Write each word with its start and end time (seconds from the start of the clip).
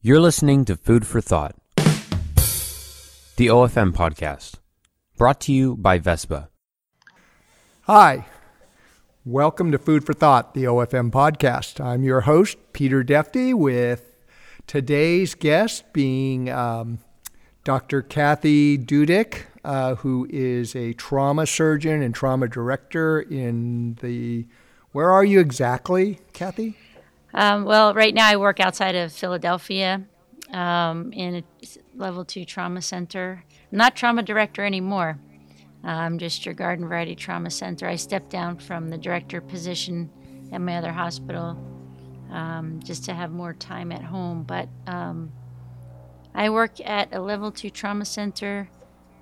You're 0.00 0.20
listening 0.20 0.64
to 0.66 0.76
Food 0.76 1.04
for 1.04 1.20
Thought, 1.20 1.56
the 1.74 3.48
OFM 3.48 3.90
podcast, 3.90 4.60
brought 5.16 5.40
to 5.40 5.52
you 5.52 5.76
by 5.76 5.98
Vespa. 5.98 6.50
Hi, 7.82 8.24
welcome 9.24 9.72
to 9.72 9.78
Food 9.78 10.06
for 10.06 10.12
Thought, 10.12 10.54
the 10.54 10.62
OFM 10.62 11.10
podcast. 11.10 11.84
I'm 11.84 12.04
your 12.04 12.20
host, 12.20 12.58
Peter 12.72 13.02
Defty, 13.02 13.52
with 13.52 14.14
today's 14.68 15.34
guest 15.34 15.92
being 15.92 16.48
um, 16.48 17.00
Dr. 17.64 18.00
Cathy 18.00 18.78
Dudick, 18.78 19.46
uh, 19.64 19.96
who 19.96 20.28
is 20.30 20.76
a 20.76 20.92
trauma 20.92 21.44
surgeon 21.44 22.02
and 22.02 22.14
trauma 22.14 22.46
director 22.46 23.20
in 23.20 23.98
the. 24.00 24.46
Where 24.92 25.10
are 25.10 25.24
you 25.24 25.40
exactly, 25.40 26.20
Cathy? 26.32 26.76
Um, 27.34 27.64
well, 27.64 27.94
right 27.94 28.14
now 28.14 28.26
I 28.26 28.36
work 28.36 28.60
outside 28.60 28.94
of 28.94 29.12
Philadelphia 29.12 30.02
um, 30.52 31.12
in 31.12 31.36
a 31.36 31.44
level 31.94 32.24
two 32.24 32.44
trauma 32.44 32.82
center. 32.82 33.44
I'm 33.70 33.78
not 33.78 33.96
trauma 33.96 34.22
director 34.22 34.64
anymore. 34.64 35.18
I'm 35.84 36.18
just 36.18 36.44
your 36.44 36.54
garden 36.54 36.86
variety 36.86 37.14
trauma 37.14 37.50
center. 37.50 37.86
I 37.86 37.96
stepped 37.96 38.30
down 38.30 38.58
from 38.58 38.88
the 38.90 38.98
director 38.98 39.40
position 39.40 40.10
at 40.52 40.60
my 40.60 40.76
other 40.76 40.92
hospital 40.92 41.56
um, 42.30 42.80
just 42.82 43.04
to 43.04 43.14
have 43.14 43.30
more 43.30 43.54
time 43.54 43.92
at 43.92 44.02
home. 44.02 44.42
But 44.42 44.68
um, 44.86 45.32
I 46.34 46.50
work 46.50 46.80
at 46.84 47.14
a 47.14 47.20
level 47.20 47.52
two 47.52 47.70
trauma 47.70 48.04
center 48.04 48.70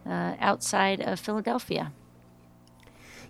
uh, 0.07 0.37
outside 0.39 1.01
of 1.01 1.21
Philadelphia. 1.21 1.93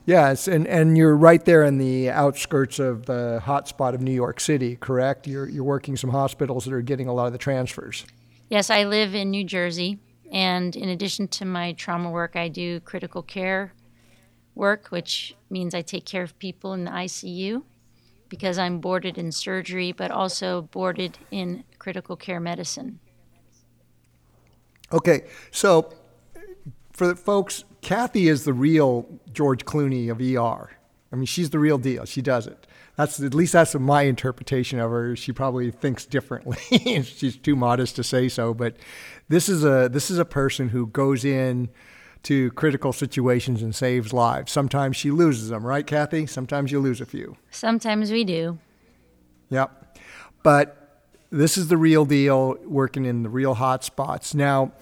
Yes, 0.06 0.46
and, 0.46 0.68
and 0.68 0.96
you're 0.96 1.16
right 1.16 1.44
there 1.44 1.64
in 1.64 1.78
the 1.78 2.10
outskirts 2.10 2.78
of 2.78 3.06
the 3.06 3.42
hotspot 3.44 3.92
of 3.92 4.00
New 4.00 4.12
York 4.12 4.38
City, 4.38 4.76
correct? 4.76 5.26
You're, 5.26 5.48
you're 5.48 5.64
working 5.64 5.96
some 5.96 6.10
hospitals 6.10 6.64
that 6.64 6.72
are 6.72 6.80
getting 6.80 7.08
a 7.08 7.12
lot 7.12 7.26
of 7.26 7.32
the 7.32 7.38
transfers. 7.38 8.06
Yes, 8.48 8.70
I 8.70 8.84
live 8.84 9.16
in 9.16 9.32
New 9.32 9.42
Jersey, 9.42 9.98
and 10.30 10.76
in 10.76 10.88
addition 10.88 11.26
to 11.28 11.44
my 11.44 11.72
trauma 11.72 12.08
work, 12.08 12.36
I 12.36 12.46
do 12.46 12.78
critical 12.80 13.20
care 13.20 13.72
work, 14.54 14.86
which 14.88 15.34
means 15.50 15.74
I 15.74 15.82
take 15.82 16.04
care 16.06 16.22
of 16.22 16.38
people 16.38 16.72
in 16.72 16.84
the 16.84 16.92
ICU 16.92 17.64
because 18.28 18.58
I'm 18.58 18.78
boarded 18.78 19.18
in 19.18 19.32
surgery, 19.32 19.90
but 19.90 20.12
also 20.12 20.62
boarded 20.62 21.18
in 21.32 21.64
critical 21.80 22.14
care 22.14 22.40
medicine. 22.40 23.00
Okay, 24.92 25.24
so 25.50 25.92
for 26.92 27.08
the 27.08 27.16
folks, 27.16 27.64
Cathy 27.86 28.26
is 28.26 28.42
the 28.42 28.52
real 28.52 29.06
George 29.32 29.64
Clooney 29.64 30.10
of 30.10 30.20
ER. 30.20 30.72
I 31.12 31.16
mean, 31.16 31.24
she's 31.24 31.50
the 31.50 31.60
real 31.60 31.78
deal. 31.78 32.04
She 32.04 32.20
does 32.20 32.48
it. 32.48 32.66
That's 32.96 33.20
at 33.20 33.32
least 33.32 33.52
that's 33.52 33.76
my 33.76 34.02
interpretation 34.02 34.80
of 34.80 34.90
her. 34.90 35.14
She 35.14 35.30
probably 35.30 35.70
thinks 35.70 36.04
differently. 36.04 36.56
she's 37.04 37.36
too 37.36 37.54
modest 37.54 37.94
to 37.94 38.02
say 38.02 38.28
so, 38.28 38.52
but 38.54 38.76
this 39.28 39.48
is 39.48 39.64
a 39.64 39.88
this 39.88 40.10
is 40.10 40.18
a 40.18 40.24
person 40.24 40.70
who 40.70 40.88
goes 40.88 41.24
in 41.24 41.68
to 42.24 42.50
critical 42.52 42.92
situations 42.92 43.62
and 43.62 43.72
saves 43.72 44.12
lives. 44.12 44.50
Sometimes 44.50 44.96
she 44.96 45.12
loses 45.12 45.50
them, 45.50 45.64
right, 45.64 45.86
Cathy? 45.86 46.26
Sometimes 46.26 46.72
you 46.72 46.80
lose 46.80 47.00
a 47.00 47.06
few. 47.06 47.36
Sometimes 47.52 48.10
we 48.10 48.24
do. 48.24 48.58
Yep. 49.50 50.00
But 50.42 51.04
this 51.30 51.56
is 51.56 51.68
the 51.68 51.76
real 51.76 52.04
deal, 52.04 52.56
working 52.64 53.04
in 53.04 53.22
the 53.22 53.28
real 53.28 53.54
hot 53.54 53.84
spots. 53.84 54.34
Now, 54.34 54.72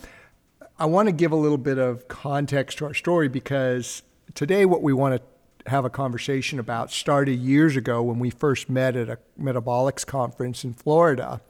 I 0.77 0.87
want 0.87 1.07
to 1.07 1.13
give 1.13 1.31
a 1.31 1.37
little 1.37 1.59
bit 1.59 1.79
of 1.79 2.09
context 2.09 2.79
to 2.79 2.87
our 2.87 2.95
story 2.95 3.29
because 3.29 4.03
today, 4.35 4.65
what 4.67 4.83
we 4.83 4.93
want 4.93 5.17
to 5.17 5.71
have 5.71 5.85
a 5.85 5.91
conversation 5.91 6.59
about 6.59 6.91
started 6.91 7.39
years 7.39 7.77
ago 7.77 8.03
when 8.03 8.19
we 8.19 8.29
first 8.29 8.69
met 8.69 8.97
at 8.97 9.09
a 9.09 9.19
metabolics 9.41 10.05
conference 10.05 10.65
in 10.65 10.75
Florida. 10.75 11.41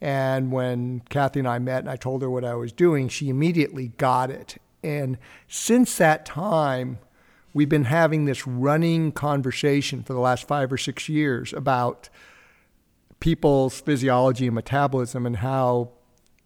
And 0.00 0.52
when 0.52 1.00
Cathy 1.08 1.40
and 1.40 1.48
I 1.48 1.58
met 1.58 1.80
and 1.80 1.90
I 1.90 1.96
told 1.96 2.22
her 2.22 2.30
what 2.30 2.44
I 2.44 2.54
was 2.54 2.70
doing, 2.70 3.08
she 3.08 3.28
immediately 3.28 3.88
got 3.88 4.30
it. 4.30 4.56
And 4.84 5.18
since 5.48 5.96
that 5.98 6.24
time, 6.24 6.98
we've 7.54 7.68
been 7.68 7.84
having 7.84 8.24
this 8.24 8.46
running 8.46 9.10
conversation 9.10 10.04
for 10.04 10.12
the 10.12 10.20
last 10.20 10.46
five 10.46 10.72
or 10.72 10.78
six 10.78 11.08
years 11.08 11.52
about 11.52 12.08
people's 13.18 13.80
physiology 13.80 14.46
and 14.46 14.54
metabolism 14.54 15.26
and 15.26 15.38
how 15.38 15.90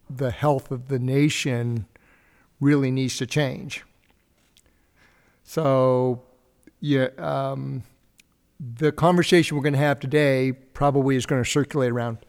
the 0.09 0.31
health 0.31 0.71
of 0.71 0.87
the 0.87 0.97
nation 0.97 1.85
really 2.59 2.91
needs 2.91 3.17
to 3.17 3.25
change. 3.25 3.83
So, 5.43 6.23
yeah, 6.79 7.07
um, 7.17 7.83
the 8.59 8.91
conversation 8.91 9.55
we're 9.57 9.63
going 9.63 9.73
to 9.73 9.79
have 9.79 9.99
today 9.99 10.51
probably 10.51 11.15
is 11.15 11.25
going 11.25 11.43
to 11.43 11.49
circulate 11.49 11.91
around 11.91 12.19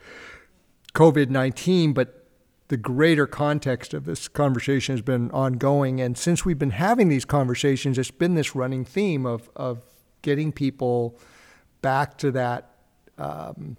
COVID 0.95 1.29
19, 1.29 1.93
but 1.93 2.21
the 2.69 2.77
greater 2.77 3.27
context 3.27 3.93
of 3.95 4.05
this 4.05 4.29
conversation 4.29 4.95
has 4.95 5.03
been 5.03 5.31
ongoing. 5.33 6.01
And 6.01 6.17
since 6.17 6.45
we've 6.45 6.59
been 6.59 6.71
having 6.71 7.09
these 7.09 7.25
conversations, 7.25 7.99
it's 7.99 8.13
been 8.13 8.35
this 8.35 8.55
running 8.55 8.85
theme 8.85 9.27
of, 9.27 9.51
of 9.57 9.83
getting 10.23 10.53
people 10.53 11.19
back 11.83 12.17
to 12.19 12.31
that 12.31 12.71
um, 13.19 13.77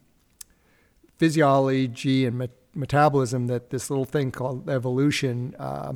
physiology 1.17 2.25
and 2.25 2.37
met- 2.37 2.51
metabolism 2.75 3.47
that 3.47 3.69
this 3.69 3.89
little 3.89 4.05
thing 4.05 4.31
called 4.31 4.69
evolution 4.69 5.55
uh, 5.57 5.93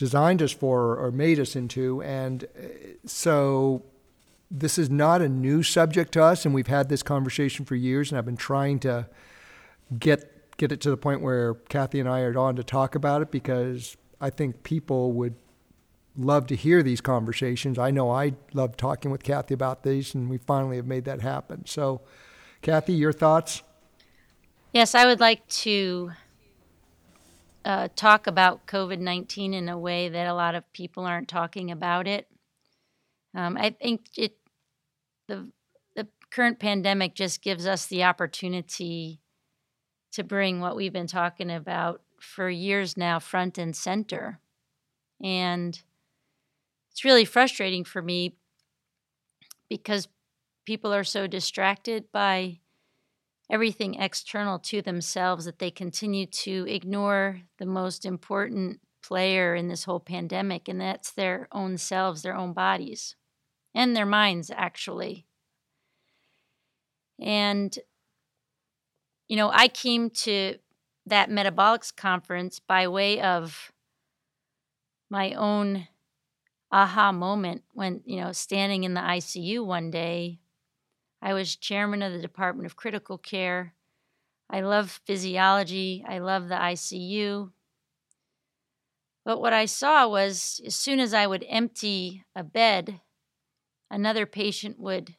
designed 0.00 0.40
us 0.40 0.50
for 0.50 0.96
or 0.96 1.12
made 1.12 1.38
us 1.38 1.54
into. 1.54 2.02
And 2.02 2.44
uh, 2.44 2.68
so 3.04 3.82
this 4.50 4.78
is 4.78 4.88
not 4.88 5.20
a 5.20 5.28
new 5.28 5.62
subject 5.62 6.12
to 6.12 6.22
us, 6.22 6.46
and 6.46 6.54
we've 6.54 6.68
had 6.68 6.88
this 6.88 7.02
conversation 7.02 7.66
for 7.66 7.74
years, 7.74 8.10
and 8.10 8.16
I've 8.16 8.24
been 8.24 8.38
trying 8.38 8.78
to 8.80 9.06
get 9.98 10.56
get 10.56 10.72
it 10.72 10.80
to 10.80 10.90
the 10.90 10.96
point 10.96 11.20
where 11.20 11.54
Cathy 11.54 12.00
and 12.00 12.08
I 12.08 12.20
are 12.20 12.38
on 12.38 12.56
to 12.56 12.64
talk 12.64 12.94
about 12.94 13.20
it 13.20 13.30
because 13.30 13.98
I 14.22 14.30
think 14.30 14.62
people 14.62 15.12
would 15.12 15.34
love 16.16 16.46
to 16.46 16.56
hear 16.56 16.82
these 16.82 17.02
conversations. 17.02 17.78
I 17.78 17.90
know 17.90 18.10
I 18.10 18.34
love 18.54 18.78
talking 18.78 19.10
with 19.10 19.22
Cathy 19.22 19.52
about 19.52 19.82
these, 19.82 20.14
and 20.14 20.30
we 20.30 20.38
finally 20.38 20.76
have 20.76 20.86
made 20.86 21.04
that 21.04 21.20
happen. 21.20 21.66
So, 21.66 22.00
Cathy, 22.62 22.94
your 22.94 23.12
thoughts? 23.12 23.62
Yes, 24.72 24.94
I 24.94 25.04
would 25.04 25.20
like 25.20 25.46
to 25.48 26.12
uh, 27.64 27.88
talk 27.94 28.26
about 28.26 28.66
COVID 28.66 28.98
19 28.98 29.54
in 29.54 29.68
a 29.68 29.78
way 29.78 30.08
that 30.08 30.26
a 30.26 30.34
lot 30.34 30.54
of 30.54 30.70
people 30.72 31.04
aren't 31.04 31.28
talking 31.28 31.70
about 31.70 32.06
it. 32.06 32.28
Um, 33.34 33.56
I 33.56 33.70
think 33.70 34.06
it, 34.16 34.36
the, 35.28 35.50
the 35.94 36.08
current 36.30 36.58
pandemic 36.58 37.14
just 37.14 37.42
gives 37.42 37.66
us 37.66 37.86
the 37.86 38.04
opportunity 38.04 39.20
to 40.12 40.24
bring 40.24 40.60
what 40.60 40.74
we've 40.74 40.92
been 40.92 41.06
talking 41.06 41.50
about 41.50 42.02
for 42.20 42.50
years 42.50 42.96
now 42.96 43.18
front 43.18 43.58
and 43.58 43.74
center. 43.76 44.40
And 45.22 45.80
it's 46.90 47.04
really 47.04 47.24
frustrating 47.24 47.84
for 47.84 48.02
me 48.02 48.36
because 49.68 50.08
people 50.66 50.92
are 50.92 51.04
so 51.04 51.26
distracted 51.26 52.04
by 52.12 52.58
everything 53.50 53.94
external 53.94 54.58
to 54.60 54.80
themselves 54.80 55.44
that 55.44 55.58
they 55.58 55.70
continue 55.70 56.24
to 56.26 56.66
ignore 56.68 57.40
the 57.58 57.66
most 57.66 58.04
important 58.06 58.80
player 59.02 59.54
in 59.54 59.68
this 59.68 59.84
whole 59.84 60.00
pandemic, 60.00 60.68
and 60.68 60.80
that's 60.80 61.12
their 61.12 61.48
own 61.52 61.76
selves, 61.76 62.22
their 62.22 62.36
own 62.36 62.52
bodies, 62.52 63.16
and 63.74 63.96
their 63.96 64.06
minds, 64.06 64.50
actually. 64.54 65.26
And, 67.18 67.76
you 69.28 69.36
know, 69.36 69.50
I 69.52 69.68
came 69.68 70.10
to 70.10 70.56
that 71.06 71.30
metabolics 71.30 71.94
conference 71.94 72.60
by 72.60 72.88
way 72.88 73.20
of 73.20 73.72
my 75.10 75.34
own 75.34 75.88
aha 76.70 77.10
moment 77.10 77.64
when, 77.72 78.00
you 78.04 78.20
know, 78.20 78.32
standing 78.32 78.84
in 78.84 78.94
the 78.94 79.00
ICU 79.00 79.64
one 79.64 79.90
day 79.90 80.39
I 81.22 81.34
was 81.34 81.56
chairman 81.56 82.02
of 82.02 82.12
the 82.12 82.20
Department 82.20 82.66
of 82.66 82.76
Critical 82.76 83.18
Care. 83.18 83.74
I 84.48 84.62
love 84.62 85.00
physiology. 85.06 86.04
I 86.08 86.18
love 86.18 86.48
the 86.48 86.54
ICU. 86.54 87.50
But 89.24 89.40
what 89.40 89.52
I 89.52 89.66
saw 89.66 90.08
was 90.08 90.60
as 90.66 90.74
soon 90.74 90.98
as 90.98 91.14
I 91.14 91.26
would 91.26 91.44
empty 91.48 92.24
a 92.34 92.42
bed, 92.42 93.00
another 93.90 94.24
patient 94.26 94.78
would 94.78 95.16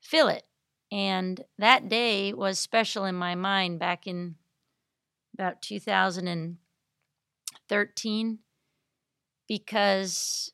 fill 0.00 0.28
it. 0.28 0.44
And 0.92 1.42
that 1.58 1.88
day 1.88 2.32
was 2.32 2.58
special 2.58 3.06
in 3.06 3.14
my 3.14 3.34
mind 3.34 3.80
back 3.80 4.06
in 4.06 4.36
about 5.32 5.62
2013 5.62 8.38
because 9.48 10.52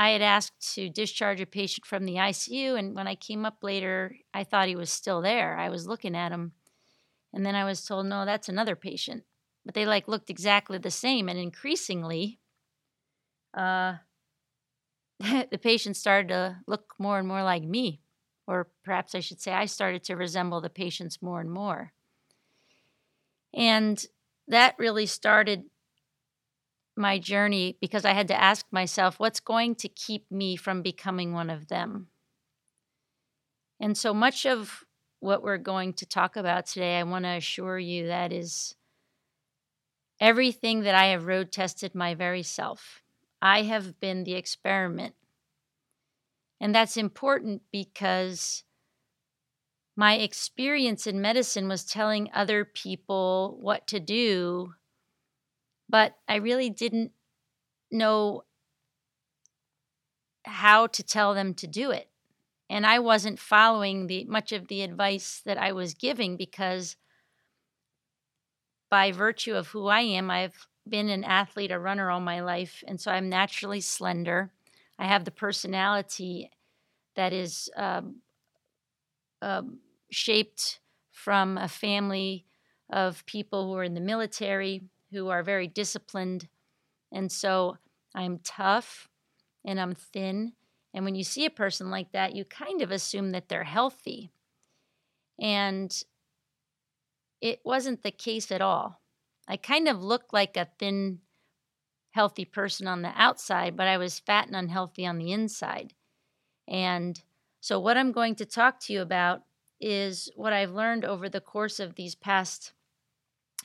I 0.00 0.12
had 0.12 0.22
asked 0.22 0.74
to 0.76 0.88
discharge 0.88 1.42
a 1.42 1.46
patient 1.46 1.84
from 1.84 2.06
the 2.06 2.14
ICU, 2.14 2.78
and 2.78 2.94
when 2.94 3.06
I 3.06 3.14
came 3.14 3.44
up 3.44 3.58
later, 3.62 4.16
I 4.32 4.44
thought 4.44 4.68
he 4.68 4.74
was 4.74 4.88
still 4.88 5.20
there. 5.20 5.58
I 5.58 5.68
was 5.68 5.86
looking 5.86 6.16
at 6.16 6.32
him, 6.32 6.52
and 7.34 7.44
then 7.44 7.54
I 7.54 7.66
was 7.66 7.84
told, 7.84 8.06
no, 8.06 8.24
that's 8.24 8.48
another 8.48 8.74
patient. 8.74 9.24
But 9.62 9.74
they 9.74 9.84
like 9.84 10.08
looked 10.08 10.30
exactly 10.30 10.78
the 10.78 10.90
same, 10.90 11.28
and 11.28 11.38
increasingly, 11.38 12.38
uh, 13.52 13.96
the 15.20 15.60
patient 15.62 15.98
started 15.98 16.28
to 16.28 16.56
look 16.66 16.94
more 16.98 17.18
and 17.18 17.28
more 17.28 17.42
like 17.42 17.64
me, 17.64 18.00
or 18.46 18.68
perhaps 18.82 19.14
I 19.14 19.20
should 19.20 19.42
say, 19.42 19.52
I 19.52 19.66
started 19.66 20.02
to 20.04 20.16
resemble 20.16 20.62
the 20.62 20.70
patients 20.70 21.20
more 21.20 21.42
and 21.42 21.50
more. 21.50 21.92
And 23.52 24.02
that 24.48 24.76
really 24.78 25.04
started 25.04 25.64
my 26.96 27.18
journey 27.18 27.76
because 27.80 28.04
I 28.04 28.12
had 28.12 28.28
to 28.28 28.40
ask 28.40 28.66
myself, 28.70 29.18
what's 29.18 29.40
going 29.40 29.74
to 29.76 29.88
keep 29.88 30.30
me 30.30 30.56
from 30.56 30.82
becoming 30.82 31.32
one 31.32 31.50
of 31.50 31.68
them? 31.68 32.08
And 33.80 33.96
so 33.96 34.12
much 34.12 34.44
of 34.44 34.84
what 35.20 35.42
we're 35.42 35.58
going 35.58 35.94
to 35.94 36.06
talk 36.06 36.36
about 36.36 36.66
today, 36.66 36.98
I 36.98 37.02
want 37.02 37.24
to 37.24 37.30
assure 37.30 37.78
you 37.78 38.08
that 38.08 38.32
is 38.32 38.74
everything 40.20 40.80
that 40.80 40.94
I 40.94 41.06
have 41.06 41.26
road 41.26 41.50
tested 41.50 41.94
my 41.94 42.14
very 42.14 42.42
self. 42.42 43.02
I 43.40 43.62
have 43.62 43.98
been 44.00 44.24
the 44.24 44.34
experiment. 44.34 45.14
And 46.60 46.74
that's 46.74 46.98
important 46.98 47.62
because 47.72 48.64
my 49.96 50.16
experience 50.16 51.06
in 51.06 51.20
medicine 51.20 51.68
was 51.68 51.84
telling 51.84 52.30
other 52.34 52.64
people 52.64 53.56
what 53.60 53.86
to 53.88 54.00
do, 54.00 54.74
but 55.90 56.14
I 56.28 56.36
really 56.36 56.70
didn't 56.70 57.12
know 57.90 58.44
how 60.44 60.86
to 60.86 61.02
tell 61.02 61.34
them 61.34 61.54
to 61.54 61.66
do 61.66 61.90
it. 61.90 62.08
And 62.68 62.86
I 62.86 63.00
wasn't 63.00 63.40
following 63.40 64.06
the 64.06 64.24
much 64.24 64.52
of 64.52 64.68
the 64.68 64.82
advice 64.82 65.42
that 65.44 65.58
I 65.58 65.72
was 65.72 65.94
giving 65.94 66.36
because 66.36 66.96
by 68.88 69.10
virtue 69.10 69.54
of 69.54 69.68
who 69.68 69.88
I 69.88 70.00
am, 70.00 70.30
I've 70.30 70.68
been 70.88 71.08
an 71.08 71.24
athlete, 71.24 71.72
a 71.72 71.78
runner 71.78 72.10
all 72.10 72.20
my 72.20 72.40
life, 72.40 72.82
and 72.86 73.00
so 73.00 73.10
I'm 73.10 73.28
naturally 73.28 73.80
slender. 73.80 74.52
I 74.98 75.06
have 75.06 75.24
the 75.24 75.30
personality 75.30 76.50
that 77.16 77.32
is 77.32 77.68
um, 77.76 78.16
um, 79.42 79.78
shaped 80.10 80.80
from 81.12 81.58
a 81.58 81.68
family 81.68 82.46
of 82.90 83.24
people 83.26 83.66
who 83.66 83.76
are 83.76 83.84
in 83.84 83.94
the 83.94 84.00
military, 84.00 84.82
who 85.12 85.28
are 85.28 85.42
very 85.42 85.66
disciplined. 85.66 86.48
And 87.12 87.30
so 87.30 87.76
I'm 88.14 88.38
tough 88.44 89.08
and 89.64 89.80
I'm 89.80 89.94
thin. 89.94 90.52
And 90.94 91.04
when 91.04 91.14
you 91.14 91.24
see 91.24 91.44
a 91.44 91.50
person 91.50 91.90
like 91.90 92.12
that, 92.12 92.34
you 92.34 92.44
kind 92.44 92.82
of 92.82 92.90
assume 92.90 93.30
that 93.30 93.48
they're 93.48 93.64
healthy. 93.64 94.32
And 95.40 95.92
it 97.40 97.60
wasn't 97.64 98.02
the 98.02 98.10
case 98.10 98.50
at 98.50 98.60
all. 98.60 99.00
I 99.48 99.56
kind 99.56 99.88
of 99.88 100.02
looked 100.02 100.32
like 100.32 100.56
a 100.56 100.68
thin, 100.78 101.20
healthy 102.12 102.44
person 102.44 102.86
on 102.86 103.02
the 103.02 103.12
outside, 103.14 103.76
but 103.76 103.88
I 103.88 103.98
was 103.98 104.18
fat 104.18 104.46
and 104.46 104.56
unhealthy 104.56 105.06
on 105.06 105.18
the 105.18 105.32
inside. 105.32 105.94
And 106.68 107.20
so, 107.60 107.80
what 107.80 107.96
I'm 107.96 108.12
going 108.12 108.36
to 108.36 108.46
talk 108.46 108.80
to 108.80 108.92
you 108.92 109.02
about 109.02 109.42
is 109.80 110.30
what 110.36 110.52
I've 110.52 110.72
learned 110.72 111.04
over 111.04 111.28
the 111.28 111.40
course 111.40 111.80
of 111.80 111.94
these 111.94 112.14
past 112.14 112.72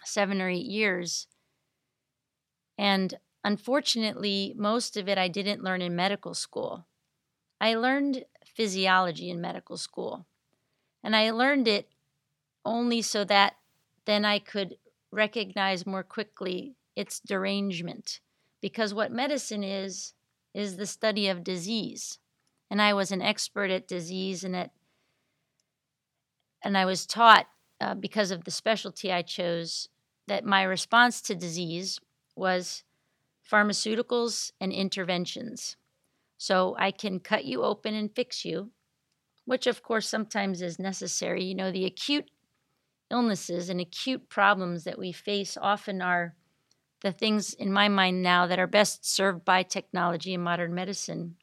seven 0.04 0.42
or 0.42 0.50
eight 0.50 0.66
years. 0.66 1.28
And 2.78 3.16
unfortunately, 3.44 4.54
most 4.58 4.98
of 4.98 5.08
it 5.08 5.18
I 5.18 5.28
didn't 5.28 5.64
learn 5.64 5.82
in 5.82 5.96
medical 5.96 6.34
school. 6.34 6.86
I 7.60 7.76
learned 7.76 8.26
physiology 8.46 9.30
in 9.30 9.40
medical 9.40 9.78
school, 9.78 10.26
and 11.04 11.16
I 11.16 11.32
learned 11.32 11.68
it 11.68 11.88
only 12.66 13.02
so 13.02 13.24
that 13.26 13.56
then 14.06 14.26
I 14.26 14.40
could 14.40 14.78
recognize 15.12 15.86
more 15.86 16.04
quickly 16.04 16.76
its 16.96 17.20
derangement. 17.20 18.20
Because 18.62 18.94
what 18.94 19.12
medicine 19.12 19.64
is, 19.64 20.14
is 20.54 20.78
the 20.78 20.86
study 20.86 21.28
of 21.28 21.44
disease. 21.44 22.20
And 22.70 22.82
I 22.82 22.94
was 22.94 23.12
an 23.12 23.22
expert 23.22 23.70
at 23.70 23.88
disease 23.88 24.44
and 24.44 24.56
at 24.56 24.72
and 26.64 26.76
I 26.76 26.86
was 26.86 27.06
taught, 27.06 27.46
uh, 27.80 27.94
because 27.94 28.32
of 28.32 28.44
the 28.44 28.50
specialty 28.50 29.12
I 29.14 29.22
chose, 29.22 29.88
that 30.28 30.44
my 30.44 30.64
response 30.64 31.22
to 31.22 31.36
disease 31.36 32.00
was 32.36 32.84
pharmaceuticals 33.50 34.52
and 34.60 34.72
interventions. 34.72 35.78
So 36.38 36.76
I 36.78 36.92
can 36.92 37.20
cut 37.20 37.46
you 37.46 37.64
open 37.64 37.94
and 37.94 38.14
fix 38.14 38.44
you, 38.44 38.72
which 39.46 39.68
of 39.68 39.84
course 39.84 40.08
sometimes 40.08 40.62
is 40.62 40.80
necessary. 40.80 41.44
You 41.44 41.56
know, 41.56 41.72
the 41.72 41.86
acute 41.86 42.30
illnesses 43.12 43.70
and 43.70 43.80
acute 43.80 44.30
problems 44.30 44.84
that 44.84 45.00
we 45.00 45.12
face 45.12 45.58
often 45.62 46.02
are 46.02 46.36
the 47.02 47.12
things 47.12 47.54
in 47.54 47.72
my 47.72 47.88
mind 47.88 48.24
now 48.24 48.48
that 48.48 48.60
are 48.60 48.68
best 48.68 49.06
served 49.06 49.46
by 49.46 49.64
technology 49.64 50.34
and 50.34 50.44
modern 50.44 50.74
medicine. 50.74 51.36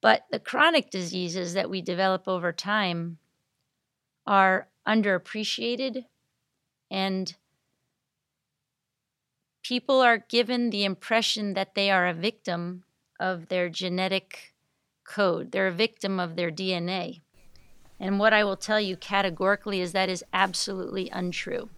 But 0.00 0.26
the 0.30 0.40
chronic 0.40 0.90
diseases 0.90 1.54
that 1.54 1.70
we 1.70 1.80
develop 1.80 2.26
over 2.26 2.52
time 2.52 3.18
are 4.26 4.68
underappreciated 4.86 6.04
and 6.90 7.34
people 9.68 10.00
are 10.00 10.18
given 10.18 10.70
the 10.70 10.84
impression 10.84 11.54
that 11.54 11.74
they 11.74 11.90
are 11.90 12.06
a 12.06 12.14
victim 12.14 12.84
of 13.18 13.48
their 13.48 13.68
genetic 13.68 14.54
code. 15.04 15.50
They're 15.50 15.68
a 15.68 15.72
victim 15.72 16.20
of 16.20 16.36
their 16.36 16.50
DNA. 16.52 17.22
And 17.98 18.20
what 18.20 18.32
I 18.32 18.44
will 18.44 18.56
tell 18.56 18.80
you 18.80 18.96
categorically 18.96 19.80
is 19.80 19.92
that 19.92 20.08
is 20.08 20.22
absolutely 20.32 21.10
untrue. 21.10 21.70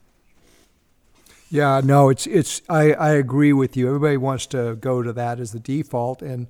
Yeah, 1.50 1.80
no, 1.82 2.10
it's 2.10 2.26
it's 2.26 2.60
I, 2.68 2.92
I 2.92 3.10
agree 3.12 3.54
with 3.54 3.74
you. 3.74 3.86
Everybody 3.86 4.18
wants 4.18 4.46
to 4.48 4.76
go 4.76 5.02
to 5.02 5.12
that 5.14 5.40
as 5.40 5.52
the 5.52 5.60
default 5.60 6.20
and 6.20 6.48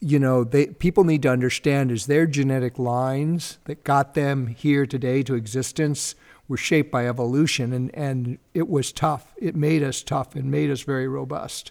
you 0.00 0.18
know, 0.18 0.42
they 0.42 0.66
people 0.66 1.04
need 1.04 1.22
to 1.22 1.28
understand 1.28 1.92
is 1.92 2.06
their 2.06 2.26
genetic 2.26 2.78
lines 2.78 3.58
that 3.66 3.84
got 3.84 4.14
them 4.14 4.48
here 4.48 4.86
today 4.86 5.22
to 5.22 5.34
existence 5.34 6.16
were 6.50 6.56
shaped 6.56 6.90
by 6.90 7.06
evolution 7.06 7.72
and, 7.72 7.94
and 7.94 8.36
it 8.54 8.68
was 8.68 8.90
tough. 8.90 9.32
It 9.38 9.54
made 9.54 9.84
us 9.84 10.02
tough 10.02 10.34
and 10.34 10.50
made 10.50 10.68
us 10.68 10.82
very 10.82 11.06
robust. 11.06 11.70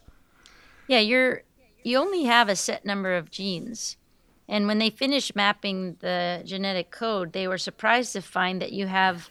Yeah, 0.88 1.00
you're 1.00 1.44
you 1.84 1.98
only 1.98 2.24
have 2.24 2.48
a 2.48 2.56
set 2.56 2.86
number 2.86 3.14
of 3.14 3.30
genes. 3.30 3.98
And 4.48 4.68
when 4.68 4.80
they 4.80 4.90
finished 4.90 5.36
mapping 5.36 5.98
the 6.00 6.42
genetic 6.46 6.92
code, 6.92 7.34
they 7.34 7.46
were 7.46 7.58
surprised 7.58 8.14
to 8.14 8.22
find 8.22 8.62
that 8.62 8.72
you 8.72 8.88
have 8.88 9.30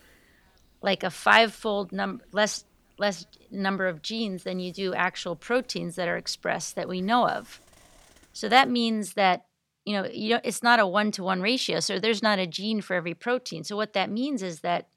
like 0.83 1.03
a 1.03 1.11
five-fold 1.11 1.93
number 1.93 2.23
less 2.33 2.67
less 2.99 3.25
number 3.51 3.89
of 3.89 4.03
genes 4.03 4.43
than 4.43 4.61
you 4.61 4.71
do 4.71 4.93
actual 4.93 5.35
proteins 5.35 5.97
that 5.97 6.09
are 6.09 6.19
expressed 6.19 6.77
that 6.77 6.91
we 6.91 7.01
know 7.01 7.27
of. 7.27 7.63
So 8.35 8.51
that 8.51 8.69
means 8.69 9.15
that 9.15 9.47
you 9.87 9.95
know, 9.95 10.07
you 10.13 10.35
know 10.35 10.41
it's 10.45 10.63
not 10.63 10.79
a 10.79 10.87
one-to-one 10.87 11.41
ratio. 11.41 11.81
So 11.81 11.99
there's 11.99 12.23
not 12.23 12.39
a 12.39 12.47
gene 12.47 12.83
for 12.83 12.93
every 12.93 13.15
protein. 13.15 13.65
So 13.65 13.77
what 13.77 13.95
that 13.95 14.11
means 14.11 14.43
is 14.43 14.61
that 14.61 14.89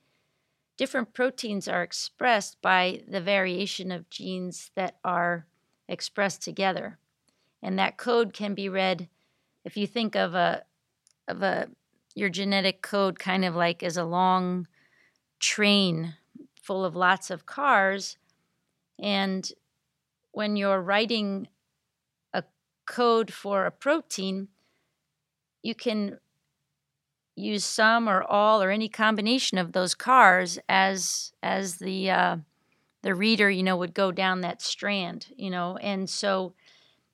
different 0.81 1.13
proteins 1.13 1.67
are 1.67 1.83
expressed 1.83 2.59
by 2.59 3.03
the 3.07 3.21
variation 3.21 3.91
of 3.91 4.09
genes 4.09 4.71
that 4.73 4.95
are 5.03 5.45
expressed 5.87 6.41
together. 6.41 6.97
And 7.61 7.77
that 7.77 7.97
code 7.97 8.33
can 8.33 8.55
be 8.55 8.67
read 8.67 9.07
if 9.63 9.77
you 9.77 9.85
think 9.85 10.15
of 10.15 10.33
a 10.33 10.63
of 11.27 11.43
a 11.43 11.67
your 12.15 12.29
genetic 12.29 12.81
code 12.81 13.19
kind 13.19 13.45
of 13.45 13.55
like 13.55 13.83
as 13.83 13.95
a 13.95 14.03
long 14.03 14.67
train 15.39 16.15
full 16.59 16.83
of 16.83 16.95
lots 16.95 17.29
of 17.29 17.45
cars 17.45 18.17
and 18.99 19.51
when 20.31 20.55
you're 20.55 20.81
writing 20.81 21.47
a 22.33 22.43
code 22.87 23.31
for 23.31 23.67
a 23.67 23.71
protein 23.71 24.47
you 25.61 25.75
can 25.75 26.17
use 27.35 27.65
some 27.65 28.09
or 28.09 28.23
all 28.23 28.61
or 28.61 28.69
any 28.69 28.89
combination 28.89 29.57
of 29.57 29.71
those 29.71 29.95
cars 29.95 30.59
as 30.67 31.33
as 31.41 31.77
the 31.77 32.09
uh, 32.09 32.37
the 33.01 33.15
reader 33.15 33.49
you 33.49 33.63
know 33.63 33.77
would 33.77 33.93
go 33.93 34.11
down 34.11 34.41
that 34.41 34.61
strand 34.61 35.27
you 35.35 35.49
know 35.49 35.77
and 35.77 36.09
so 36.09 36.53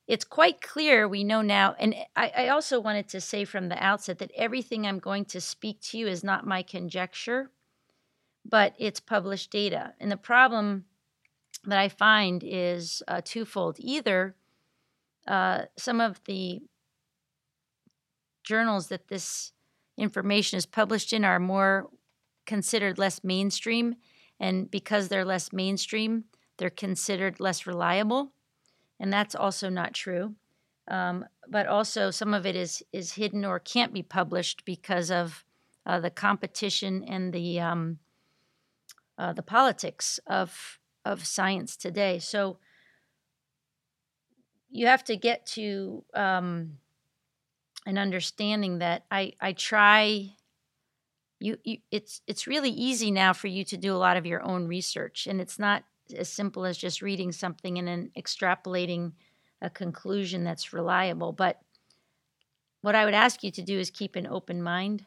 it's 0.08 0.24
quite 0.24 0.62
clear 0.62 1.06
we 1.06 1.22
know 1.22 1.42
now, 1.42 1.76
and 1.78 1.94
I, 2.16 2.32
I, 2.34 2.48
also 2.48 2.80
wanted 2.80 3.08
to 3.10 3.20
say 3.20 3.44
from 3.44 3.68
the 3.68 3.84
outset 3.84 4.18
that 4.18 4.32
everything 4.34 4.86
I'm 4.86 4.98
going 4.98 5.26
to 5.26 5.40
speak 5.40 5.82
to 5.82 5.98
you 5.98 6.08
is 6.08 6.24
not 6.24 6.46
my 6.46 6.62
conjecture, 6.62 7.50
but 8.42 8.74
it's 8.78 9.00
published 9.00 9.50
data. 9.50 9.92
And 10.00 10.10
the 10.10 10.16
problem 10.16 10.86
that 11.66 11.78
I 11.78 11.90
find 11.90 12.42
is 12.42 13.02
uh, 13.06 13.20
twofold. 13.22 13.76
Either 13.80 14.34
uh, 15.26 15.64
some 15.76 16.00
of 16.00 16.24
the 16.24 16.62
journals 18.42 18.88
that 18.88 19.08
this 19.08 19.52
information 19.98 20.56
is 20.56 20.66
published 20.66 21.12
in 21.12 21.24
are 21.24 21.40
more 21.40 21.90
considered 22.46 22.98
less 22.98 23.22
mainstream, 23.22 23.96
and 24.40 24.70
because 24.70 25.08
they're 25.08 25.24
less 25.24 25.52
mainstream, 25.52 26.24
they're 26.56 26.70
considered 26.70 27.40
less 27.40 27.66
reliable 27.66 28.32
and 29.00 29.12
that's 29.12 29.34
also 29.34 29.68
not 29.68 29.94
true. 29.94 30.34
Um, 30.88 31.26
but 31.48 31.66
also, 31.66 32.10
some 32.10 32.34
of 32.34 32.46
it 32.46 32.56
is 32.56 32.82
is 32.92 33.12
hidden 33.12 33.44
or 33.44 33.58
can't 33.58 33.92
be 33.92 34.02
published 34.02 34.64
because 34.64 35.10
of 35.10 35.44
uh, 35.86 36.00
the 36.00 36.10
competition 36.10 37.04
and 37.04 37.32
the 37.32 37.60
um, 37.60 37.98
uh, 39.18 39.32
the 39.32 39.42
politics 39.42 40.18
of 40.26 40.78
of 41.04 41.26
science 41.26 41.76
today. 41.76 42.18
So 42.18 42.58
you 44.70 44.86
have 44.86 45.04
to 45.04 45.16
get 45.16 45.46
to 45.46 46.04
um, 46.14 46.78
an 47.86 47.98
understanding 47.98 48.78
that 48.78 49.04
I 49.10 49.32
I 49.40 49.52
try 49.52 50.32
you, 51.40 51.58
you 51.64 51.78
it's 51.90 52.20
it's 52.26 52.46
really 52.46 52.70
easy 52.70 53.10
now 53.10 53.32
for 53.32 53.46
you 53.46 53.64
to 53.64 53.76
do 53.76 53.94
a 53.94 53.98
lot 53.98 54.16
of 54.16 54.26
your 54.26 54.42
own 54.42 54.66
research 54.66 55.26
and 55.26 55.40
it's 55.40 55.58
not 55.58 55.84
as 56.16 56.28
simple 56.28 56.64
as 56.64 56.78
just 56.78 57.02
reading 57.02 57.32
something 57.32 57.78
and 57.78 57.86
then 57.86 58.10
extrapolating 58.16 59.12
a 59.60 59.70
conclusion 59.70 60.42
that's 60.42 60.72
reliable 60.72 61.32
but 61.32 61.60
what 62.80 62.94
i 62.94 63.04
would 63.04 63.14
ask 63.14 63.44
you 63.44 63.50
to 63.50 63.62
do 63.62 63.78
is 63.78 63.90
keep 63.90 64.16
an 64.16 64.26
open 64.26 64.62
mind 64.62 65.04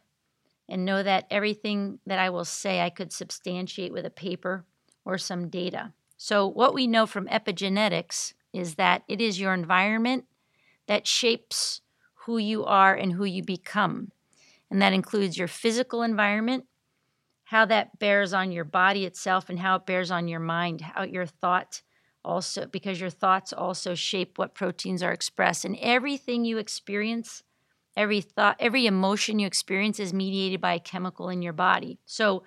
and 0.70 0.86
know 0.86 1.01
that 1.01 1.25
everything 1.32 2.00
that 2.06 2.20
i 2.20 2.30
will 2.30 2.46
say 2.46 2.82
i 2.82 2.90
could 2.90 3.12
substantiate 3.12 3.92
with 3.92 4.06
a 4.06 4.12
paper 4.12 4.66
or 5.06 5.18
some 5.18 5.50
data. 5.50 5.94
So 6.18 6.48
what 6.48 6.74
we 6.74 6.88
know 6.88 7.06
from 7.06 7.28
epigenetics 7.28 8.34
is 8.54 8.75
that 8.75 9.04
it 9.08 9.22
is 9.22 9.40
your 9.40 9.54
environment 9.54 10.25
that 10.88 11.08
shapes 11.08 11.82
who 12.25 12.38
you 12.38 12.66
are 12.66 12.94
and 12.94 13.13
who 13.13 13.25
you 13.25 13.44
become 13.44 14.12
and 14.72 14.82
that 14.82 14.94
includes 14.94 15.38
your 15.38 15.50
physical 15.50 16.01
environment, 16.01 16.66
how 17.44 17.66
that 17.66 18.00
bears 18.00 18.34
on 18.34 18.54
your 18.54 18.63
body 18.63 19.06
itself, 19.06 19.50
and 19.50 19.60
how 19.60 19.75
it 19.75 19.86
bears 19.86 20.10
on 20.10 20.30
your 20.30 20.40
mind, 20.40 20.80
how 20.80 21.04
your 21.04 21.25
thought 21.25 21.82
also, 22.24 22.66
because 22.66 23.01
your 23.01 23.10
thoughts 23.10 23.51
also 23.51 23.94
shape 23.94 24.38
what 24.38 24.56
proteins 24.56 25.04
are 25.04 25.12
expressed. 25.12 25.66
And 25.66 25.78
everything 25.82 26.46
you 26.46 26.58
experience, 26.58 27.44
every 27.98 28.22
thought, 28.22 28.56
every 28.60 28.86
emotion 28.86 29.40
you 29.40 29.46
experience 29.46 30.00
is 30.00 30.13
mediated 30.13 30.62
by 30.62 30.75
a 30.75 30.80
chemical 30.80 31.28
in 31.28 31.42
your 31.42 31.54
body. 31.54 32.00
So, 32.06 32.44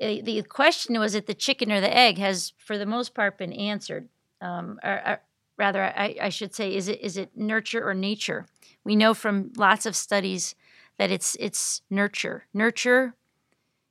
eh, 0.00 0.22
the 0.22 0.42
question 0.42 0.98
was 0.98 1.14
it 1.14 1.26
the 1.26 1.34
chicken 1.34 1.70
or 1.70 1.80
the 1.80 1.96
egg 1.96 2.18
has 2.18 2.52
for 2.58 2.76
the 2.76 2.86
most 2.86 3.14
part 3.14 3.38
been 3.38 3.52
answered 3.52 4.08
um, 4.40 4.80
or 4.82 5.20
rather 5.60 5.84
I, 5.84 6.16
I, 6.20 6.28
should 6.30 6.54
say 6.54 6.74
is 6.74 6.88
it 6.88 7.00
is 7.00 7.16
it 7.16 7.36
nurture 7.36 7.86
or 7.88 7.94
nature 7.94 8.46
we 8.84 8.96
know 8.96 9.14
from 9.14 9.52
lots 9.56 9.86
of 9.86 9.94
studies 9.94 10.54
that 10.98 11.10
it's 11.10 11.36
it's 11.38 11.82
nurture. 11.90 12.46
Nurture 12.52 13.14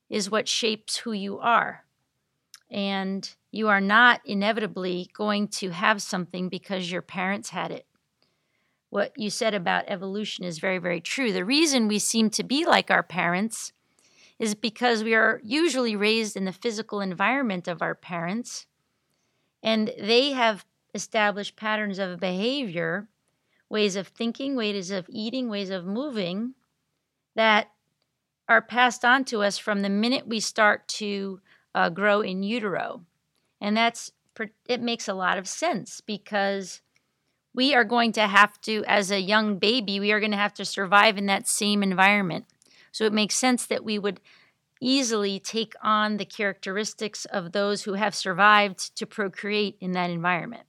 is 0.10 0.30
what 0.30 0.48
shapes 0.48 0.98
who 0.98 1.12
you 1.12 1.40
are. 1.40 1.86
And 2.72 3.30
you 3.52 3.68
are 3.68 3.82
not 3.82 4.22
inevitably 4.26 5.10
going 5.14 5.48
to 5.48 5.70
have 5.70 6.02
something 6.02 6.50
because 6.50 6.92
your 6.92 7.02
parents 7.02 7.50
had 7.50 7.72
it. 7.72 7.86
What 8.90 9.14
you 9.18 9.30
said 9.30 9.54
about 9.54 9.86
evolution 9.88 10.44
is 10.46 10.60
very, 10.60 10.80
very 10.80 11.02
true. 11.02 11.32
The 11.32 11.46
reason 11.46 11.88
we 11.88 12.00
seem 12.00 12.30
to 12.32 12.44
be 12.44 12.66
like 12.66 12.90
our 12.90 13.04
parents 13.04 13.72
is 14.40 14.56
because 14.56 15.04
we 15.04 15.14
are 15.14 15.42
usually 15.44 15.96
raised 15.96 16.36
in 16.36 16.46
the 16.46 16.52
physical 16.52 17.02
environment 17.02 17.68
of 17.68 17.82
our 17.82 17.94
parents, 17.94 18.66
and 19.62 19.92
they 20.00 20.32
have 20.32 20.66
established 20.94 21.56
patterns 21.56 22.00
of 22.00 22.20
behavior, 22.20 23.08
ways 23.70 23.96
of 23.96 24.08
thinking, 24.08 24.56
ways 24.56 24.92
of 24.92 25.06
eating, 25.10 25.50
ways 25.50 25.70
of 25.70 25.86
moving 25.86 26.54
that 27.36 27.72
are 28.48 28.62
passed 28.62 29.06
on 29.06 29.24
to 29.26 29.44
us 29.44 29.58
from 29.58 29.82
the 29.82 29.90
minute 29.90 30.28
we 30.28 30.40
start 30.40 30.88
to 30.88 31.40
uh, 31.76 31.90
grow 31.90 32.22
in 32.22 32.44
utero. 32.44 33.06
And 33.62 33.78
that's 33.78 34.12
it 34.68 34.82
makes 34.82 35.08
a 35.08 35.14
lot 35.14 35.38
of 35.38 35.48
sense 35.48 36.00
because 36.00 36.82
we 37.54 37.76
are 37.76 37.84
going 37.84 38.14
to 38.14 38.28
have 38.28 38.60
to, 38.62 38.86
as 38.88 39.12
a 39.12 39.20
young 39.20 39.58
baby, 39.58 40.00
we 40.00 40.14
are 40.14 40.20
going 40.20 40.32
to 40.32 40.38
have 40.38 40.54
to 40.54 40.66
survive 40.66 41.18
in 41.18 41.26
that 41.26 41.48
same 41.48 41.84
environment. 41.84 42.46
So 42.92 43.04
it 43.04 43.14
makes 43.14 43.36
sense 43.36 43.66
that 43.66 43.84
we 43.84 44.00
would 44.00 44.22
easily 44.80 45.40
take 45.40 45.74
on 45.84 46.18
the 46.18 46.26
characteristics 46.26 47.26
of 47.26 47.52
those 47.52 47.84
who 47.84 47.94
have 47.94 48.16
survived 48.16 48.96
to 48.96 49.06
procreate 49.06 49.76
in 49.82 49.92
that 49.92 50.10
environment. 50.10 50.64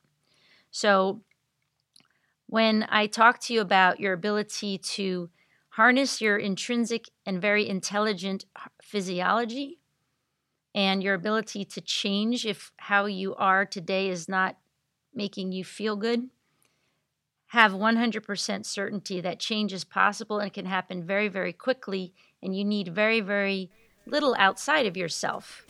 So 0.71 1.23
when 2.47 2.87
I 2.89 3.07
talk 3.07 3.41
to 3.41 3.55
you 3.55 3.61
about 3.61 4.01
your 4.01 4.13
ability 4.13 4.79
to 4.79 5.31
harness 5.71 6.21
your 6.21 6.37
intrinsic 6.37 7.09
and 7.25 7.41
very 7.41 7.69
intelligent 7.69 8.45
physiology 8.83 9.79
and 10.75 11.03
your 11.03 11.15
ability 11.15 11.65
to 11.65 11.81
change 11.81 12.45
if 12.47 12.73
how 12.77 13.07
you 13.07 13.35
are 13.37 13.65
today 13.65 14.09
is 14.09 14.29
not 14.29 14.57
making 15.15 15.53
you 15.53 15.65
feel 15.65 15.97
good 15.97 16.29
have 17.49 17.73
100% 17.73 18.65
certainty 18.65 19.21
that 19.21 19.41
change 19.41 19.73
is 19.73 19.83
possible 19.83 20.39
and 20.39 20.53
can 20.53 20.67
happen 20.67 21.03
very 21.05 21.27
very 21.27 21.53
quickly 21.53 22.13
and 22.41 22.57
you 22.57 22.65
need 22.65 22.95
very 22.95 23.21
very 23.21 23.71
little 24.07 24.37
outside 24.39 24.87
of 24.87 24.97
yourself. 24.97 25.67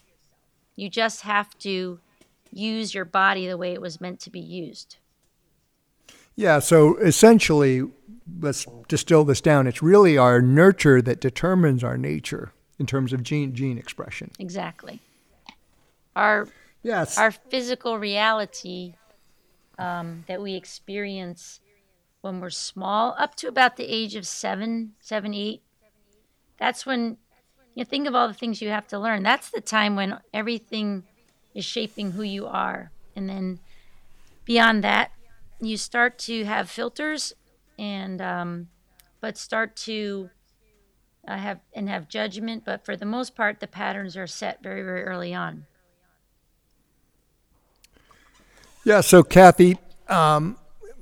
You 0.77 0.89
just 0.89 1.23
have 1.23 1.57
to 1.59 2.01
use 2.53 2.95
your 2.95 3.05
body 3.05 3.47
the 3.47 3.57
way 3.57 3.73
it 3.73 3.81
was 3.81 4.01
meant 4.01 4.21
to 4.21 4.31
be 4.31 4.41
used 4.41 4.97
yeah 6.37 6.59
so 6.59 6.97
essentially 6.99 7.85
let's 8.39 8.67
distill 8.89 9.25
this 9.25 9.41
down. 9.41 9.67
It's 9.67 9.83
really 9.83 10.17
our 10.17 10.41
nurture 10.41 11.03
that 11.03 11.21
determines 11.21 11.83
our 11.83 11.97
nature 11.97 12.53
in 12.79 12.87
terms 12.87 13.13
of 13.13 13.23
gene 13.23 13.55
gene 13.55 13.79
expression. 13.79 14.31
Exactly. 14.39 15.01
Our 16.15 16.49
yes. 16.83 17.19
our 17.19 17.31
physical 17.31 17.99
reality 17.99 18.95
um, 19.79 20.25
that 20.29 20.41
we 20.41 20.55
experience 20.55 21.61
when 22.21 22.41
we're 22.41 22.51
small, 22.51 23.15
up 23.19 23.35
to 23.37 23.49
about 23.49 23.77
the 23.77 23.85
age 23.85 24.15
of 24.15 24.27
seven, 24.27 24.93
seven, 25.01 25.33
eight. 25.33 25.63
That's 26.59 26.85
when 26.85 27.17
you 27.75 27.85
think 27.87 28.07
of 28.07 28.15
all 28.15 28.29
the 28.29 28.35
things 28.35 28.61
you 28.61 28.69
have 28.69 28.87
to 28.89 28.99
learn. 28.99 29.23
That's 29.23 29.49
the 29.49 29.63
time 29.63 29.97
when 29.97 30.19
everything 30.35 31.05
is 31.55 31.65
shaping 31.65 32.13
who 32.13 32.23
you 32.23 32.47
are, 32.47 32.91
and 33.17 33.29
then 33.29 33.59
beyond 34.45 34.85
that, 34.85 35.11
you 35.61 35.77
start 35.77 36.19
to 36.19 36.45
have 36.45 36.71
filters 36.71 37.33
and 37.79 38.21
um, 38.21 38.69
but 39.21 39.37
start 39.37 39.77
to 39.77 40.31
uh, 41.27 41.37
have 41.37 41.61
and 41.75 41.89
have 41.89 42.09
judgment. 42.09 42.65
But 42.65 42.85
for 42.85 42.97
the 42.97 43.07
most 43.07 43.35
part, 43.35 43.61
the 43.61 43.67
patterns 43.67 44.17
are 44.17 44.27
set 44.27 44.63
very 44.63 44.83
very 44.83 45.03
early 45.05 45.35
on. 45.35 45.67
Yeah. 48.85 49.01
So 49.03 49.23
Cathy, 49.23 49.79
um, 50.09 50.57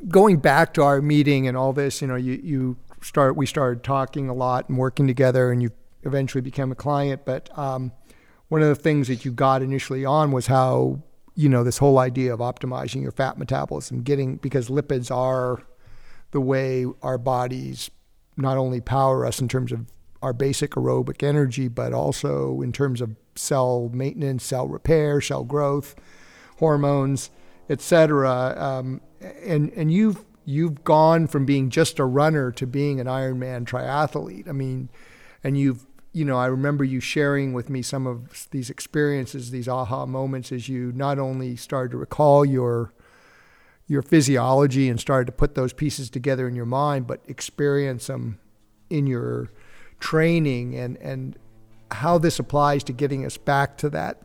going 0.08 0.38
back 0.38 0.74
to 0.74 0.82
our 0.82 1.00
meeting 1.00 1.46
and 1.46 1.56
all 1.56 1.72
this, 1.72 2.00
you 2.00 2.08
know, 2.08 2.16
you 2.16 2.40
you 2.42 2.76
start 3.02 3.36
we 3.36 3.46
started 3.46 3.84
talking 3.84 4.28
a 4.28 4.34
lot 4.34 4.68
and 4.68 4.78
working 4.78 5.06
together, 5.06 5.50
and 5.50 5.62
you 5.62 5.70
eventually 6.02 6.42
became 6.42 6.72
a 6.72 6.76
client. 6.76 7.22
But 7.24 7.56
um, 7.56 7.92
one 8.48 8.62
of 8.62 8.68
the 8.68 8.74
things 8.74 9.08
that 9.08 9.24
you 9.24 9.32
got 9.32 9.62
initially 9.62 10.04
on 10.04 10.32
was 10.32 10.46
how 10.46 11.02
you 11.34 11.48
know 11.48 11.62
this 11.62 11.78
whole 11.78 11.98
idea 11.98 12.32
of 12.32 12.40
optimizing 12.40 13.02
your 13.02 13.12
fat 13.12 13.38
metabolism, 13.38 14.02
getting 14.02 14.36
because 14.36 14.68
lipids 14.68 15.14
are 15.14 15.62
the 16.32 16.40
way 16.40 16.84
our 17.02 17.18
bodies 17.18 17.90
not 18.36 18.56
only 18.56 18.80
power 18.80 19.24
us 19.24 19.40
in 19.40 19.48
terms 19.48 19.72
of 19.72 19.86
our 20.22 20.32
basic 20.32 20.72
aerobic 20.72 21.22
energy, 21.22 21.68
but 21.68 21.92
also 21.92 22.60
in 22.60 22.72
terms 22.72 23.00
of 23.00 23.14
cell 23.36 23.90
maintenance, 23.92 24.44
cell 24.44 24.66
repair, 24.66 25.20
cell 25.20 25.44
growth, 25.44 25.94
hormones, 26.58 27.30
etc. 27.68 28.54
Um, 28.56 29.00
and 29.44 29.70
and 29.74 29.92
you've 29.92 30.24
you've 30.44 30.82
gone 30.82 31.26
from 31.26 31.44
being 31.44 31.70
just 31.70 31.98
a 31.98 32.04
runner 32.04 32.50
to 32.52 32.66
being 32.66 33.00
an 33.00 33.06
Ironman 33.06 33.64
triathlete. 33.64 34.48
I 34.48 34.52
mean, 34.52 34.88
and 35.44 35.58
you've 35.58 35.86
you 36.18 36.24
know 36.24 36.36
I 36.36 36.46
remember 36.46 36.82
you 36.82 36.98
sharing 36.98 37.52
with 37.52 37.70
me 37.70 37.80
some 37.80 38.06
of 38.06 38.48
these 38.50 38.70
experiences, 38.70 39.52
these 39.52 39.68
aha 39.68 40.04
moments, 40.04 40.50
as 40.50 40.68
you 40.68 40.90
not 40.92 41.18
only 41.20 41.54
started 41.54 41.92
to 41.92 41.96
recall 41.96 42.44
your 42.44 42.92
your 43.86 44.02
physiology 44.02 44.88
and 44.88 44.98
started 44.98 45.26
to 45.26 45.32
put 45.32 45.54
those 45.54 45.72
pieces 45.72 46.10
together 46.10 46.48
in 46.48 46.56
your 46.56 46.66
mind, 46.66 47.06
but 47.06 47.20
experience 47.28 48.08
them 48.08 48.38
in 48.90 49.06
your 49.06 49.50
training 50.00 50.74
and, 50.74 50.96
and 50.98 51.38
how 51.92 52.18
this 52.18 52.38
applies 52.38 52.84
to 52.84 52.92
getting 52.92 53.24
us 53.24 53.38
back 53.38 53.78
to 53.78 53.88
that 53.88 54.20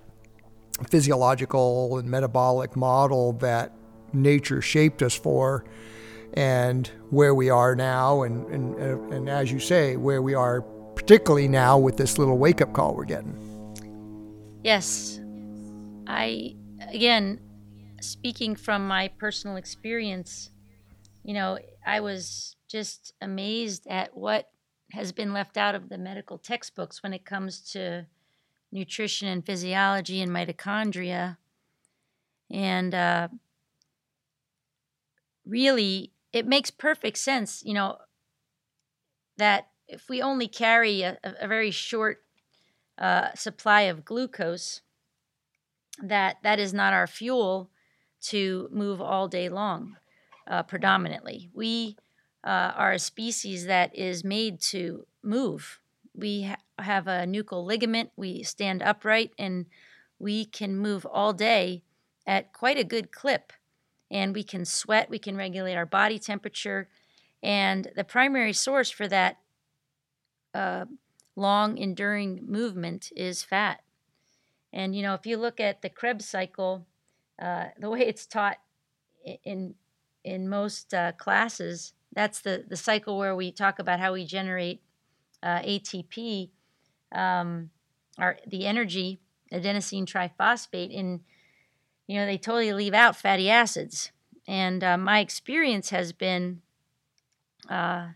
physiological 0.90 1.98
and 1.98 2.10
metabolic 2.10 2.76
model 2.76 3.34
that 3.34 3.72
nature 4.12 4.62
shaped 4.62 5.02
us 5.02 5.16
for 5.16 5.64
and 6.34 6.88
where 7.10 7.34
we 7.34 7.50
are 7.50 7.76
now 7.76 8.24
and, 8.24 8.46
and, 8.48 9.14
and 9.14 9.30
as 9.30 9.52
you 9.52 9.60
say 9.60 9.96
where 9.96 10.22
we 10.22 10.34
are 10.34 10.66
particularly 10.96 11.48
now 11.48 11.78
with 11.78 11.98
this 11.98 12.18
little 12.18 12.38
wake-up 12.38 12.74
call 12.74 12.96
we're 12.96 13.06
getting 13.06 13.38
yes 14.64 15.20
i 16.08 16.56
again 16.90 17.40
speaking 18.04 18.56
from 18.56 18.88
my 18.88 19.08
personal 19.08 19.56
experience, 19.56 20.52
you 21.24 21.34
know, 21.34 21.58
I 21.86 22.02
was 22.02 22.56
just 22.68 23.14
amazed 23.22 23.88
at 23.88 24.16
what 24.16 24.50
has 24.92 25.12
been 25.12 25.34
left 25.34 25.58
out 25.58 25.74
of 25.74 25.90
the 25.90 25.98
medical 25.98 26.38
textbooks 26.38 27.02
when 27.02 27.14
it 27.14 27.26
comes 27.26 27.62
to 27.72 28.06
nutrition 28.72 29.28
and 29.28 29.46
physiology 29.46 30.22
and 30.22 30.32
mitochondria. 30.32 31.38
And 32.52 32.94
uh, 32.94 33.30
really, 35.46 36.12
it 36.32 36.46
makes 36.46 36.70
perfect 36.70 37.18
sense, 37.18 37.64
you 37.66 37.74
know, 37.74 37.98
that 39.38 39.70
if 39.88 40.10
we 40.10 40.22
only 40.22 40.48
carry 40.48 41.02
a, 41.02 41.18
a 41.24 41.48
very 41.48 41.72
short 41.72 42.24
uh, 42.98 43.34
supply 43.34 43.82
of 43.82 44.06
glucose, 44.06 44.82
that 46.02 46.38
that 46.44 46.60
is 46.60 46.74
not 46.74 46.94
our 46.94 47.08
fuel 47.08 47.70
to 48.22 48.70
move 48.72 49.02
all 49.02 49.28
day 49.28 49.50
long, 49.50 49.98
uh, 50.48 50.64
predominantly. 50.64 51.50
We 51.54 51.98
uh, 52.44 52.72
are 52.76 52.94
a 52.94 53.00
species 53.00 53.66
that 53.66 53.96
is 53.96 54.24
made 54.24 54.60
to 54.62 55.06
move 55.22 55.80
we 56.16 56.44
ha- 56.44 56.58
have 56.80 57.08
a 57.08 57.26
nuchal 57.26 57.66
ligament. 57.66 58.12
We 58.16 58.44
stand 58.44 58.82
upright 58.82 59.32
and 59.38 59.66
we 60.20 60.46
can 60.46 60.78
move 60.78 61.06
all 61.06 61.34
day 61.34 61.84
at 62.26 62.54
quite 62.54 62.78
a 62.78 62.84
good 62.84 63.12
clip. 63.12 63.54
And 64.12 64.36
we 64.36 64.44
can 64.44 64.64
sweat, 64.64 65.10
we 65.10 65.18
can 65.18 65.36
regulate 65.36 65.76
our 65.76 65.88
body 65.88 66.20
temperature. 66.20 66.88
And 67.42 67.92
the 67.96 68.04
primary 68.04 68.54
source 68.54 68.92
for 68.92 69.08
that 69.08 69.38
uh, 70.54 70.86
long 71.36 71.78
enduring 71.78 72.42
movement 72.48 73.12
is 73.16 73.44
fat. 73.44 73.82
And, 74.72 74.96
you 74.96 75.04
know, 75.04 75.14
if 75.14 75.26
you 75.26 75.38
look 75.38 75.60
at 75.60 75.82
the 75.82 75.90
Krebs 75.90 76.26
cycle, 76.26 76.86
uh, 77.42 77.66
the 77.78 77.90
way 77.90 78.02
it's 78.02 78.26
taught 78.26 78.58
in 79.44 79.76
in 80.24 80.48
most 80.48 80.94
uh, 80.94 81.12
classes, 81.14 81.94
that's 82.14 82.40
the, 82.40 82.64
the 82.68 82.78
cycle 82.78 83.18
where 83.18 83.36
we 83.36 83.52
talk 83.52 83.78
about 83.78 84.00
how 84.00 84.14
we 84.14 84.26
generate 84.26 84.82
uh, 85.42 85.60
ATP, 85.60 86.50
um, 87.12 87.70
our, 88.18 88.38
the 88.48 88.66
energy, 88.66 89.20
adenosine 89.52 90.06
triphosphate, 90.06 90.92
in, 90.92 91.22
you 92.08 92.16
know, 92.16 92.26
they 92.26 92.38
totally 92.38 92.72
leave 92.72 92.94
out 92.94 93.18
fatty 93.18 93.50
acids. 93.50 94.12
And 94.48 94.84
uh, 94.84 94.98
my 94.98 95.20
experience 95.20 95.90
has 95.90 96.14
been 96.14 96.62
uh, 97.70 98.10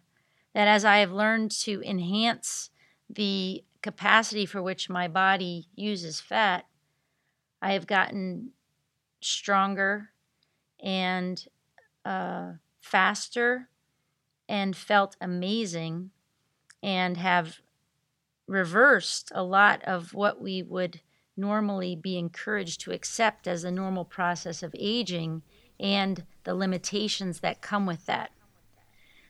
that 0.58 0.68
as 0.68 0.84
I 0.84 0.98
have 0.98 1.12
learned 1.12 1.52
to 1.52 1.84
enhance 1.84 2.72
the 3.08 3.64
capacity 3.84 4.44
for 4.44 4.60
which 4.60 4.90
my 4.90 5.08
body 5.08 5.68
uses 5.76 6.20
fat, 6.20 6.66
I 7.62 7.74
have 7.74 7.86
gotten 7.86 8.54
stronger 9.22 10.10
and 10.84 11.48
uh, 12.04 12.54
faster 12.82 13.70
and 14.50 14.76
felt 14.76 15.16
amazing 15.22 16.10
and 16.82 17.18
have 17.18 17.58
reversed 18.48 19.32
a 19.36 19.44
lot 19.44 19.84
of 19.84 20.16
what 20.16 20.42
we 20.42 20.64
would 20.64 21.02
normally 21.38 21.96
be 21.96 22.18
encouraged 22.18 22.82
to 22.82 22.92
accept 22.92 23.48
as 23.48 23.64
a 23.64 23.70
normal 23.70 24.06
process 24.06 24.64
of 24.64 24.76
aging 24.80 25.44
and 25.80 26.26
the 26.46 26.56
limitations 26.56 27.42
that 27.42 27.62
come 27.62 27.86
with 27.86 28.08
that. 28.08 28.32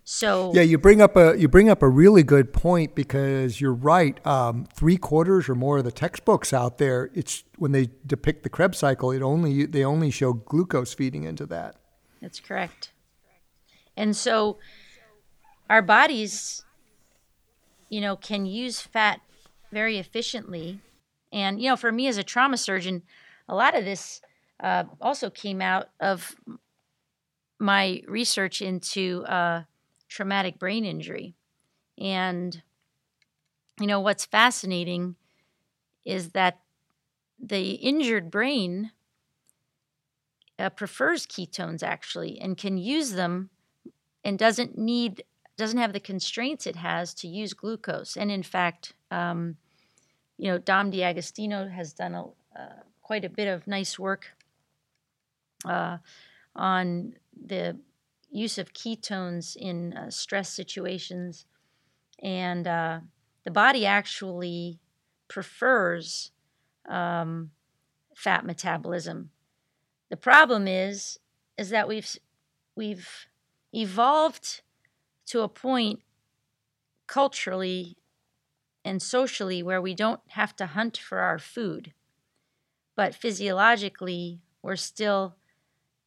So 0.09 0.53
yeah, 0.53 0.61
you 0.61 0.77
bring 0.77 1.01
up 1.01 1.17
a 1.17 1.37
you 1.37 1.49
bring 1.49 1.67
up 1.67 1.83
a 1.83 1.89
really 1.89 2.23
good 2.23 2.53
point 2.53 2.95
because 2.95 3.59
you're 3.59 3.73
right. 3.73 4.25
Um, 4.25 4.65
three 4.73 4.95
quarters 4.95 5.49
or 5.49 5.55
more 5.55 5.79
of 5.79 5.83
the 5.83 5.91
textbooks 5.91 6.53
out 6.53 6.77
there, 6.77 7.09
it's 7.13 7.43
when 7.57 7.73
they 7.73 7.89
depict 8.05 8.43
the 8.43 8.49
Krebs 8.49 8.77
cycle, 8.77 9.11
it 9.11 9.21
only 9.21 9.65
they 9.65 9.83
only 9.83 10.09
show 10.09 10.31
glucose 10.31 10.93
feeding 10.93 11.25
into 11.25 11.45
that. 11.47 11.75
That's 12.21 12.39
correct. 12.39 12.93
And 13.97 14.15
so 14.15 14.59
our 15.69 15.81
bodies, 15.81 16.63
you 17.89 17.99
know, 17.99 18.15
can 18.15 18.45
use 18.45 18.79
fat 18.79 19.19
very 19.73 19.97
efficiently. 19.97 20.79
And, 21.33 21.61
you 21.61 21.67
know, 21.67 21.75
for 21.75 21.91
me 21.91 22.07
as 22.07 22.17
a 22.17 22.23
trauma 22.23 22.55
surgeon, 22.55 23.03
a 23.49 23.55
lot 23.55 23.75
of 23.77 23.83
this 23.83 24.21
uh, 24.63 24.85
also 25.01 25.29
came 25.29 25.61
out 25.61 25.89
of 25.99 26.37
my 27.59 28.03
research 28.07 28.61
into 28.61 29.25
uh, 29.25 29.63
traumatic 30.07 30.59
brain 30.59 30.85
injury. 30.85 31.35
And, 31.97 32.61
you 33.79 33.87
know, 33.87 33.99
what's 33.99 34.25
fascinating 34.25 35.15
is 36.05 36.31
that 36.31 36.59
the 37.39 37.71
injured 37.71 38.31
brain 38.31 38.91
uh, 40.59 40.69
prefers 40.69 41.27
ketones 41.27 41.83
actually 41.83 42.39
and 42.39 42.57
can 42.57 42.77
use 42.77 43.11
them 43.11 43.49
and 44.23 44.39
doesn't 44.39 44.77
need 44.77 45.23
doesn't 45.57 45.79
have 45.79 45.93
the 45.93 45.99
constraints 45.99 46.67
it 46.67 46.75
has 46.75 47.15
to 47.15 47.27
use 47.27 47.53
glucose. 47.53 48.15
And 48.15 48.29
in 48.29 48.43
fact, 48.43 48.93
um, 49.09 49.57
you 50.37 50.51
know, 50.51 50.59
Dom 50.59 50.91
D'Agostino 50.91 51.67
has 51.67 51.93
done 51.93 52.13
a, 52.13 52.25
uh, 52.55 52.83
quite 53.01 53.25
a 53.25 53.29
bit 53.29 53.47
of 53.47 53.65
nice 53.65 53.97
work 53.97 54.27
uh, 55.65 55.97
on 56.55 57.15
the 57.45 57.77
use 58.29 58.57
of 58.57 58.73
ketones 58.73 59.55
in 59.55 59.93
uh, 59.93 60.09
stress 60.09 60.49
situations. 60.49 61.45
And 62.21 62.67
uh, 62.67 62.99
the 63.43 63.51
body 63.51 63.85
actually 63.85 64.79
prefers 65.27 66.31
um, 66.87 67.51
fat 68.15 68.45
metabolism. 68.45 69.29
The 70.09 70.17
problem 70.17 70.67
is, 70.67 71.19
is 71.57 71.69
that 71.69 71.87
we've 71.87 72.17
we've 72.75 73.27
evolved 73.73 74.61
to 75.27 75.41
a 75.41 75.49
point 75.49 75.99
culturally 77.07 77.97
and 78.85 79.01
socially 79.01 79.61
where 79.61 79.81
we 79.81 79.93
don't 79.93 80.21
have 80.29 80.55
to 80.55 80.67
hunt 80.67 80.97
for 80.97 81.19
our 81.19 81.39
food. 81.39 81.93
But 82.95 83.13
physiologically, 83.13 84.39
we're 84.61 84.75
still 84.77 85.35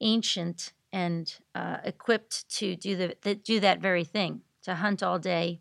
ancient 0.00 0.72
and 0.92 1.38
uh, 1.54 1.78
equipped 1.84 2.48
to 2.48 2.76
do 2.76 2.96
the, 2.96 3.16
the, 3.22 3.34
do 3.34 3.60
that 3.60 3.80
very 3.80 4.04
thing 4.04 4.42
to 4.62 4.74
hunt 4.74 5.02
all 5.02 5.18
day, 5.18 5.60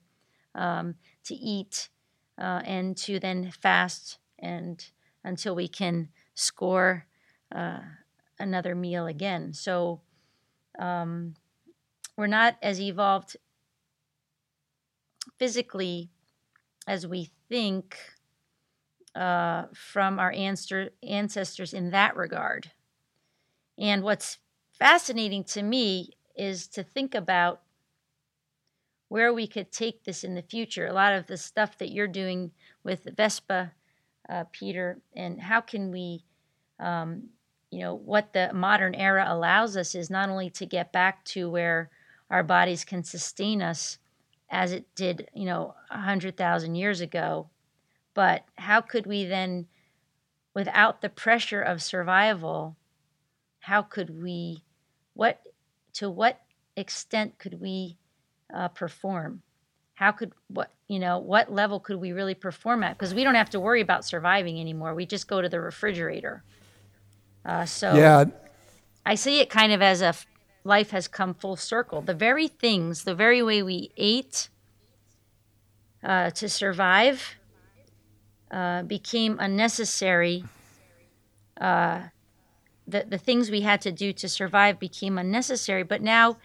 um, 0.55 0.95
to 1.23 1.35
eat, 1.35 1.89
uh, 2.39 2.61
and 2.65 2.97
to 2.97 3.19
then 3.19 3.51
fast 3.51 4.17
and 4.39 4.91
until 5.23 5.55
we 5.55 5.67
can 5.67 6.09
score 6.33 7.05
uh, 7.53 7.79
another 8.39 8.73
meal 8.75 9.05
again. 9.05 9.53
So 9.53 10.01
um, 10.77 11.35
we're 12.17 12.27
not 12.27 12.57
as 12.61 12.79
evolved 12.79 13.37
physically 15.37 16.09
as 16.87 17.05
we 17.05 17.29
think 17.49 17.97
uh, 19.15 19.65
from 19.73 20.19
our 20.19 20.31
ancestor, 20.31 20.89
ancestors 21.03 21.73
in 21.73 21.91
that 21.91 22.15
regard. 22.15 22.71
And 23.77 24.03
what's 24.03 24.37
fascinating 24.79 25.43
to 25.43 25.61
me 25.61 26.11
is 26.35 26.67
to 26.67 26.83
think 26.83 27.13
about 27.13 27.61
where 29.09 29.33
we 29.33 29.47
could 29.47 29.71
take 29.71 30.03
this 30.03 30.23
in 30.23 30.35
the 30.35 30.41
future. 30.41 30.87
A 30.87 30.93
lot 30.93 31.13
of 31.13 31.27
the 31.27 31.37
stuff 31.37 31.77
that 31.79 31.91
you're 31.91 32.07
doing 32.07 32.51
with 32.83 33.07
Vespa, 33.17 33.73
uh, 34.29 34.45
Peter, 34.51 34.99
and 35.15 35.41
how 35.41 35.61
can 35.61 35.91
we, 35.91 36.23
um, 36.79 37.23
you 37.71 37.79
know, 37.79 37.95
what 37.95 38.33
the 38.33 38.51
modern 38.53 38.95
era 38.95 39.25
allows 39.27 39.75
us 39.75 39.95
is 39.95 40.09
not 40.09 40.29
only 40.29 40.49
to 40.51 40.65
get 40.65 40.91
back 40.91 41.25
to 41.25 41.49
where 41.49 41.89
our 42.29 42.43
bodies 42.43 42.85
can 42.85 43.03
sustain 43.03 43.61
us 43.61 43.97
as 44.49 44.71
it 44.71 44.85
did, 44.95 45.29
you 45.33 45.45
know, 45.45 45.75
100,000 45.89 46.75
years 46.75 47.01
ago. 47.01 47.49
But 48.13 48.43
how 48.57 48.81
could 48.81 49.05
we 49.05 49.25
then, 49.25 49.67
without 50.53 51.01
the 51.01 51.09
pressure 51.09 51.61
of 51.61 51.81
survival, 51.81 52.75
how 53.59 53.81
could 53.81 54.21
we, 54.21 54.63
what, 55.19 55.41
to 55.93 56.09
what 56.09 56.39
extent 56.77 57.37
could 57.37 57.59
we 57.59 57.97
uh, 58.53 58.69
perform? 58.69 59.41
How 59.95 60.13
could, 60.13 60.31
what, 60.47 60.71
you 60.87 60.97
know, 60.97 61.19
what 61.19 61.51
level 61.51 61.81
could 61.81 61.97
we 61.97 62.13
really 62.13 62.35
perform 62.35 62.83
at? 62.83 62.97
Because 62.97 63.13
we 63.13 63.25
don't 63.25 63.35
have 63.35 63.49
to 63.49 63.59
worry 63.59 63.81
about 63.81 64.05
surviving 64.05 64.61
anymore. 64.61 64.95
We 64.95 65.05
just 65.05 65.27
go 65.27 65.41
to 65.41 65.49
the 65.49 65.59
refrigerator. 65.59 66.43
Uh, 67.45 67.65
so 67.65 67.95
yeah. 67.95 68.25
I 69.05 69.15
see 69.15 69.41
it 69.41 69.49
kind 69.49 69.73
of 69.73 69.81
as 69.81 70.01
a 70.01 70.13
life 70.63 70.91
has 70.91 71.09
come 71.09 71.33
full 71.33 71.57
circle. 71.57 72.01
The 72.01 72.13
very 72.13 72.47
things, 72.47 73.03
the 73.03 73.15
very 73.15 73.43
way 73.43 73.61
we 73.61 73.91
ate 73.97 74.47
uh, 76.01 76.29
to 76.31 76.47
survive 76.47 77.35
uh, 78.51 78.83
became 78.83 79.37
unnecessary. 79.39 80.45
Uh, 81.59 82.03
the, 82.89 83.05
the 83.07 83.17
things 83.17 83.51
we 83.51 83.61
had 83.61 83.81
to 83.81 83.91
do 83.91 84.11
to 84.13 84.27
survive 84.27 84.79
became 84.79 85.17
unnecessary, 85.17 85.83
but 85.83 86.01
now 86.01 86.37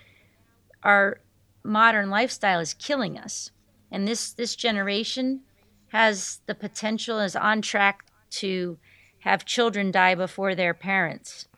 our 0.83 1.21
modern 1.63 2.11
lifestyle 2.11 2.61
is 2.61 2.75
killing 2.75 3.19
us. 3.19 3.51
And 3.91 4.07
this, 4.07 4.33
this 4.33 4.55
generation 4.55 5.41
has 5.89 6.41
the 6.47 6.55
potential, 6.55 7.19
is 7.21 7.37
on 7.37 7.63
track 7.63 8.05
to 8.31 8.79
have 9.21 9.45
children 9.45 9.91
die 9.91 10.15
before 10.15 10.55
their 10.55 10.75
parents 10.75 11.49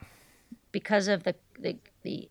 because 0.71 1.09
of 1.09 1.25
the, 1.25 1.35
the, 1.59 1.77
the 2.03 2.29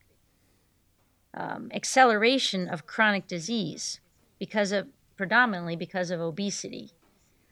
um, 1.33 1.69
acceleration 1.73 2.67
of 2.67 2.87
chronic 2.87 3.27
disease 3.27 3.99
because 4.39 4.71
of 4.71 4.87
predominantly 5.17 5.75
because 5.75 6.11
of 6.11 6.21
obesity. 6.21 6.91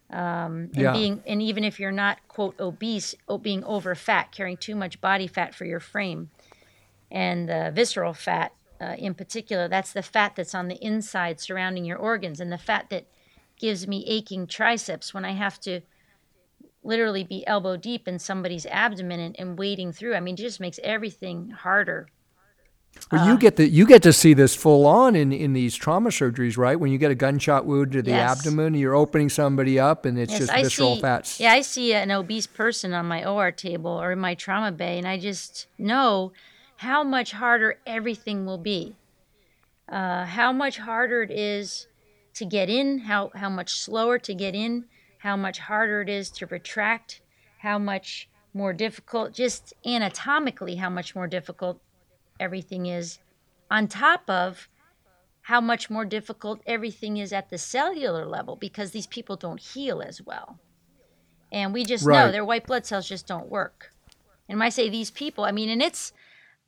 Um, 0.10 0.70
and 0.74 0.78
yeah. 0.78 0.94
being 0.94 1.24
and 1.26 1.42
even 1.42 1.64
if 1.64 1.80
you're 1.80 1.92
not 1.92 2.20
quote 2.28 2.60
obese, 2.60 3.16
being 3.42 3.64
over 3.64 3.96
fat, 3.96 4.32
carrying 4.32 4.58
too 4.58 4.76
much 4.76 5.02
body 5.02 5.28
fat 5.28 5.56
for 5.56 5.66
your 5.66 5.80
frame, 5.80 6.30
and 7.10 7.50
the 7.50 7.72
visceral 7.74 8.14
fat 8.14 8.54
uh, 8.80 8.96
in 8.98 9.14
particular, 9.14 9.68
that's 9.68 9.94
the 9.94 10.04
fat 10.04 10.36
that's 10.36 10.54
on 10.54 10.68
the 10.68 10.84
inside 10.84 11.40
surrounding 11.40 11.86
your 11.86 11.98
organs, 11.98 12.40
and 12.40 12.52
the 12.52 12.58
fat 12.58 12.90
that 12.90 13.08
gives 13.58 13.88
me 13.88 14.06
aching 14.08 14.46
triceps 14.46 15.14
when 15.14 15.26
I 15.26 15.32
have 15.32 15.60
to 15.62 15.82
literally 16.84 17.24
be 17.24 17.48
elbow 17.48 17.78
deep 17.78 18.08
in 18.08 18.20
somebody's 18.20 18.66
abdomen 18.66 19.20
and, 19.20 19.36
and 19.40 19.58
wading 19.58 19.94
through. 19.94 20.16
I 20.16 20.20
mean, 20.20 20.36
it 20.36 20.40
just 20.42 20.60
makes 20.60 20.80
everything 20.84 21.50
harder. 21.50 22.10
Well, 23.14 23.28
you 23.28 23.38
get 23.38 23.58
the 23.58 23.70
you 23.70 23.86
get 23.86 24.02
to 24.04 24.14
see 24.14 24.34
this 24.34 24.56
full 24.56 24.88
on 24.88 25.16
in, 25.16 25.32
in 25.32 25.54
these 25.54 25.76
trauma 25.76 26.10
surgeries, 26.10 26.58
right? 26.58 26.80
When 26.80 26.92
you 26.92 26.98
get 26.98 27.12
a 27.12 27.16
gunshot 27.16 27.66
wound 27.66 27.92
to 27.92 28.02
the 28.02 28.12
Yes. 28.12 28.40
abdomen, 28.40 28.74
you're 28.74 28.96
opening 28.96 29.30
somebody 29.30 29.80
up, 29.80 30.06
and 30.06 30.18
it's 30.18 30.32
Yes, 30.32 30.42
just 30.42 30.54
I 30.54 30.64
visceral 30.64 30.96
see, 30.96 31.02
fats. 31.02 31.40
Yeah, 31.40 31.52
I 31.54 31.62
see 31.62 31.94
an 31.94 32.10
obese 32.10 32.48
person 32.48 32.92
on 32.94 33.06
my 33.06 33.24
OR 33.24 33.52
table 33.52 33.92
or 33.92 34.12
in 34.12 34.20
my 34.20 34.34
trauma 34.34 34.72
bay, 34.72 34.98
and 34.98 35.08
I 35.08 35.20
just 35.20 35.68
know 35.78 36.32
how 36.78 37.04
much 37.04 37.34
harder 37.34 37.76
everything 37.86 38.48
will 38.48 38.58
be. 38.58 38.96
Uh, 39.88 40.26
how 40.26 40.52
much 40.52 40.80
harder 40.80 41.22
it 41.22 41.30
is 41.32 41.88
to 42.34 42.46
get 42.46 42.68
in, 42.68 43.00
how, 43.00 43.32
how 43.36 43.50
much 43.50 43.74
slower 43.74 44.18
to 44.18 44.34
get 44.34 44.56
in, 44.56 44.86
how 45.20 45.38
much 45.38 45.60
harder 45.60 46.02
it 46.02 46.10
is 46.10 46.32
to 46.32 46.48
retract, 46.48 47.22
how 47.60 47.78
much 47.78 48.28
more 48.56 48.74
difficult, 48.74 49.34
just 49.34 49.74
anatomically, 49.86 50.76
how 50.78 50.90
much 50.90 51.14
more 51.16 51.28
difficult 51.28 51.80
everything 52.44 52.86
is, 52.86 53.20
on 53.72 53.88
top 53.88 54.30
of 54.30 54.68
how 55.42 55.62
much 55.62 55.90
more 55.90 56.06
difficult 56.06 56.62
everything 56.66 57.18
is 57.18 57.34
at 57.34 57.50
the 57.50 57.58
cellular 57.58 58.26
level 58.26 58.56
because 58.56 58.92
these 58.92 59.08
people 59.08 59.36
don't 59.36 59.60
heal 59.60 60.02
as 60.02 60.22
well. 60.22 60.60
And 61.52 61.74
we 61.74 61.86
just 61.86 62.06
know 62.06 62.32
their 62.32 62.46
white 62.46 62.68
blood 62.68 62.86
cells 62.86 63.08
just 63.08 63.28
don't 63.28 63.50
work. 63.50 63.92
And 64.50 64.60
when 64.60 64.66
I 64.66 64.70
say 64.70 64.90
these 64.90 65.12
people, 65.12 65.46
I 65.46 65.52
mean, 65.52 65.70
and 65.70 65.82
it's, 65.82 66.14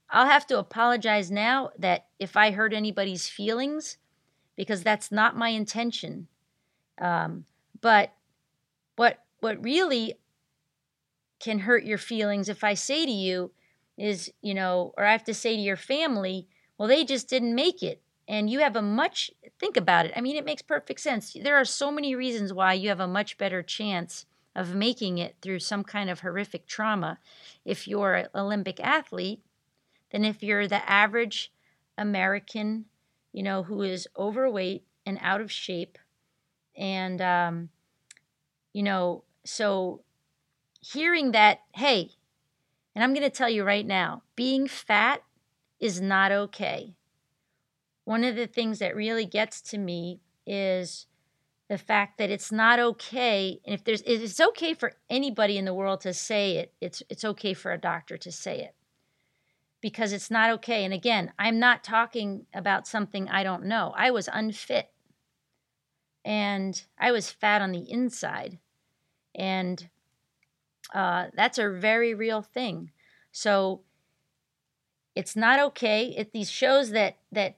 I'll 0.10 0.28
have 0.28 0.48
to 0.48 0.60
apologize 0.60 1.32
now 1.32 1.72
that 1.78 2.06
if 2.20 2.38
I 2.38 2.52
hurt 2.52 2.74
anybody's 2.74 3.28
feelings, 3.28 3.98
because 4.56 4.84
that's 4.84 5.12
not 5.12 5.38
my 5.38 5.50
intention. 5.50 6.28
Um, 7.00 7.46
but 7.82 8.14
what 8.96 9.20
what 9.42 9.64
really 9.64 10.16
can 11.40 11.60
hurt 11.60 11.84
your 11.84 11.98
feelings 11.98 12.50
if 12.50 12.64
I 12.64 12.74
say 12.74 13.06
to 13.06 13.12
you 13.12 13.52
is, 13.98 14.32
you 14.42 14.54
know, 14.54 14.94
or 14.98 15.06
I 15.06 15.12
have 15.12 15.24
to 15.26 15.34
say 15.34 15.56
to 15.56 15.62
your 15.62 15.78
family, 15.78 16.48
well, 16.78 16.88
they 16.88 17.04
just 17.04 17.30
didn't 17.30 17.56
make 17.56 17.82
it. 17.82 18.02
And 18.28 18.50
you 18.50 18.60
have 18.60 18.76
a 18.76 18.82
much, 18.82 19.30
think 19.60 19.78
about 19.78 20.06
it. 20.08 20.14
I 20.16 20.22
mean, 20.22 20.36
it 20.36 20.46
makes 20.46 20.62
perfect 20.62 21.00
sense. 21.00 21.34
There 21.34 21.56
are 21.56 21.66
so 21.66 21.92
many 21.92 22.16
reasons 22.16 22.52
why 22.52 22.74
you 22.74 22.90
have 22.90 23.00
a 23.00 23.08
much 23.08 23.38
better 23.38 23.62
chance 23.62 24.26
of 24.56 24.74
making 24.74 25.18
it 25.18 25.36
through 25.42 25.60
some 25.60 25.84
kind 25.84 26.10
of 26.10 26.22
horrific 26.22 26.66
trauma 26.66 27.20
if 27.66 27.88
you're 27.88 28.14
an 28.14 28.28
Olympic 28.34 28.80
athlete 28.80 29.42
than 30.12 30.26
if 30.26 30.42
you're 30.42 30.68
the 30.68 30.90
average 30.90 31.52
American, 31.98 32.86
you 33.32 33.44
know, 33.44 33.64
who 33.64 33.82
is 33.82 34.08
overweight 34.18 34.84
and 35.06 35.20
out 35.22 35.42
of 35.42 35.52
shape. 35.52 35.98
And, 36.76 37.22
um, 37.22 37.70
you 38.74 38.84
know, 38.84 39.24
so 39.44 40.02
hearing 40.82 41.32
that, 41.32 41.60
hey, 41.74 42.12
and 42.96 43.04
I'm 43.04 43.14
going 43.14 43.30
to 43.30 43.30
tell 43.30 43.50
you 43.50 43.64
right 43.64 43.86
now, 43.86 44.24
being 44.36 44.68
fat 44.68 45.22
is 45.80 46.00
not 46.00 46.32
okay. 46.32 46.96
One 48.06 48.24
of 48.24 48.38
the 48.38 48.48
things 48.48 48.80
that 48.80 48.96
really 48.96 49.26
gets 49.26 49.62
to 49.64 49.78
me 49.78 50.22
is 50.48 51.06
the 51.68 51.78
fact 51.78 52.18
that 52.18 52.30
it's 52.30 52.52
not 52.52 52.80
okay 52.80 53.60
and 53.66 53.74
if 53.74 53.84
there's 53.84 54.02
it's 54.04 54.40
okay 54.40 54.74
for 54.74 54.94
anybody 55.10 55.58
in 55.58 55.66
the 55.66 55.74
world 55.74 56.02
to 56.02 56.14
say 56.14 56.58
it 56.58 56.72
it's 56.80 57.02
it's 57.10 57.26
okay 57.26 57.54
for 57.54 57.72
a 57.72 57.78
doctor 57.78 58.18
to 58.18 58.32
say 58.32 58.60
it. 58.60 58.76
Because 59.82 60.14
it's 60.14 60.30
not 60.30 60.52
okay 60.52 60.86
and 60.86 60.94
again 60.94 61.34
i'm 61.40 61.60
not 61.60 61.84
talking 61.84 62.46
about 62.54 62.88
something 62.88 63.28
i 63.30 63.44
don't 63.44 63.66
know. 63.66 63.94
I 63.98 64.12
was 64.12 64.30
unfit. 64.32 64.92
And 66.24 66.80
i 67.00 67.12
was 67.12 67.32
fat 67.32 67.64
on 67.64 67.72
the 67.72 67.92
inside. 67.92 68.60
And 69.34 69.90
uh, 70.94 71.28
that's 71.34 71.58
a 71.58 71.70
very 71.70 72.14
real 72.14 72.42
thing. 72.42 72.92
So 73.32 73.82
it's 75.16 75.36
not 75.36 75.60
okay. 75.60 76.14
If 76.18 76.32
these 76.32 76.50
shows 76.50 76.92
that 76.92 77.18
that 77.32 77.58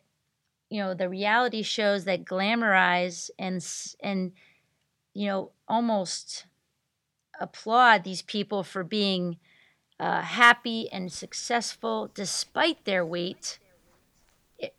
you 0.70 0.80
know 0.82 0.94
the 0.94 1.10
reality 1.10 1.64
shows 1.64 2.06
that 2.06 2.26
glamorize 2.26 3.30
and 3.40 3.66
and 4.02 4.34
you 5.14 5.28
know 5.28 5.52
almost 5.68 6.48
applaud 7.40 8.04
these 8.04 8.22
people 8.22 8.64
for 8.64 8.84
being 8.84 9.38
uh, 10.00 10.22
happy 10.22 10.90
and 10.92 11.12
successful 11.12 12.12
despite 12.16 12.86
their 12.86 13.06
weight 13.06 13.60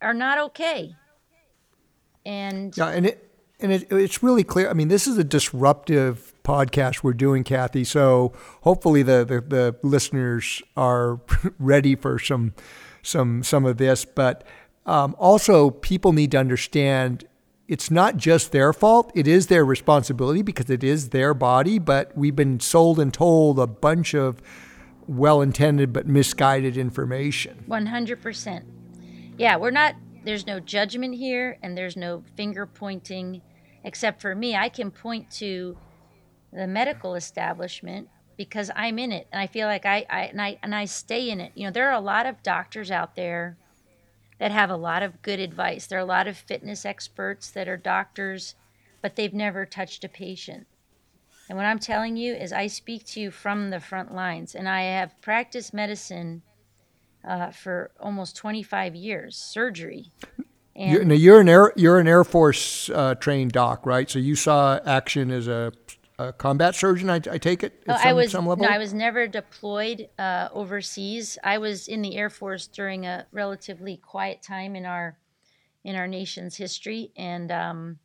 are 0.01 0.15
not 0.15 0.39
okay. 0.39 0.95
And 2.25 2.77
Yeah, 2.77 2.89
and 2.89 3.07
it 3.07 3.28
and 3.61 3.73
it, 3.73 3.91
it's 3.91 4.23
really 4.23 4.45
clear. 4.45 4.71
I 4.71 4.73
mean, 4.73 4.89
this 4.89 5.07
is 5.07 5.19
a 5.19 5.25
disruptive 5.25 6.35
podcast 6.45 7.03
we're 7.03 7.13
doing, 7.13 7.45
Cathy. 7.45 7.85
So 7.85 8.33
hopefully 8.63 9.03
the, 9.03 9.25
the, 9.25 9.41
the 9.41 9.77
listeners 9.83 10.63
are 10.77 11.21
ready 11.59 11.95
for 11.95 12.19
some 12.19 12.55
some 13.03 13.43
some 13.43 13.65
of 13.65 13.79
this. 13.79 14.05
But 14.05 14.45
um, 14.87 15.15
also, 15.19 15.71
people 15.71 16.13
need 16.13 16.31
to 16.33 16.39
understand 16.39 17.27
it's 17.67 17.91
not 17.91 18.17
just 18.17 18.53
their 18.53 18.73
fault. 18.73 19.13
It 19.15 19.29
is 19.29 19.49
their 19.49 19.65
responsibility 19.65 20.43
because 20.43 20.71
it 20.71 20.83
is 20.83 21.11
their 21.11 21.35
body. 21.35 21.79
But 21.79 22.17
we've 22.17 22.37
been 22.37 22.61
sold 22.61 22.99
and 22.99 23.13
told 23.13 23.59
a 23.59 23.67
bunch 23.67 24.15
of 24.15 24.41
well-intended 25.07 25.93
but 25.93 26.07
misguided 26.07 26.77
information. 26.77 27.65
100%. 27.69 28.63
Yeah, 29.39 29.57
we're 29.57 29.71
not, 29.71 29.95
there's 30.25 30.47
no 30.47 30.61
judgment 30.61 31.15
here 31.15 31.59
and 31.63 31.77
there's 31.77 31.97
no 31.97 32.23
finger 32.37 32.67
pointing, 32.67 33.41
except 33.85 34.21
for 34.21 34.35
me. 34.35 34.57
I 34.57 34.69
can 34.69 34.91
point 34.91 35.31
to 35.33 35.77
the 36.53 36.67
medical 36.67 37.15
establishment 37.15 38.09
because 38.37 38.71
I'm 38.75 38.99
in 38.99 39.13
it 39.13 39.27
and 39.33 39.41
I 39.41 39.47
feel 39.47 39.67
like 39.67 39.85
I, 39.85 40.07
I, 40.09 40.21
and 40.25 40.41
I, 40.41 40.59
and 40.63 40.75
I 40.75 40.85
stay 40.85 41.29
in 41.31 41.41
it. 41.41 41.53
You 41.55 41.67
know, 41.67 41.71
there 41.73 41.89
are 41.89 41.99
a 41.99 42.01
lot 42.01 42.27
of 42.27 42.43
doctors 42.43 42.91
out 42.91 43.17
there 43.17 43.57
that 44.39 44.53
have 44.53 44.71
a 44.71 44.77
lot 44.77 45.03
of 45.03 45.23
good 45.23 45.41
advice. 45.41 45.87
There 45.87 45.99
are 45.99 46.03
a 46.03 46.07
lot 46.07 46.29
of 46.29 46.37
fitness 46.37 46.85
experts 46.85 47.51
that 47.51 47.69
are 47.69 47.77
doctors, 47.77 48.55
but 49.03 49.17
they've 49.17 49.35
never 49.35 49.67
touched 49.67 50.05
a 50.05 50.09
patient. 50.09 50.67
And 51.49 51.57
what 51.57 51.67
I'm 51.67 51.79
telling 51.79 52.17
you 52.17 52.35
is, 52.35 52.53
I 52.53 52.67
speak 52.67 53.07
to 53.07 53.21
you 53.21 53.31
from 53.31 53.71
the 53.71 53.81
front 53.81 54.15
lines, 54.15 54.55
and 54.55 54.69
I 54.69 54.83
have 54.83 55.21
practiced 55.23 55.73
medicine 55.73 56.43
uh, 57.27 57.51
for 57.51 57.91
almost 57.99 58.37
25 58.37 58.95
years, 58.95 59.37
surgery. 59.37 60.13
And 60.79 60.93
You're, 60.93 61.05
now 61.05 61.15
you're 61.15 61.41
an 61.41 61.49
air 61.49 61.73
you're 61.75 61.99
an 61.99 62.07
Air 62.07 62.23
Force 62.23 62.89
uh, 62.91 63.17
trained 63.17 63.53
doc, 63.53 63.85
right? 63.85 64.09
So 64.09 64.21
you 64.21 64.37
saw 64.37 64.79
action 64.87 65.33
as 65.33 65.49
a, 65.49 65.73
a 66.21 66.33
combat 66.33 66.77
surgeon. 66.77 67.11
I, 67.11 67.17
I 67.17 67.39
take 67.39 67.65
it 67.65 67.83
Oh, 67.89 67.95
at 67.95 67.99
some, 68.01 68.09
I 68.09 68.13
was 68.13 68.31
some 68.31 68.47
level. 68.47 68.65
no, 68.65 68.71
I 68.71 68.79
was 68.79 68.95
never 68.95 69.27
deployed 69.27 70.09
uh, 70.21 70.49
overseas. 70.53 71.37
I 71.43 71.59
was 71.59 71.89
in 71.89 72.01
the 72.03 72.17
Air 72.17 72.31
Force 72.31 72.69
during 72.69 73.07
a 73.07 73.27
relatively 73.33 73.97
quiet 73.97 74.41
time 74.41 74.77
in 74.77 74.87
our 74.87 75.19
in 75.83 75.97
our 75.97 76.07
nation's 76.07 76.57
history, 76.57 77.11
and 77.17 77.51
um, 77.51 77.99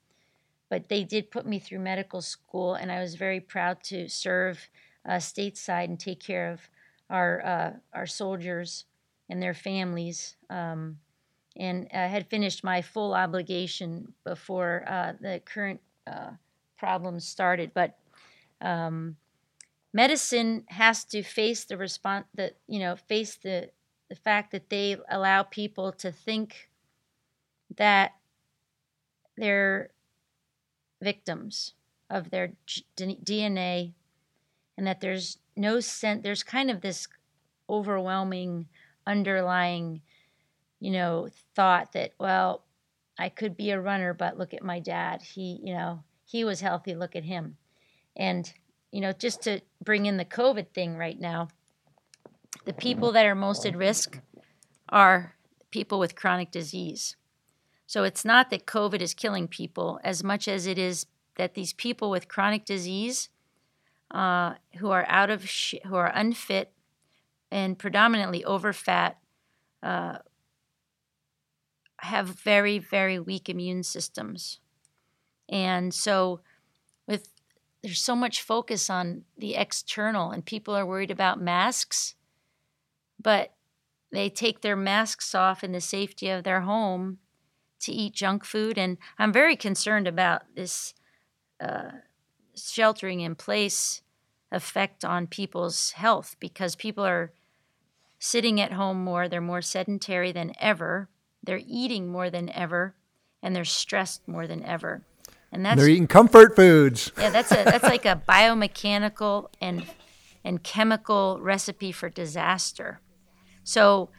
but 0.70 0.90
they 0.90 1.04
did 1.04 1.30
put 1.30 1.46
me 1.46 1.60
through 1.60 1.80
medical 1.80 2.22
school, 2.22 2.74
and 2.74 2.92
I 2.92 3.02
was 3.02 3.14
very 3.14 3.40
proud 3.40 3.84
to 3.84 4.08
serve 4.10 4.68
uh, 5.08 5.18
stateside 5.18 5.86
and 5.86 6.00
take 6.00 6.20
care 6.20 6.52
of 6.52 6.62
our 7.10 7.46
uh, 7.46 7.72
our 7.94 8.08
soldiers 8.08 8.86
and 9.30 9.44
their 9.44 9.54
families. 9.54 10.38
Um, 10.50 10.98
and 11.56 11.88
uh, 11.94 12.08
had 12.08 12.28
finished 12.28 12.64
my 12.64 12.82
full 12.82 13.14
obligation 13.14 14.14
before 14.24 14.84
uh, 14.88 15.14
the 15.20 15.42
current 15.46 15.82
uh, 16.08 16.32
problems 16.78 17.28
started, 17.28 17.72
but 17.74 17.98
um, 18.62 19.18
medicine 19.94 20.64
has 20.68 21.04
to 21.06 21.22
face 21.22 21.66
the 21.66 21.78
response 21.78 22.26
that 22.34 22.58
you 22.68 22.80
know 22.80 22.96
face 22.96 23.36
the 23.36 23.70
the 24.10 24.16
fact 24.16 24.52
that 24.52 24.70
they 24.70 24.98
allow 25.10 25.44
people 25.44 25.92
to 25.92 26.12
think 26.12 26.70
that 27.78 28.14
they're 29.38 29.90
victims 31.02 31.74
of 32.10 32.30
their 32.30 32.54
DNA 32.98 33.94
and 34.78 34.88
that 34.88 35.02
there's 35.02 35.38
no 35.56 35.80
sense 35.80 36.24
there's 36.24 36.44
kind 36.44 36.70
of 36.70 36.82
this 36.82 37.08
overwhelming 37.70 38.68
underlying 39.06 40.02
you 40.84 40.92
know 40.92 41.30
thought 41.56 41.94
that 41.94 42.12
well 42.20 42.64
I 43.18 43.30
could 43.30 43.56
be 43.56 43.72
a 43.72 43.80
runner 43.80 44.14
but 44.14 44.38
look 44.38 44.54
at 44.54 44.64
my 44.64 44.80
dad. 44.80 45.22
He 45.22 45.60
you 45.64 45.74
know 45.74 46.04
he 46.26 46.44
was 46.44 46.62
healthy. 46.62 46.94
Look 46.94 47.16
at 47.16 47.24
him. 47.24 47.58
And 48.18 48.52
you 48.92 49.02
know, 49.02 49.12
just 49.12 49.42
to 49.44 49.62
bring 49.84 50.06
in 50.06 50.18
the 50.18 50.26
COVID 50.26 50.68
thing 50.74 50.98
right 50.98 51.20
now, 51.20 51.48
the 52.66 52.74
people 52.74 53.12
that 53.14 53.26
are 53.26 53.36
most 53.36 53.66
at 53.66 53.76
risk 53.76 54.20
are 54.90 55.36
people 55.72 56.00
with 56.00 56.16
chronic 56.16 56.52
disease. 56.52 57.16
So 57.88 58.04
it's 58.04 58.26
not 58.26 58.50
that 58.50 58.66
COVID 58.66 59.02
is 59.02 59.14
killing 59.14 59.48
people 59.48 60.00
as 60.04 60.24
much 60.24 60.48
as 60.48 60.68
it 60.68 60.78
is 60.78 61.06
that 61.38 61.56
these 61.56 61.74
people 61.74 62.10
with 62.10 62.28
chronic 62.28 62.66
disease 62.66 63.30
uh, 64.12 64.56
who 64.78 64.92
are 64.92 65.06
out 65.08 65.30
of 65.30 65.50
sh- 65.50 65.76
who 65.86 65.96
are 65.96 66.12
unfit 66.14 66.72
and 67.52 67.80
predominantly 67.80 68.44
overfat 68.44 69.16
uh, 69.82 70.18
have 72.04 72.28
very 72.28 72.80
very 72.80 73.20
weak 73.20 73.50
immune 73.50 73.84
systems, 73.84 74.60
and 75.50 75.94
so 75.94 76.42
with 77.08 77.30
there's 77.82 78.02
so 78.02 78.16
much 78.16 78.42
focus 78.42 78.90
on 78.90 79.24
the 79.38 79.56
external 79.56 80.32
and 80.32 80.46
people 80.46 80.74
are 80.76 80.86
worried 80.86 81.12
about 81.12 81.42
masks 81.42 82.16
but 83.24 83.54
they 84.12 84.30
take 84.30 84.62
their 84.62 84.76
masks 84.76 85.34
off 85.34 85.64
in 85.64 85.72
the 85.72 85.82
safety 85.82 86.30
of 86.30 86.44
their 86.44 86.62
home 86.62 87.18
to 87.80 87.92
eat 87.92 88.14
junk 88.14 88.46
food. 88.46 88.78
And 88.78 88.98
I'm 89.18 89.34
very 89.34 89.56
concerned 89.56 90.08
about 90.08 90.44
this 90.56 90.94
uh, 91.60 91.92
sheltering 92.56 93.22
in 93.22 93.36
place 93.36 94.02
effect 94.52 95.04
on 95.04 95.26
people's 95.26 95.92
health 95.92 96.36
because 96.40 96.76
people 96.76 97.04
are 97.04 97.32
sitting 98.20 98.62
at 98.62 98.74
home 98.74 99.04
more, 99.04 99.28
they're 99.28 99.42
more 99.42 99.62
sedentary 99.62 100.32
than 100.32 100.54
ever, 100.60 101.10
they're 101.44 101.62
eating 101.68 102.08
more 102.08 102.30
than 102.30 102.50
ever, 102.50 102.96
and 103.42 103.56
they're 103.56 103.66
stressed 103.66 104.28
more 104.28 104.48
than 104.48 104.64
ever. 104.64 105.04
And 105.52 105.66
that's 105.66 105.80
they're 105.80 105.90
eating 105.90 106.08
comfort 106.08 106.56
foods. 106.56 107.12
Yeah, 107.18 107.30
that's 107.30 107.52
a 107.52 107.64
that's 107.64 107.84
like 107.84 108.06
a 108.06 108.22
biomechanical 108.28 109.50
and 109.62 109.86
and 110.44 110.64
chemical 110.64 111.40
recipe 111.42 111.92
for 111.92 112.10
disaster. 112.10 113.00
So 113.64 114.10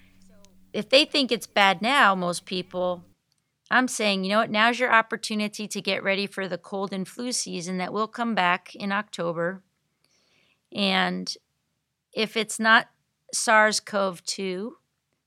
if 0.73 0.89
they 0.89 1.05
think 1.05 1.31
it's 1.31 1.47
bad 1.47 1.83
now, 1.83 2.15
most 2.15 2.45
people, 2.45 3.05
I'm 3.71 3.89
saying, 3.89 4.25
you 4.25 4.31
know 4.31 4.39
what, 4.39 4.51
now's 4.51 4.79
your 4.79 4.93
opportunity 4.93 5.69
to 5.69 5.81
get 5.81 6.03
ready 6.03 6.27
for 6.27 6.49
the 6.49 6.59
cold 6.59 6.93
and 6.93 7.07
flu 7.07 7.33
season 7.33 7.79
that 7.79 7.93
will 7.93 8.09
come 8.09 8.35
back 8.35 8.75
in 8.75 8.91
October. 8.93 9.63
And 10.75 11.35
if 12.13 12.37
it's 12.37 12.59
not 12.59 12.89
SARS 13.33 13.81
CoV 13.81 14.25
2, 14.25 14.77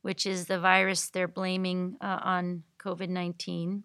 which 0.01 0.25
is 0.25 0.45
the 0.45 0.59
virus 0.59 1.09
they're 1.09 1.27
blaming 1.27 1.97
uh, 2.01 2.19
on 2.23 2.63
COVID 2.79 3.09
19, 3.09 3.83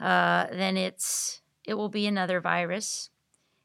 uh, 0.00 0.46
then 0.50 0.76
it's 0.76 1.40
it 1.64 1.74
will 1.74 1.88
be 1.88 2.06
another 2.06 2.40
virus. 2.40 3.10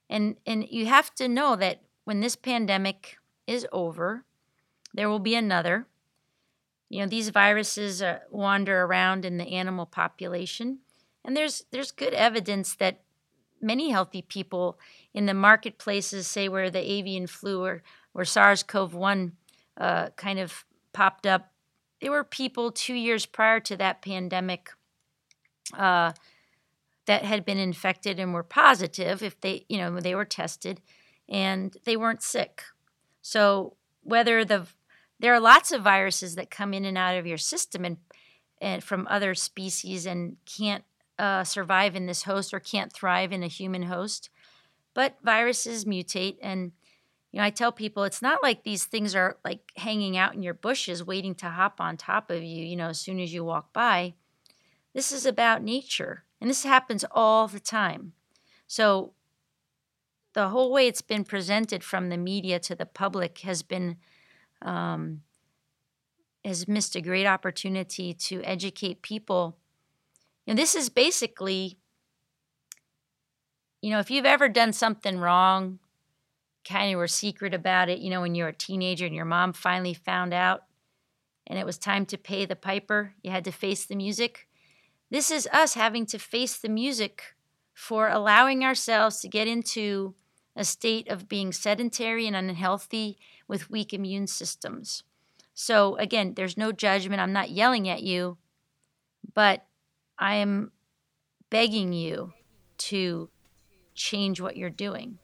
And, 0.09 0.37
and 0.45 0.65
you 0.69 0.85
have 0.87 1.13
to 1.15 1.27
know 1.27 1.55
that 1.57 1.81
when 2.05 2.21
this 2.21 2.35
pandemic 2.35 3.17
is 3.45 3.67
over, 3.71 4.25
there 4.93 5.09
will 5.09 5.19
be 5.19 5.35
another. 5.35 5.85
You 6.89 7.01
know, 7.01 7.07
these 7.07 7.29
viruses 7.29 8.01
uh, 8.01 8.19
wander 8.31 8.83
around 8.83 9.25
in 9.25 9.37
the 9.37 9.53
animal 9.53 9.85
population, 9.85 10.79
and 11.23 11.37
there's 11.37 11.65
there's 11.69 11.91
good 11.91 12.15
evidence 12.15 12.75
that 12.77 13.01
many 13.61 13.91
healthy 13.91 14.23
people 14.23 14.79
in 15.13 15.27
the 15.27 15.33
marketplaces, 15.33 16.25
say 16.25 16.49
where 16.49 16.71
the 16.71 16.91
avian 16.91 17.27
flu 17.27 17.63
or, 17.63 17.83
or 18.13 18.25
SARS-CoV-1 18.25 19.33
uh, 19.77 20.09
kind 20.15 20.39
of 20.39 20.65
popped 20.93 21.25
up, 21.25 21.51
there 22.01 22.11
were 22.11 22.23
people 22.23 22.71
two 22.71 22.93
years 22.93 23.25
prior 23.25 23.59
to 23.59 23.77
that 23.77 24.01
pandemic 24.01 24.69
uh, 25.77 26.13
that 27.05 27.23
had 27.23 27.45
been 27.45 27.57
infected 27.57 28.19
and 28.19 28.33
were 28.33 28.43
positive 28.43 29.21
if 29.23 29.39
they, 29.41 29.65
you 29.67 29.77
know, 29.77 29.99
they 29.99 30.15
were 30.15 30.25
tested, 30.25 30.81
and 31.27 31.75
they 31.85 31.97
weren't 31.97 32.23
sick. 32.23 32.63
So 33.21 33.75
whether 34.01 34.45
the 34.45 34.67
there 35.19 35.33
are 35.33 35.39
lots 35.39 35.71
of 35.71 35.81
viruses 35.81 36.35
that 36.35 36.49
come 36.49 36.73
in 36.73 36.85
and 36.85 36.97
out 36.97 37.17
of 37.17 37.27
your 37.27 37.37
system 37.37 37.83
and, 37.83 37.97
and 38.61 38.81
from 38.81 39.05
other 39.09 39.35
species 39.35 40.05
and 40.05 40.37
can't 40.45 40.85
uh, 41.17 41.43
survive 41.43 41.95
in 41.95 42.05
this 42.05 42.23
host 42.23 42.53
or 42.53 42.59
can't 42.61 42.93
thrive 42.93 43.33
in 43.33 43.43
a 43.43 43.47
human 43.47 43.83
host. 43.83 44.29
But 44.93 45.17
viruses 45.21 45.85
mutate, 45.85 46.37
and 46.41 46.71
you 47.31 47.39
know, 47.39 47.45
I 47.45 47.51
tell 47.51 47.71
people 47.71 48.03
it's 48.03 48.21
not 48.21 48.41
like 48.41 48.63
these 48.63 48.85
things 48.85 49.13
are 49.13 49.37
like 49.45 49.71
hanging 49.77 50.17
out 50.17 50.33
in 50.33 50.41
your 50.41 50.55
bushes 50.55 51.03
waiting 51.03 51.35
to 51.35 51.49
hop 51.49 51.79
on 51.79 51.95
top 51.95 52.31
of 52.31 52.41
you, 52.41 52.65
you 52.65 52.75
know, 52.75 52.89
as 52.89 52.99
soon 52.99 53.19
as 53.19 53.33
you 53.33 53.43
walk 53.43 53.71
by. 53.71 54.15
This 54.93 55.11
is 55.11 55.25
about 55.25 55.63
nature, 55.63 56.23
and 56.41 56.49
this 56.49 56.63
happens 56.63 57.05
all 57.11 57.47
the 57.47 57.59
time. 57.59 58.13
So, 58.65 59.13
the 60.33 60.49
whole 60.49 60.71
way 60.71 60.87
it's 60.87 61.01
been 61.01 61.23
presented 61.23 61.83
from 61.83 62.09
the 62.09 62.17
media 62.17 62.59
to 62.59 62.75
the 62.75 62.85
public 62.85 63.39
has 63.39 63.61
been 63.61 63.97
um, 64.63 65.21
has 66.43 66.67
missed 66.67 66.95
a 66.95 67.01
great 67.01 67.27
opportunity 67.27 68.13
to 68.13 68.41
educate 68.43 69.01
people. 69.01 69.57
And 70.47 70.57
this 70.57 70.73
is 70.73 70.89
basically, 70.89 71.77
you 73.81 73.91
know, 73.91 73.99
if 73.99 74.09
you've 74.09 74.25
ever 74.25 74.49
done 74.49 74.73
something 74.73 75.19
wrong, 75.19 75.79
kind 76.69 76.93
of 76.93 76.97
were 76.97 77.07
secret 77.07 77.53
about 77.53 77.89
it, 77.89 77.99
you 77.99 78.09
know, 78.09 78.21
when 78.21 78.35
you 78.35 78.43
were 78.43 78.49
a 78.49 78.53
teenager 78.53 79.05
and 79.05 79.15
your 79.15 79.25
mom 79.25 79.53
finally 79.53 79.93
found 79.93 80.33
out 80.33 80.63
and 81.47 81.57
it 81.57 81.65
was 81.65 81.77
time 81.77 82.05
to 82.05 82.17
pay 82.17 82.45
the 82.45 82.55
piper, 82.55 83.15
you 83.23 83.31
had 83.31 83.43
to 83.45 83.51
face 83.51 83.85
the 83.85 83.95
music. 83.95 84.47
This 85.09 85.31
is 85.31 85.47
us 85.51 85.73
having 85.73 86.05
to 86.07 86.19
face 86.19 86.57
the 86.57 86.69
music 86.69 87.35
for 87.73 88.07
allowing 88.07 88.63
ourselves 88.63 89.19
to 89.21 89.27
get 89.27 89.47
into 89.47 90.13
a 90.55 90.63
state 90.63 91.07
of 91.09 91.27
being 91.27 91.51
sedentary 91.51 92.27
and 92.27 92.35
unhealthy 92.35 93.17
with 93.47 93.71
weak 93.71 93.93
immune 93.93 94.27
systems. 94.27 95.03
So, 95.55 95.95
again, 95.95 96.33
there's 96.35 96.57
no 96.57 96.71
judgment. 96.71 97.21
I'm 97.21 97.33
not 97.33 97.49
yelling 97.49 97.89
at 97.89 98.03
you, 98.03 98.37
but 99.33 99.65
I 100.17 100.35
am 100.35 100.71
begging 101.49 101.93
you 101.93 102.33
to 102.77 103.29
change 103.95 104.39
what 104.39 104.55
you're 104.55 104.69
doing. 104.69 105.17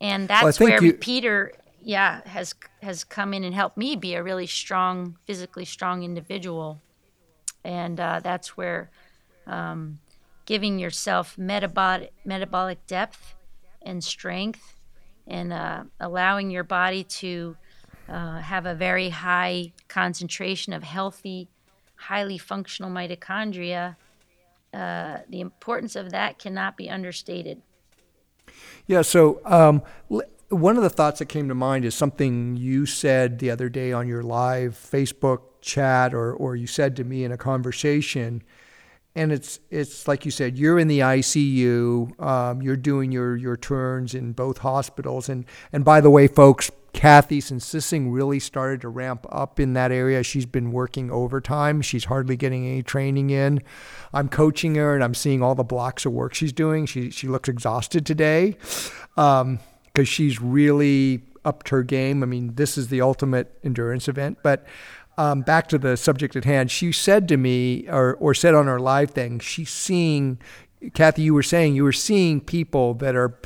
And 0.00 0.28
that's 0.28 0.58
well, 0.58 0.70
where 0.70 0.82
you- 0.82 0.94
Peter 0.94 1.52
yeah 1.82 2.20
has 2.26 2.54
has 2.82 3.04
come 3.04 3.32
in 3.32 3.42
and 3.42 3.54
helped 3.54 3.78
me 3.78 3.96
be 3.96 4.14
a 4.14 4.22
really 4.22 4.46
strong 4.46 5.16
physically 5.26 5.64
strong 5.64 6.02
individual 6.02 6.82
and 7.64 7.98
uh, 7.98 8.20
that's 8.22 8.54
where 8.54 8.90
um, 9.46 9.98
giving 10.44 10.78
yourself 10.78 11.38
metabolic 11.38 12.12
metabolic 12.24 12.86
depth 12.86 13.34
and 13.82 14.04
strength 14.04 14.76
and 15.26 15.52
uh, 15.52 15.84
allowing 16.00 16.50
your 16.50 16.64
body 16.64 17.04
to 17.04 17.56
uh, 18.08 18.40
have 18.40 18.66
a 18.66 18.74
very 18.74 19.08
high 19.10 19.72
concentration 19.88 20.72
of 20.72 20.82
healthy, 20.82 21.48
highly 21.94 22.36
functional 22.36 22.90
mitochondria, 22.90 23.96
uh, 24.74 25.18
the 25.28 25.40
importance 25.40 25.94
of 25.94 26.10
that 26.10 26.38
cannot 26.38 26.76
be 26.76 26.90
understated. 26.90 27.62
Yeah, 28.86 29.02
so 29.02 29.40
um, 29.44 29.82
one 30.48 30.76
of 30.76 30.82
the 30.82 30.90
thoughts 30.90 31.20
that 31.20 31.26
came 31.26 31.48
to 31.48 31.54
mind 31.54 31.84
is 31.84 31.94
something 31.94 32.56
you 32.56 32.86
said 32.86 33.38
the 33.38 33.50
other 33.50 33.68
day 33.68 33.92
on 33.92 34.08
your 34.08 34.22
live 34.22 34.74
Facebook 34.74 35.42
chat, 35.60 36.12
or, 36.12 36.32
or 36.32 36.56
you 36.56 36.66
said 36.66 36.96
to 36.96 37.04
me 37.04 37.24
in 37.24 37.32
a 37.32 37.36
conversation 37.36 38.42
and 39.14 39.32
it's 39.32 39.58
it's 39.70 40.06
like 40.06 40.24
you 40.24 40.30
said, 40.30 40.56
you're 40.56 40.78
in 40.78 40.88
the 40.88 41.00
ICU. 41.00 42.20
Um, 42.20 42.62
you're 42.62 42.76
doing 42.76 43.10
your 43.10 43.36
your 43.36 43.56
turns 43.56 44.14
in 44.14 44.32
both 44.32 44.58
hospitals, 44.58 45.28
and 45.28 45.44
and 45.72 45.84
by 45.84 46.00
the 46.00 46.10
way, 46.10 46.28
folks, 46.28 46.70
Cathy, 46.92 47.40
since 47.40 47.92
really 47.92 48.38
started 48.38 48.80
to 48.82 48.88
ramp 48.88 49.26
up 49.30 49.58
in 49.58 49.72
that 49.72 49.90
area, 49.90 50.22
she's 50.22 50.46
been 50.46 50.70
working 50.70 51.10
overtime. 51.10 51.82
She's 51.82 52.04
hardly 52.04 52.36
getting 52.36 52.66
any 52.66 52.82
training 52.82 53.30
in. 53.30 53.60
I'm 54.12 54.28
coaching 54.28 54.76
her, 54.76 54.94
and 54.94 55.02
I'm 55.02 55.14
seeing 55.14 55.42
all 55.42 55.54
the 55.54 55.64
blocks 55.64 56.06
of 56.06 56.12
work 56.12 56.34
she's 56.34 56.52
doing. 56.52 56.86
She 56.86 57.10
she 57.10 57.26
looks 57.26 57.48
exhausted 57.48 58.06
today, 58.06 58.56
because 59.16 59.40
um, 59.42 59.58
she's 60.04 60.40
really 60.40 61.22
upped 61.44 61.70
her 61.70 61.82
game. 61.82 62.22
I 62.22 62.26
mean, 62.26 62.54
this 62.54 62.76
is 62.76 62.88
the 62.88 63.00
ultimate 63.00 63.58
endurance 63.64 64.08
event, 64.08 64.38
but 64.42 64.66
um, 65.18 65.42
back 65.42 65.68
to 65.68 65.78
the 65.78 65.96
subject 65.96 66.36
at 66.36 66.44
hand, 66.44 66.70
she 66.70 66.92
said 66.92 67.28
to 67.28 67.36
me, 67.36 67.86
or, 67.88 68.14
or 68.14 68.34
said 68.34 68.54
on 68.54 68.66
her 68.66 68.80
live 68.80 69.10
thing, 69.10 69.38
she's 69.38 69.70
seeing, 69.70 70.38
Cathy, 70.94 71.22
you 71.22 71.34
were 71.34 71.42
saying 71.42 71.74
you 71.74 71.84
were 71.84 71.92
seeing 71.92 72.40
people 72.40 72.94
that 72.94 73.14
are 73.14 73.38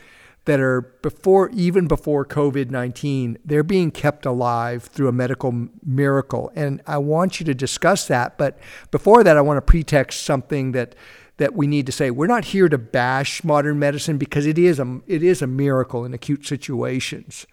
that 0.46 0.60
are 0.60 0.82
before 1.00 1.48
even 1.54 1.88
before 1.88 2.22
COVID-19 2.26 3.38
they're 3.46 3.62
being 3.62 3.90
kept 3.90 4.26
alive 4.26 4.84
through 4.84 5.08
a 5.08 5.12
medical 5.12 5.68
miracle. 5.82 6.52
And 6.54 6.82
I 6.86 6.98
want 6.98 7.40
you 7.40 7.46
to 7.46 7.54
discuss 7.54 8.06
that 8.08 8.36
but 8.36 8.58
before 8.90 9.24
that 9.24 9.38
I 9.38 9.40
want 9.40 9.56
to 9.56 9.62
pretext 9.62 10.22
something 10.22 10.72
that 10.72 10.94
that 11.36 11.54
we 11.54 11.66
need 11.66 11.86
to 11.86 11.92
say. 11.92 12.10
We're 12.10 12.26
not 12.26 12.46
here 12.46 12.68
to 12.68 12.78
bash 12.78 13.42
modern 13.42 13.78
medicine 13.78 14.18
because 14.18 14.46
it 14.46 14.58
is 14.58 14.78
a 14.78 15.00
it 15.06 15.22
is 15.22 15.42
a 15.42 15.46
miracle 15.46 16.04
in 16.04 16.14
acute 16.14 16.46
situations. 16.46 17.46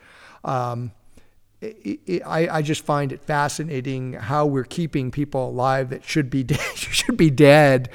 Um, 0.43 0.91
I, 1.63 2.47
I 2.52 2.62
just 2.63 2.84
find 2.84 3.12
it 3.12 3.24
fascinating 3.24 4.13
how 4.13 4.47
we're 4.47 4.63
keeping 4.63 5.12
people 5.12 5.50
alive 5.50 5.89
that 5.91 6.04
should 6.04 6.30
be 6.30 6.43
dead, 6.43 6.60
should 6.76 7.17
be 7.17 7.30
dead, 7.30 7.89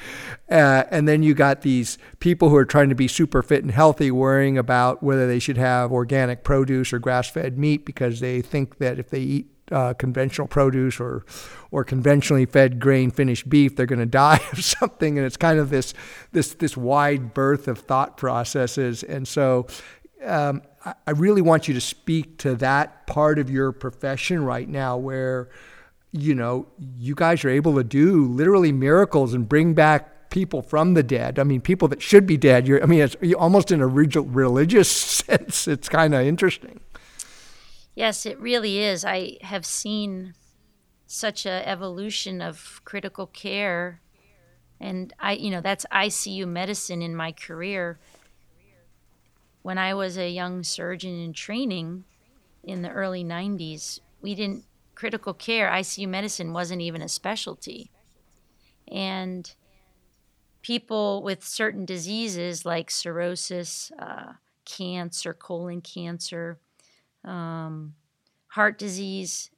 uh, 0.49 0.85
and 0.89 1.07
then 1.07 1.21
you 1.21 1.33
got 1.33 1.61
these 1.61 1.97
people 2.19 2.49
who 2.49 2.55
are 2.55 2.65
trying 2.65 2.89
to 2.89 2.95
be 2.95 3.09
super 3.09 3.43
fit 3.43 3.63
and 3.63 3.71
healthy, 3.71 4.09
worrying 4.09 4.57
about 4.57 5.03
whether 5.03 5.27
they 5.27 5.39
should 5.39 5.57
have 5.57 5.91
organic 5.91 6.45
produce 6.45 6.93
or 6.93 6.99
grass-fed 6.99 7.57
meat 7.57 7.85
because 7.85 8.21
they 8.21 8.41
think 8.41 8.77
that 8.77 8.99
if 8.99 9.09
they 9.09 9.19
eat 9.19 9.47
uh, 9.71 9.93
conventional 9.93 10.47
produce 10.47 10.99
or 10.99 11.25
or 11.69 11.83
conventionally 11.83 12.45
fed 12.45 12.79
grain 12.79 13.11
finished 13.11 13.49
beef, 13.49 13.75
they're 13.75 13.85
going 13.85 13.99
to 13.99 14.05
die 14.05 14.39
of 14.53 14.63
something, 14.63 15.17
and 15.17 15.27
it's 15.27 15.35
kind 15.35 15.59
of 15.59 15.69
this 15.69 15.93
this 16.31 16.53
this 16.53 16.77
wide 16.77 17.33
berth 17.33 17.67
of 17.67 17.79
thought 17.79 18.15
processes, 18.17 19.03
and 19.03 19.27
so. 19.27 19.67
Um, 20.23 20.61
I 21.05 21.11
really 21.11 21.41
want 21.41 21.67
you 21.67 21.73
to 21.73 21.81
speak 21.81 22.37
to 22.39 22.55
that 22.55 23.07
part 23.07 23.39
of 23.39 23.49
your 23.49 23.71
profession 23.71 24.43
right 24.43 24.67
now 24.67 24.97
where, 24.97 25.49
you 26.11 26.33
know, 26.33 26.67
you 26.95 27.13
guys 27.13 27.43
are 27.43 27.49
able 27.49 27.75
to 27.75 27.83
do 27.83 28.25
literally 28.25 28.71
miracles 28.71 29.33
and 29.33 29.47
bring 29.47 29.73
back 29.73 30.29
people 30.29 30.61
from 30.61 30.93
the 30.93 31.03
dead. 31.03 31.39
I 31.39 31.43
mean, 31.43 31.61
people 31.61 31.87
that 31.89 32.01
should 32.01 32.25
be 32.25 32.37
dead. 32.37 32.67
You're, 32.67 32.81
I 32.81 32.85
mean, 32.85 33.01
it's 33.01 33.15
almost 33.33 33.71
in 33.71 33.81
a 33.81 33.87
religious 33.87 34.89
sense. 34.91 35.67
It's 35.67 35.89
kind 35.89 36.13
of 36.13 36.25
interesting. 36.25 36.79
Yes, 37.95 38.25
it 38.25 38.39
really 38.39 38.79
is. 38.79 39.03
I 39.03 39.37
have 39.41 39.65
seen 39.65 40.35
such 41.07 41.45
a 41.45 41.67
evolution 41.67 42.41
of 42.41 42.81
critical 42.83 43.27
care 43.27 44.01
and 44.79 45.13
I 45.19 45.33
you 45.33 45.49
know 45.49 45.61
that's 45.61 45.85
ICU 45.91 46.47
medicine 46.47 47.01
in 47.01 47.15
my 47.15 47.31
career 47.31 47.99
when 49.67 49.77
I 49.77 49.93
was 49.93 50.17
a 50.17 50.29
young 50.29 50.63
surgeon 50.63 51.19
in 51.19 51.33
training 51.33 52.05
in 52.63 52.83
the 52.83 52.89
early 52.89 53.21
90s 53.21 53.99
we 54.21 54.33
didn't 54.33 54.63
critical 54.95 55.33
care 55.33 55.69
ICU 55.69 56.07
medicine 56.07 56.53
wasn't 56.53 56.79
even 56.79 57.01
a 57.01 57.09
specialty. 57.09 57.91
And 58.89 59.53
people 60.61 61.21
with 61.21 61.43
certain 61.43 61.83
diseases 61.83 62.65
like 62.65 62.89
cirrhosis 62.89 63.91
uh, 63.99 64.35
cancer 64.63 65.33
colon 65.33 65.81
cancer 65.81 66.59
um, 67.25 67.95
heart 68.47 68.79
disease 68.79 69.51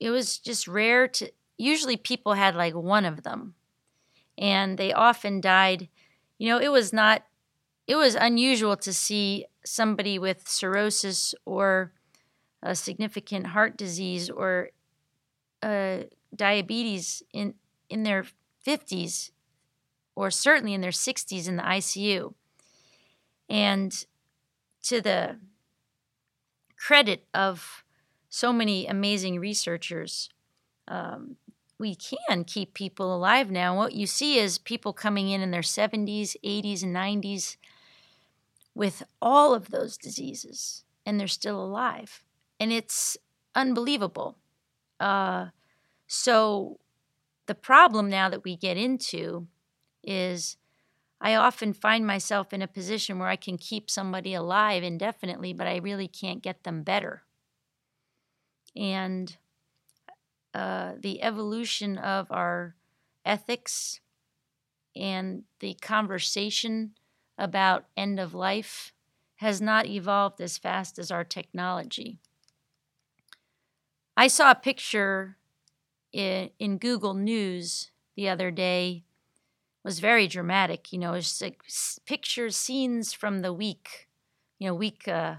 it 0.00 0.08
was 0.08 0.38
just 0.38 0.66
rare 0.66 1.06
to 1.08 1.30
usually 1.58 1.98
people 1.98 2.32
had 2.32 2.56
like 2.56 2.74
one 2.74 3.04
of 3.04 3.22
them. 3.22 3.52
And 4.38 4.78
they 4.78 4.94
often 4.94 5.42
died 5.42 5.90
you 6.38 6.48
know 6.48 6.58
it 6.58 6.72
was 6.72 6.90
not 6.90 7.24
it 7.86 7.96
was 7.96 8.14
unusual 8.14 8.76
to 8.76 8.92
see 8.92 9.46
somebody 9.64 10.18
with 10.18 10.48
cirrhosis 10.48 11.34
or 11.44 11.92
a 12.62 12.74
significant 12.74 13.48
heart 13.48 13.76
disease 13.76 14.30
or 14.30 14.70
uh, 15.62 15.98
diabetes 16.34 17.22
in 17.32 17.54
in 17.88 18.04
their 18.04 18.24
50s 18.66 19.30
or 20.14 20.30
certainly 20.30 20.72
in 20.72 20.80
their 20.80 20.90
60s 20.90 21.48
in 21.48 21.56
the 21.56 21.62
ICU 21.62 22.32
and 23.48 24.06
to 24.82 25.00
the 25.00 25.36
credit 26.78 27.24
of 27.34 27.84
so 28.28 28.52
many 28.52 28.86
amazing 28.86 29.38
researchers. 29.38 30.30
Um, 30.88 31.36
we 31.78 31.96
can 31.96 32.44
keep 32.44 32.74
people 32.74 33.14
alive 33.14 33.50
now. 33.50 33.76
What 33.76 33.92
you 33.92 34.06
see 34.06 34.38
is 34.38 34.58
people 34.58 34.92
coming 34.92 35.28
in 35.28 35.40
in 35.40 35.50
their 35.50 35.62
70s, 35.62 36.36
80s, 36.44 36.82
and 36.82 36.94
90s 36.94 37.56
with 38.74 39.02
all 39.20 39.54
of 39.54 39.70
those 39.70 39.96
diseases, 39.96 40.84
and 41.04 41.18
they're 41.18 41.28
still 41.28 41.62
alive. 41.62 42.24
And 42.58 42.72
it's 42.72 43.16
unbelievable. 43.54 44.38
Uh, 45.00 45.48
so, 46.06 46.78
the 47.46 47.54
problem 47.54 48.08
now 48.08 48.28
that 48.28 48.44
we 48.44 48.56
get 48.56 48.76
into 48.76 49.48
is 50.04 50.56
I 51.20 51.34
often 51.34 51.72
find 51.72 52.06
myself 52.06 52.52
in 52.52 52.62
a 52.62 52.68
position 52.68 53.18
where 53.18 53.28
I 53.28 53.36
can 53.36 53.58
keep 53.58 53.90
somebody 53.90 54.34
alive 54.34 54.82
indefinitely, 54.82 55.52
but 55.52 55.66
I 55.66 55.76
really 55.76 56.08
can't 56.08 56.42
get 56.42 56.64
them 56.64 56.82
better 56.82 57.24
and 58.76 59.36
uh, 60.54 60.92
the 60.98 61.22
evolution 61.22 61.98
of 61.98 62.30
our 62.30 62.74
ethics 63.24 64.00
and 64.94 65.44
the 65.60 65.74
conversation 65.74 66.92
about 67.38 67.86
end 67.96 68.20
of 68.20 68.34
life 68.34 68.92
has 69.36 69.60
not 69.60 69.86
evolved 69.86 70.40
as 70.40 70.58
fast 70.58 70.98
as 70.98 71.10
our 71.10 71.24
technology. 71.24 72.18
I 74.16 74.28
saw 74.28 74.50
a 74.50 74.54
picture 74.54 75.36
in, 76.12 76.50
in 76.58 76.78
Google 76.78 77.14
News 77.14 77.90
the 78.14 78.28
other 78.28 78.50
day. 78.50 79.04
It 79.84 79.88
was 79.88 79.98
very 79.98 80.28
dramatic. 80.28 80.92
You 80.92 80.98
know, 80.98 81.14
it's 81.14 81.40
like 81.40 81.62
pictures, 82.06 82.56
scenes 82.56 83.12
from 83.12 83.40
the 83.40 83.52
week, 83.52 84.08
you 84.58 84.68
know, 84.68 84.74
week 84.74 85.08
uh, 85.08 85.36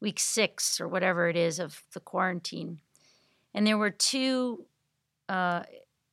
week 0.00 0.20
six 0.20 0.80
or 0.80 0.88
whatever 0.88 1.28
it 1.28 1.36
is 1.36 1.58
of 1.58 1.82
the 1.92 2.00
quarantine. 2.00 2.80
And 3.54 3.66
there 3.66 3.78
were 3.78 3.90
two, 3.90 4.66
uh, 5.28 5.62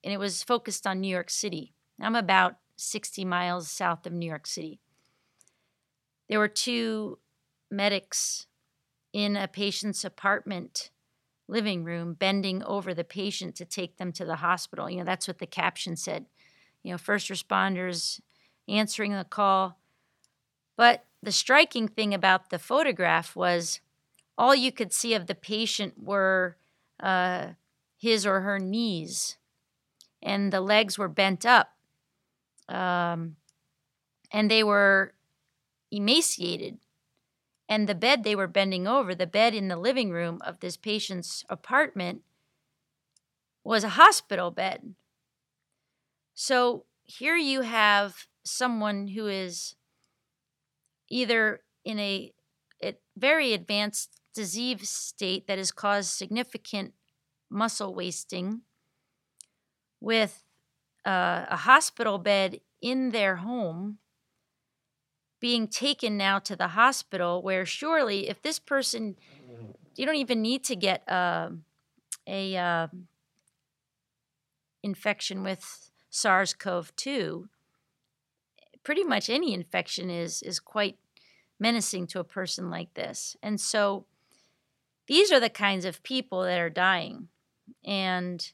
and 0.03 0.13
it 0.13 0.17
was 0.17 0.43
focused 0.43 0.87
on 0.87 1.01
New 1.01 1.09
York 1.09 1.29
City. 1.29 1.73
I'm 1.99 2.15
about 2.15 2.55
60 2.77 3.25
miles 3.25 3.69
south 3.69 4.05
of 4.07 4.13
New 4.13 4.25
York 4.25 4.47
City. 4.47 4.79
There 6.33 6.39
were 6.39 6.47
two 6.47 7.19
medics 7.69 8.47
in 9.13 9.37
a 9.37 9.47
patient's 9.47 10.03
apartment 10.03 10.89
living 11.47 11.83
room 11.83 12.15
bending 12.15 12.63
over 12.63 12.95
the 12.95 13.03
patient 13.03 13.53
to 13.57 13.65
take 13.65 13.97
them 13.97 14.11
to 14.13 14.25
the 14.25 14.37
hospital. 14.37 14.89
You 14.89 14.97
know, 14.97 15.03
that's 15.03 15.27
what 15.27 15.37
the 15.37 15.45
caption 15.45 15.95
said. 15.95 16.25
You 16.81 16.91
know, 16.91 16.97
first 16.97 17.29
responders 17.29 18.19
answering 18.67 19.11
the 19.11 19.25
call. 19.25 19.77
But 20.75 21.05
the 21.21 21.31
striking 21.31 21.87
thing 21.87 22.15
about 22.15 22.49
the 22.49 22.57
photograph 22.57 23.35
was 23.35 23.79
all 24.35 24.55
you 24.55 24.71
could 24.71 24.91
see 24.91 25.13
of 25.13 25.27
the 25.27 25.35
patient 25.35 26.01
were 26.01 26.57
uh, 26.99 27.49
his 27.95 28.25
or 28.25 28.41
her 28.41 28.57
knees, 28.57 29.37
and 30.19 30.51
the 30.51 30.61
legs 30.61 30.97
were 30.97 31.07
bent 31.07 31.45
up, 31.45 31.75
um, 32.67 33.35
and 34.31 34.49
they 34.49 34.63
were 34.63 35.12
emaciated. 35.93 36.79
And 37.69 37.87
the 37.87 37.95
bed 37.95 38.23
they 38.23 38.35
were 38.35 38.47
bending 38.47 38.87
over, 38.87 39.15
the 39.15 39.27
bed 39.27 39.53
in 39.53 39.67
the 39.67 39.77
living 39.77 40.11
room 40.11 40.41
of 40.43 40.59
this 40.59 40.75
patient's 40.75 41.45
apartment, 41.49 42.21
was 43.63 43.83
a 43.83 43.89
hospital 43.89 44.51
bed. 44.51 44.95
So 46.33 46.85
here 47.03 47.37
you 47.37 47.61
have 47.61 48.27
someone 48.43 49.07
who 49.07 49.27
is 49.27 49.75
either 51.09 51.61
in 51.85 51.99
a, 51.99 52.33
a 52.83 52.95
very 53.15 53.53
advanced 53.53 54.19
disease 54.33 54.89
state 54.89 55.47
that 55.47 55.57
has 55.57 55.71
caused 55.71 56.09
significant 56.09 56.93
muscle 57.49 57.93
wasting 57.93 58.61
with 60.01 60.43
uh, 61.05 61.45
a 61.49 61.57
hospital 61.57 62.17
bed 62.17 62.59
in 62.81 63.11
their 63.11 63.37
home 63.37 63.99
being 65.43 65.67
taken 65.67 66.15
now 66.15 66.39
to 66.39 66.55
the 66.55 66.69
hospital 66.69 67.41
where 67.41 67.65
surely 67.65 68.29
if 68.29 68.41
this 68.41 68.59
person 68.59 69.17
you 69.97 70.05
don't 70.05 70.15
even 70.15 70.41
need 70.41 70.63
to 70.63 70.75
get 70.75 71.03
uh, 71.11 71.49
a 72.25 72.55
uh, 72.55 72.87
infection 74.81 75.43
with 75.43 75.91
SARS-CoV-2 76.09 77.49
pretty 78.83 79.03
much 79.03 79.29
any 79.29 79.53
infection 79.53 80.09
is 80.09 80.41
is 80.41 80.59
quite 80.61 80.97
menacing 81.59 82.07
to 82.07 82.19
a 82.19 82.23
person 82.23 82.69
like 82.69 82.93
this 82.93 83.35
and 83.43 83.59
so 83.59 84.05
these 85.07 85.31
are 85.31 85.39
the 85.39 85.49
kinds 85.49 85.85
of 85.85 86.03
people 86.03 86.43
that 86.43 86.59
are 86.59 86.69
dying. 86.69 87.27
And 87.83 88.51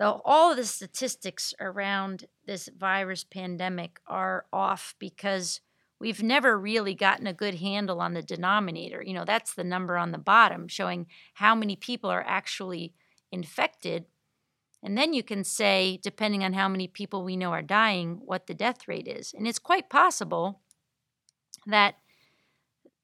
all 0.00 0.50
of 0.50 0.56
the 0.56 0.64
statistics 0.64 1.54
around 1.60 2.24
this 2.46 2.68
virus 2.76 3.24
pandemic 3.24 4.00
are 4.06 4.46
off 4.52 4.94
because 4.98 5.60
we've 6.00 6.22
never 6.22 6.58
really 6.58 6.94
gotten 6.94 7.26
a 7.26 7.32
good 7.32 7.56
handle 7.56 8.00
on 8.00 8.14
the 8.14 8.22
denominator. 8.22 9.02
You 9.02 9.14
know, 9.14 9.24
that's 9.24 9.54
the 9.54 9.64
number 9.64 9.96
on 9.96 10.12
the 10.12 10.18
bottom 10.18 10.68
showing 10.68 11.06
how 11.34 11.54
many 11.54 11.76
people 11.76 12.10
are 12.10 12.24
actually 12.26 12.94
infected. 13.32 14.04
And 14.82 14.96
then 14.96 15.12
you 15.12 15.22
can 15.22 15.42
say, 15.42 15.98
depending 16.02 16.44
on 16.44 16.52
how 16.52 16.68
many 16.68 16.86
people 16.86 17.24
we 17.24 17.36
know 17.36 17.50
are 17.50 17.62
dying, 17.62 18.20
what 18.24 18.46
the 18.46 18.54
death 18.54 18.86
rate 18.86 19.08
is. 19.08 19.34
And 19.34 19.46
it's 19.46 19.58
quite 19.58 19.90
possible 19.90 20.60
that, 21.66 21.96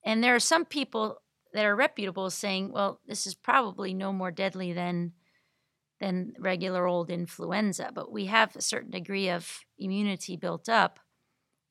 and 0.05 0.23
there 0.23 0.35
are 0.35 0.41
some 0.41 0.65
people 0.65 1.21
that 1.53 1.65
are 1.65 1.75
reputable 1.75 2.31
saying, 2.31 2.73
well, 2.73 3.01
this 3.07 3.27
is 3.27 3.35
probably 3.35 3.93
no 3.93 4.13
more 4.13 4.31
deadly 4.31 4.73
than 4.73 5.13
than 6.01 6.35
regular 6.39 6.87
old 6.87 7.09
influenza, 7.09 7.91
but 7.95 8.11
we 8.11 8.27
have 8.27 8.55
a 8.57 8.61
certain 8.61 8.91
degree 8.91 9.31
of 9.31 9.61
immunity 9.79 10.37
built 10.37 10.69
up, 10.69 10.99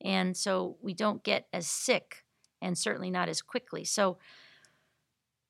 and 0.04 0.36
so 0.36 0.76
we 0.80 0.94
don't 0.94 1.24
get 1.24 1.48
as 1.52 1.66
sick 1.66 2.24
and 2.62 2.78
certainly 2.78 3.10
not 3.10 3.28
as 3.28 3.42
quickly. 3.42 3.84
So, 3.84 4.18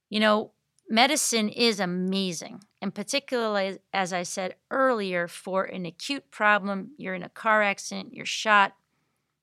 you 0.08 0.20
know, 0.20 0.52
medicine 0.88 1.48
is 1.48 1.80
amazing, 1.80 2.62
and 2.80 2.94
particularly 2.94 3.78
as 3.92 4.12
I 4.12 4.22
said 4.22 4.54
earlier, 4.70 5.28
for 5.28 5.64
an 5.64 5.84
acute 5.84 6.30
problem, 6.30 6.92
you're 6.96 7.14
in 7.14 7.22
a 7.22 7.28
car 7.28 7.62
accident, 7.62 8.14
you're 8.14 8.24
shot, 8.24 8.74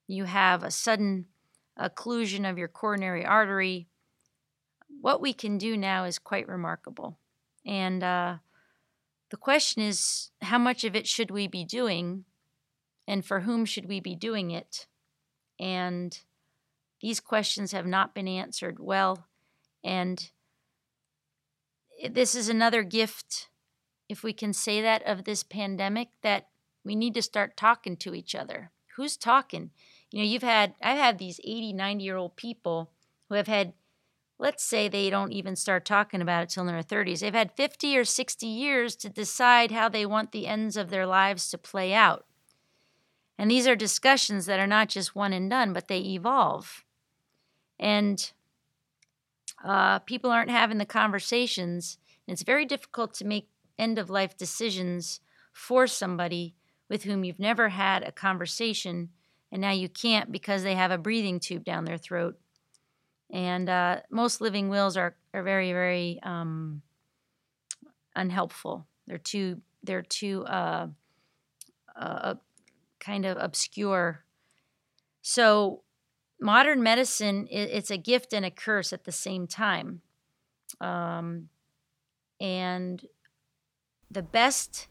you 0.06 0.24
have 0.24 0.64
a 0.64 0.70
sudden 0.70 1.26
occlusion 1.78 2.48
of 2.48 2.58
your 2.58 2.68
coronary 2.68 3.24
artery, 3.24 3.88
what 5.00 5.20
we 5.20 5.32
can 5.32 5.58
do 5.58 5.76
now 5.76 6.04
is 6.04 6.18
quite 6.18 6.48
remarkable. 6.48 7.18
And 7.66 8.02
uh, 8.02 8.36
the 9.30 9.36
question 9.36 9.82
is 9.82 10.30
how 10.42 10.58
much 10.58 10.84
of 10.84 10.94
it 10.94 11.06
should 11.06 11.30
we 11.30 11.48
be 11.48 11.64
doing 11.64 12.24
and 13.08 13.24
for 13.24 13.40
whom 13.40 13.64
should 13.64 13.88
we 13.88 14.00
be 14.00 14.14
doing 14.14 14.50
it? 14.50 14.86
And 15.62 16.18
these 17.00 17.20
questions 17.20 17.70
have 17.70 17.86
not 17.86 18.16
been 18.16 18.26
answered 18.26 18.80
well. 18.80 19.26
And 19.84 20.28
this 22.10 22.34
is 22.34 22.48
another 22.48 22.82
gift, 22.82 23.48
if 24.08 24.24
we 24.24 24.32
can 24.32 24.52
say 24.52 24.82
that, 24.82 25.06
of 25.06 25.22
this 25.22 25.44
pandemic 25.44 26.08
that 26.22 26.48
we 26.84 26.96
need 26.96 27.14
to 27.14 27.22
start 27.22 27.56
talking 27.56 27.96
to 27.98 28.12
each 28.12 28.34
other. 28.34 28.72
Who's 28.96 29.16
talking? 29.16 29.70
You 30.10 30.18
know, 30.18 30.28
you've 30.28 30.42
had, 30.42 30.74
I've 30.82 30.98
had 30.98 31.18
these 31.18 31.38
80, 31.44 31.74
90 31.74 32.04
year 32.04 32.16
old 32.16 32.34
people 32.34 32.90
who 33.28 33.36
have 33.36 33.46
had 33.46 33.72
let's 34.40 34.64
say 34.64 34.88
they 34.88 35.08
don't 35.08 35.30
even 35.30 35.54
start 35.54 35.84
talking 35.84 36.20
about 36.20 36.42
it 36.42 36.48
till 36.48 36.66
in 36.66 36.74
their 36.74 36.82
30s. 36.82 37.20
They've 37.20 37.32
had 37.32 37.52
50 37.52 37.96
or 37.96 38.04
60 38.04 38.44
years 38.44 38.96
to 38.96 39.08
decide 39.08 39.70
how 39.70 39.88
they 39.88 40.04
want 40.04 40.32
the 40.32 40.48
ends 40.48 40.76
of 40.76 40.90
their 40.90 41.06
lives 41.06 41.48
to 41.50 41.58
play 41.58 41.94
out. 41.94 42.26
And 43.42 43.50
these 43.50 43.66
are 43.66 43.74
discussions 43.74 44.46
that 44.46 44.60
are 44.60 44.68
not 44.68 44.88
just 44.88 45.16
one 45.16 45.32
and 45.32 45.50
done, 45.50 45.72
but 45.72 45.88
they 45.88 45.98
evolve. 45.98 46.84
And 47.76 48.30
uh, 49.64 49.98
people 49.98 50.30
aren't 50.30 50.48
having 50.48 50.78
the 50.78 50.86
conversations. 50.86 51.98
And 52.28 52.32
it's 52.34 52.44
very 52.44 52.64
difficult 52.64 53.14
to 53.14 53.24
make 53.24 53.48
end 53.76 53.98
of 53.98 54.08
life 54.08 54.36
decisions 54.36 55.18
for 55.52 55.88
somebody 55.88 56.54
with 56.88 57.02
whom 57.02 57.24
you've 57.24 57.40
never 57.40 57.70
had 57.70 58.04
a 58.04 58.12
conversation 58.12 59.08
and 59.50 59.60
now 59.60 59.72
you 59.72 59.88
can't 59.88 60.30
because 60.30 60.62
they 60.62 60.76
have 60.76 60.92
a 60.92 60.96
breathing 60.96 61.40
tube 61.40 61.64
down 61.64 61.84
their 61.84 61.98
throat. 61.98 62.38
And 63.28 63.68
uh, 63.68 64.02
most 64.08 64.40
living 64.40 64.68
wills 64.68 64.96
are, 64.96 65.16
are 65.34 65.42
very, 65.42 65.72
very 65.72 66.20
um, 66.22 66.82
unhelpful. 68.14 68.86
They're 69.08 69.18
too, 69.18 69.62
they're 69.82 70.02
too 70.02 70.44
uh, 70.44 70.86
uh, 71.96 72.34
kind 73.02 73.26
of 73.26 73.36
obscure. 73.38 74.24
So 75.20 75.82
modern 76.40 76.82
medicine, 76.82 77.48
it's 77.50 77.90
a 77.90 77.96
gift 77.96 78.32
and 78.32 78.44
a 78.44 78.50
curse 78.50 78.92
at 78.92 79.04
the 79.04 79.12
same 79.12 79.46
time. 79.46 80.02
Um, 80.80 81.48
and 82.40 83.04
the 84.10 84.22
best 84.22 84.88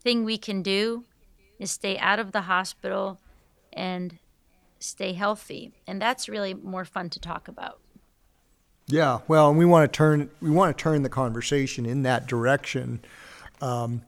thing 0.00 0.24
we 0.24 0.38
can 0.38 0.62
do 0.62 1.04
is 1.58 1.70
stay 1.70 1.98
out 1.98 2.18
of 2.18 2.32
the 2.32 2.42
hospital 2.42 3.20
and 3.72 4.18
stay 4.78 5.12
healthy. 5.12 5.72
And 5.86 6.00
that's 6.00 6.28
really 6.28 6.54
more 6.54 6.84
fun 6.84 7.10
to 7.10 7.20
talk 7.20 7.48
about. 7.48 7.80
Yeah, 8.86 9.18
well, 9.28 9.50
and 9.50 9.58
we 9.58 9.66
want 9.66 9.92
to 9.92 9.96
turn 9.96 10.30
we 10.40 10.50
want 10.50 10.76
to 10.76 10.82
turn 10.82 11.02
the 11.02 11.10
conversation 11.10 11.84
in 11.84 12.04
that 12.04 12.26
direction, 12.26 13.00
um, 13.60 14.00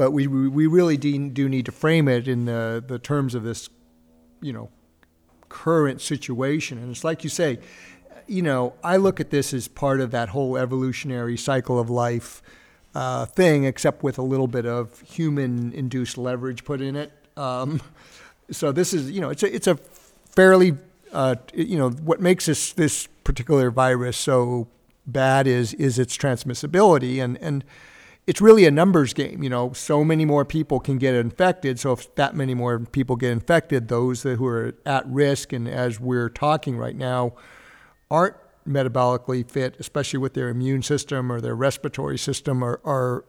but 0.00 0.12
we 0.12 0.26
we 0.26 0.66
really 0.66 0.96
do, 0.96 1.46
need 1.46 1.66
to 1.66 1.72
frame 1.72 2.08
it 2.08 2.26
in 2.26 2.46
the 2.46 2.82
the 2.86 2.98
terms 2.98 3.34
of 3.34 3.42
this, 3.42 3.68
you 4.40 4.50
know, 4.50 4.70
current 5.50 6.00
situation. 6.00 6.78
And 6.78 6.90
it's 6.90 7.04
like 7.04 7.22
you 7.22 7.28
say, 7.28 7.58
you 8.26 8.40
know, 8.40 8.72
I 8.82 8.96
look 8.96 9.20
at 9.20 9.28
this 9.28 9.52
as 9.52 9.68
part 9.68 10.00
of 10.00 10.10
that 10.12 10.30
whole 10.30 10.56
evolutionary 10.56 11.36
cycle 11.36 11.78
of 11.78 11.90
life 11.90 12.40
uh, 12.94 13.26
thing, 13.26 13.64
except 13.64 14.02
with 14.02 14.16
a 14.16 14.22
little 14.22 14.46
bit 14.46 14.64
of 14.64 15.02
human 15.02 15.70
induced 15.74 16.16
leverage 16.16 16.64
put 16.64 16.80
in 16.80 16.96
it. 16.96 17.12
Um, 17.36 17.82
so 18.50 18.72
this 18.72 18.94
is, 18.94 19.10
you 19.10 19.20
know, 19.20 19.28
it's 19.28 19.42
a, 19.42 19.54
it's 19.54 19.66
a 19.66 19.74
fairly, 20.30 20.78
uh, 21.12 21.34
you 21.52 21.76
know, 21.76 21.90
what 21.90 22.22
makes 22.22 22.46
this 22.46 22.72
this 22.72 23.06
particular 23.22 23.70
virus 23.70 24.16
so 24.16 24.66
bad 25.06 25.46
is 25.46 25.74
is 25.74 25.98
its 25.98 26.16
transmissibility, 26.16 27.22
and 27.22 27.36
and 27.42 27.64
it's 28.26 28.40
really 28.40 28.64
a 28.64 28.70
numbers 28.70 29.12
game. 29.12 29.42
You 29.42 29.50
know, 29.50 29.72
so 29.72 30.04
many 30.04 30.24
more 30.24 30.44
people 30.44 30.80
can 30.80 30.98
get 30.98 31.14
infected. 31.14 31.78
So 31.78 31.92
if 31.92 32.14
that 32.14 32.34
many 32.34 32.54
more 32.54 32.78
people 32.78 33.16
get 33.16 33.32
infected, 33.32 33.88
those 33.88 34.22
who 34.22 34.46
are 34.46 34.74
at 34.86 35.06
risk, 35.06 35.52
and 35.52 35.68
as 35.68 35.98
we're 35.98 36.28
talking 36.28 36.76
right 36.76 36.96
now, 36.96 37.34
aren't 38.10 38.36
metabolically 38.68 39.48
fit, 39.48 39.76
especially 39.78 40.18
with 40.18 40.34
their 40.34 40.48
immune 40.48 40.82
system 40.82 41.32
or 41.32 41.40
their 41.40 41.56
respiratory 41.56 42.18
system, 42.18 42.62
are, 42.62 42.80
are 42.84 43.24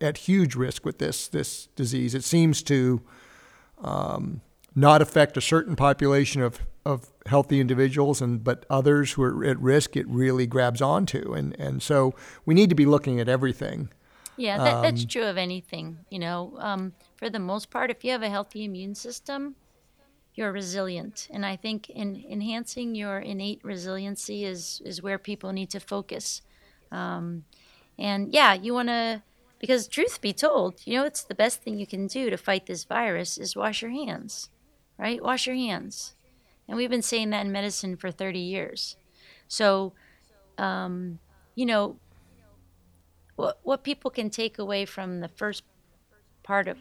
at 0.00 0.18
huge 0.18 0.54
risk 0.54 0.84
with 0.84 0.98
this 0.98 1.28
this 1.28 1.68
disease. 1.74 2.14
It 2.14 2.24
seems 2.24 2.62
to 2.64 3.02
um, 3.82 4.40
not 4.74 5.02
affect 5.02 5.36
a 5.36 5.40
certain 5.40 5.74
population 5.74 6.42
of, 6.42 6.60
of 6.84 7.08
healthy 7.26 7.60
individuals, 7.60 8.22
and 8.22 8.44
but 8.44 8.64
others 8.70 9.12
who 9.12 9.22
are 9.22 9.44
at 9.44 9.58
risk, 9.58 9.96
it 9.96 10.06
really 10.08 10.46
grabs 10.46 10.80
onto. 10.80 11.32
And, 11.32 11.58
and 11.58 11.82
so 11.82 12.14
we 12.46 12.54
need 12.54 12.68
to 12.68 12.76
be 12.76 12.86
looking 12.86 13.18
at 13.18 13.28
everything. 13.28 13.88
Yeah, 14.38 14.58
that, 14.58 14.82
that's 14.82 15.02
um, 15.02 15.08
true 15.08 15.24
of 15.24 15.36
anything. 15.36 15.98
You 16.10 16.20
know, 16.20 16.56
um, 16.58 16.92
for 17.16 17.28
the 17.28 17.38
most 17.38 17.70
part, 17.70 17.90
if 17.90 18.04
you 18.04 18.12
have 18.12 18.22
a 18.22 18.30
healthy 18.30 18.64
immune 18.64 18.94
system, 18.94 19.56
you're 20.34 20.52
resilient. 20.52 21.28
And 21.30 21.44
I 21.44 21.56
think 21.56 21.90
in 21.90 22.24
enhancing 22.30 22.94
your 22.94 23.18
innate 23.18 23.60
resiliency 23.62 24.44
is 24.44 24.80
is 24.84 25.02
where 25.02 25.18
people 25.18 25.52
need 25.52 25.70
to 25.70 25.80
focus. 25.80 26.42
Um, 26.92 27.44
and 27.98 28.32
yeah, 28.32 28.54
you 28.54 28.72
want 28.72 28.88
to 28.88 29.22
because 29.58 29.88
truth 29.88 30.20
be 30.20 30.32
told, 30.32 30.80
you 30.84 30.94
know, 30.94 31.04
it's 31.04 31.24
the 31.24 31.34
best 31.34 31.62
thing 31.62 31.78
you 31.78 31.86
can 31.86 32.06
do 32.06 32.30
to 32.30 32.36
fight 32.36 32.66
this 32.66 32.84
virus 32.84 33.36
is 33.36 33.56
wash 33.56 33.82
your 33.82 33.90
hands 33.90 34.50
right? 34.98 35.22
Wash 35.22 35.46
your 35.46 35.56
hands. 35.56 36.14
And 36.66 36.76
we've 36.76 36.90
been 36.90 37.02
saying 37.02 37.30
that 37.30 37.46
in 37.46 37.52
medicine 37.52 37.96
for 37.96 38.10
30 38.10 38.38
years. 38.40 38.96
So, 39.46 39.94
um, 40.58 41.20
you 41.54 41.64
know, 41.64 41.96
what, 43.38 43.58
what 43.62 43.84
people 43.84 44.10
can 44.10 44.30
take 44.30 44.58
away 44.58 44.84
from 44.84 45.20
the 45.20 45.28
first 45.28 45.62
part 46.42 46.66
of 46.66 46.76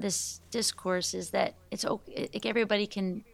this 0.00 0.40
discourse 0.50 1.14
is 1.14 1.30
that 1.30 1.54
it's 1.70 1.84
okay, 1.84 2.28
everybody 2.44 2.86
can 2.86 3.24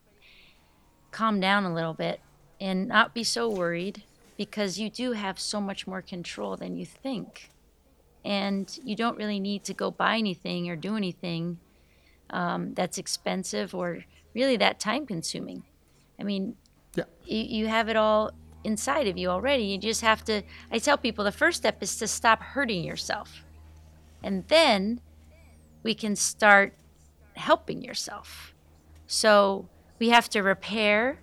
calm 1.10 1.40
down 1.40 1.64
a 1.64 1.72
little 1.72 1.94
bit 1.94 2.20
and 2.60 2.86
not 2.86 3.14
be 3.14 3.24
so 3.24 3.48
worried 3.48 4.02
because 4.36 4.78
you 4.78 4.90
do 4.90 5.12
have 5.12 5.40
so 5.40 5.58
much 5.58 5.86
more 5.86 6.02
control 6.02 6.56
than 6.56 6.76
you 6.76 6.84
think. 6.84 7.50
And 8.26 8.78
you 8.84 8.94
don't 8.94 9.16
really 9.16 9.40
need 9.40 9.64
to 9.64 9.72
go 9.74 9.90
buy 9.90 10.18
anything 10.18 10.68
or 10.68 10.76
do 10.76 10.96
anything 10.96 11.58
um, 12.28 12.74
that's 12.74 12.98
expensive 12.98 13.74
or 13.74 14.04
really 14.34 14.58
that 14.58 14.78
time 14.78 15.06
consuming. 15.06 15.62
I 16.20 16.24
mean, 16.24 16.56
yeah. 16.94 17.04
you, 17.24 17.42
you 17.60 17.66
have 17.68 17.88
it 17.88 17.96
all 17.96 18.32
inside 18.66 19.06
of 19.06 19.16
you 19.16 19.28
already. 19.28 19.62
You 19.62 19.78
just 19.78 20.02
have 20.02 20.24
to, 20.24 20.42
I 20.70 20.78
tell 20.78 20.98
people 20.98 21.24
the 21.24 21.32
first 21.32 21.58
step 21.58 21.82
is 21.82 21.96
to 21.98 22.08
stop 22.08 22.42
hurting 22.42 22.84
yourself. 22.84 23.44
And 24.22 24.46
then 24.48 25.00
we 25.82 25.94
can 25.94 26.16
start 26.16 26.74
helping 27.34 27.80
yourself. 27.80 28.54
So 29.06 29.68
we 29.98 30.10
have 30.10 30.28
to 30.30 30.40
repair 30.40 31.20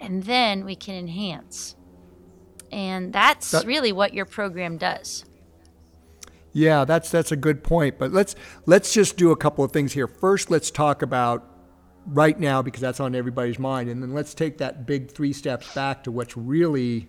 and 0.00 0.24
then 0.24 0.64
we 0.64 0.74
can 0.74 0.96
enhance. 0.96 1.76
And 2.72 3.12
that's 3.12 3.52
that, 3.52 3.64
really 3.64 3.92
what 3.92 4.12
your 4.12 4.24
program 4.24 4.76
does. 4.76 5.24
Yeah, 6.52 6.84
that's 6.84 7.10
that's 7.10 7.30
a 7.30 7.36
good 7.36 7.62
point. 7.62 7.98
But 7.98 8.12
let's 8.12 8.34
let's 8.66 8.92
just 8.92 9.16
do 9.16 9.30
a 9.30 9.36
couple 9.36 9.64
of 9.64 9.70
things 9.70 9.92
here. 9.92 10.08
First, 10.08 10.50
let's 10.50 10.70
talk 10.70 11.02
about 11.02 11.53
right 12.06 12.38
now 12.38 12.62
because 12.62 12.80
that's 12.80 13.00
on 13.00 13.14
everybody's 13.14 13.58
mind. 13.58 13.88
And 13.88 14.02
then 14.02 14.14
let's 14.14 14.34
take 14.34 14.58
that 14.58 14.86
big 14.86 15.10
three 15.10 15.32
steps 15.32 15.72
back 15.74 16.04
to 16.04 16.10
what's 16.10 16.36
really, 16.36 17.08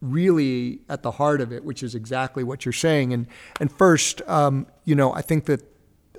really 0.00 0.80
at 0.88 1.02
the 1.02 1.12
heart 1.12 1.40
of 1.40 1.52
it, 1.52 1.64
which 1.64 1.82
is 1.82 1.94
exactly 1.94 2.44
what 2.44 2.64
you're 2.64 2.72
saying. 2.72 3.12
And 3.12 3.26
and 3.60 3.70
first, 3.70 4.22
um, 4.26 4.66
you 4.84 4.94
know, 4.94 5.12
I 5.12 5.22
think 5.22 5.46
that 5.46 5.62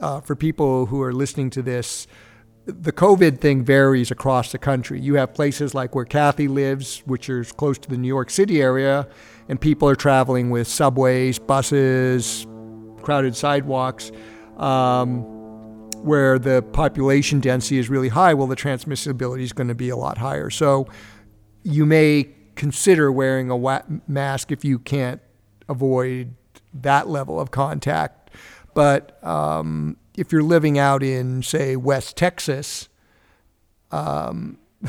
uh, 0.02 0.22
for 0.22 0.36
people 0.36 0.88
who 0.88 1.02
are 1.02 1.14
listening 1.14 1.50
to 1.52 1.62
this, 1.62 2.08
the 2.66 2.92
COVID 2.92 3.40
thing 3.40 3.64
varies 3.64 4.12
across 4.12 4.52
the 4.52 4.58
country. 4.58 5.00
You 5.00 5.16
have 5.16 5.34
places 5.34 5.74
like 5.74 5.96
where 5.96 6.06
Cathy 6.06 6.48
lives, 6.48 7.02
which 7.06 7.30
is 7.30 7.52
close 7.52 7.78
to 7.80 7.90
the 7.90 7.98
New 7.98 8.10
York 8.10 8.30
City 8.30 8.62
area, 8.62 9.08
and 9.48 9.60
people 9.60 9.88
are 9.88 9.96
traveling 9.96 10.50
with 10.50 10.68
subways, 10.68 11.40
buses, 11.40 12.46
crowded 13.02 13.36
sidewalks. 13.38 14.12
Um, 14.58 15.37
where 16.04 16.40
the 16.40 16.62
population 16.62 17.40
density 17.40 17.78
is 17.78 17.90
really 17.90 18.10
high, 18.10 18.34
well, 18.34 18.48
the 18.48 18.56
transmissibility 18.56 19.42
is 19.42 19.54
going 19.54 19.68
to 19.68 19.76
be 19.76 19.90
a 19.90 19.96
lot 19.96 20.18
higher. 20.18 20.50
So 20.50 20.88
you 21.64 21.86
may 21.86 22.30
consider 22.56 23.12
wearing 23.12 23.52
a 23.52 24.02
mask 24.08 24.52
if 24.52 24.66
you 24.66 24.80
can't 24.80 25.22
avoid 25.70 26.34
that 26.74 27.08
level 27.08 27.40
of 27.40 27.52
contact. 27.52 28.32
But 28.74 29.24
um, 29.24 29.98
if 30.18 30.32
you're 30.32 30.44
living 30.44 30.78
out 30.78 31.04
in, 31.04 31.44
say, 31.44 31.76
West 31.76 32.18
Texas, 32.18 32.90
um, 33.92 34.58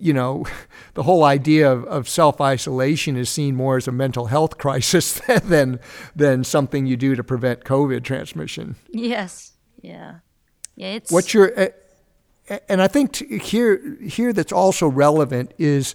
you 0.00 0.12
know, 0.12 0.46
the 0.94 1.02
whole 1.02 1.24
idea 1.24 1.70
of, 1.70 1.84
of 1.84 2.08
self 2.08 2.40
isolation 2.40 3.16
is 3.16 3.28
seen 3.28 3.54
more 3.54 3.76
as 3.76 3.88
a 3.88 3.92
mental 3.92 4.26
health 4.26 4.58
crisis 4.58 5.20
than 5.44 5.80
than 6.16 6.44
something 6.44 6.86
you 6.86 6.96
do 6.96 7.14
to 7.14 7.24
prevent 7.24 7.64
COVID 7.64 8.04
transmission. 8.04 8.76
Yes. 8.90 9.52
Yeah. 9.82 10.16
Yeah, 10.76 10.92
it's 10.92 11.12
what's 11.12 11.34
your 11.34 11.58
uh, 11.58 11.68
and 12.68 12.82
I 12.82 12.88
think 12.88 13.16
here 13.42 13.96
here 14.00 14.32
that's 14.32 14.52
also 14.52 14.88
relevant 14.88 15.52
is 15.58 15.94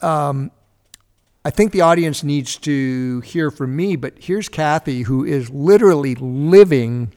um, 0.00 0.50
I 1.44 1.50
think 1.50 1.72
the 1.72 1.82
audience 1.82 2.22
needs 2.22 2.56
to 2.58 3.20
hear 3.20 3.50
from 3.50 3.76
me, 3.76 3.96
but 3.96 4.14
here's 4.18 4.48
Cathy 4.48 5.02
who 5.02 5.24
is 5.24 5.50
literally 5.50 6.14
living 6.14 7.12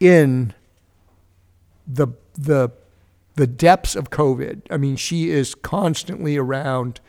in 0.00 0.54
the 1.86 2.08
the 2.34 2.70
the 3.34 3.46
depths 3.46 3.96
of 3.96 4.10
COVID. 4.10 4.62
I 4.70 4.76
mean, 4.76 4.96
she 4.96 5.30
is 5.30 5.54
constantly 5.54 6.36
around 6.36 7.00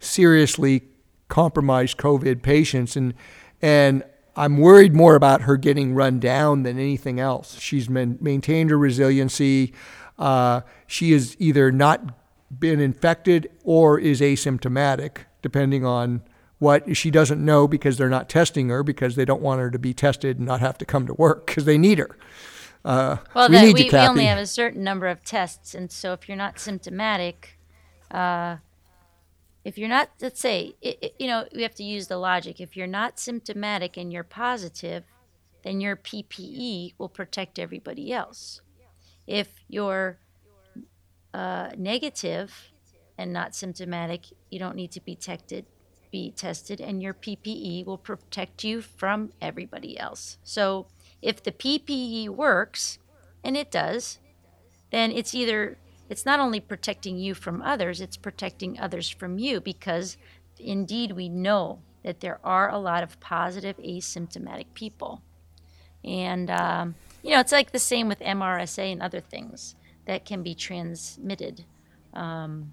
seriously 0.00 0.82
compromised 1.28 1.96
COVID 1.98 2.42
patients 2.42 2.96
and 2.96 3.14
and 3.60 4.04
I'm 4.38 4.58
worried 4.58 4.94
more 4.94 5.16
about 5.16 5.42
her 5.42 5.56
getting 5.56 5.94
run 5.94 6.20
down 6.20 6.62
than 6.62 6.78
anything 6.78 7.18
else. 7.18 7.58
She's 7.58 7.90
man- 7.90 8.18
maintained 8.20 8.70
her 8.70 8.78
resiliency. 8.78 9.74
Uh, 10.18 10.60
she 10.86 11.12
has 11.12 11.36
either 11.38 11.72
not 11.72 12.14
been 12.56 12.80
infected 12.80 13.50
or 13.64 13.98
is 13.98 14.20
asymptomatic. 14.20 15.24
depending 15.42 15.84
on 15.84 16.22
what 16.58 16.96
she 16.96 17.10
doesn't 17.10 17.44
know 17.44 17.68
because 17.68 17.96
they're 17.96 18.08
not 18.08 18.28
testing 18.28 18.68
her 18.68 18.82
because 18.82 19.14
they 19.14 19.24
don't 19.24 19.42
want 19.42 19.60
her 19.60 19.70
to 19.70 19.78
be 19.78 19.94
tested 19.94 20.38
and 20.38 20.46
not 20.46 20.60
have 20.60 20.76
to 20.78 20.84
come 20.84 21.06
to 21.06 21.14
work 21.14 21.46
because 21.46 21.64
they 21.64 21.78
need 21.78 21.98
her. 21.98 22.18
Uh, 22.84 23.16
well, 23.34 23.48
we, 23.48 23.72
we, 23.72 23.84
you, 23.84 23.90
we 23.92 23.98
only 23.98 24.24
have 24.24 24.38
a 24.38 24.46
certain 24.46 24.82
number 24.82 25.06
of 25.06 25.24
tests, 25.24 25.74
and 25.74 25.90
so 25.90 26.12
if 26.12 26.28
you're 26.28 26.36
not 26.36 26.58
symptomatic, 26.58 27.58
uh, 28.10 28.56
if 29.64 29.76
you're 29.76 29.88
not, 29.88 30.10
let's 30.20 30.40
say, 30.40 30.74
it, 30.80 30.98
it- 31.02 31.14
you 31.18 31.26
know, 31.26 31.46
we 31.54 31.62
have 31.62 31.74
to 31.76 31.84
use 31.84 32.08
the 32.08 32.16
logic. 32.18 32.60
If 32.60 32.76
you're 32.76 32.86
not 32.86 33.18
symptomatic 33.18 33.96
and 33.96 34.12
you're 34.12 34.24
positive, 34.24 35.04
then 35.64 35.80
your 35.80 35.96
PPE 35.96 36.94
will 36.98 37.08
protect 37.08 37.58
everybody 37.58 38.12
else. 38.12 38.60
If 39.26 39.48
you're 39.68 40.18
uh, 41.34 41.70
negative 41.76 42.70
and 43.18 43.32
not 43.32 43.54
symptomatic, 43.54 44.26
you 44.50 44.58
don't 44.58 44.76
need 44.76 44.92
to 44.92 45.00
be 45.00 45.14
tested. 45.16 45.66
Be 46.10 46.30
tested, 46.30 46.80
and 46.80 47.02
your 47.02 47.12
PPE 47.12 47.84
will 47.84 47.98
protect 47.98 48.64
you 48.64 48.80
from 48.80 49.32
everybody 49.42 49.98
else. 49.98 50.38
So, 50.42 50.86
if 51.20 51.42
the 51.42 51.52
PPE 51.52 52.30
works, 52.30 52.98
and 53.44 53.58
it 53.58 53.70
does, 53.70 54.18
then 54.90 55.12
it's 55.12 55.34
either 55.34 55.76
it's 56.08 56.24
not 56.26 56.40
only 56.40 56.60
protecting 56.60 57.18
you 57.18 57.34
from 57.34 57.62
others, 57.62 58.00
it's 58.00 58.16
protecting 58.16 58.78
others 58.78 59.08
from 59.08 59.38
you 59.38 59.60
because 59.60 60.16
indeed 60.58 61.12
we 61.12 61.28
know 61.28 61.80
that 62.04 62.20
there 62.20 62.38
are 62.44 62.70
a 62.70 62.78
lot 62.78 63.02
of 63.02 63.18
positive 63.20 63.76
asymptomatic 63.78 64.66
people. 64.74 65.22
And, 66.04 66.48
um, 66.50 66.94
you 67.22 67.30
know, 67.32 67.40
it's 67.40 67.52
like 67.52 67.72
the 67.72 67.78
same 67.78 68.08
with 68.08 68.20
MRSA 68.20 68.92
and 68.92 69.02
other 69.02 69.20
things 69.20 69.74
that 70.06 70.24
can 70.24 70.42
be 70.42 70.54
transmitted. 70.54 71.64
Um, 72.14 72.72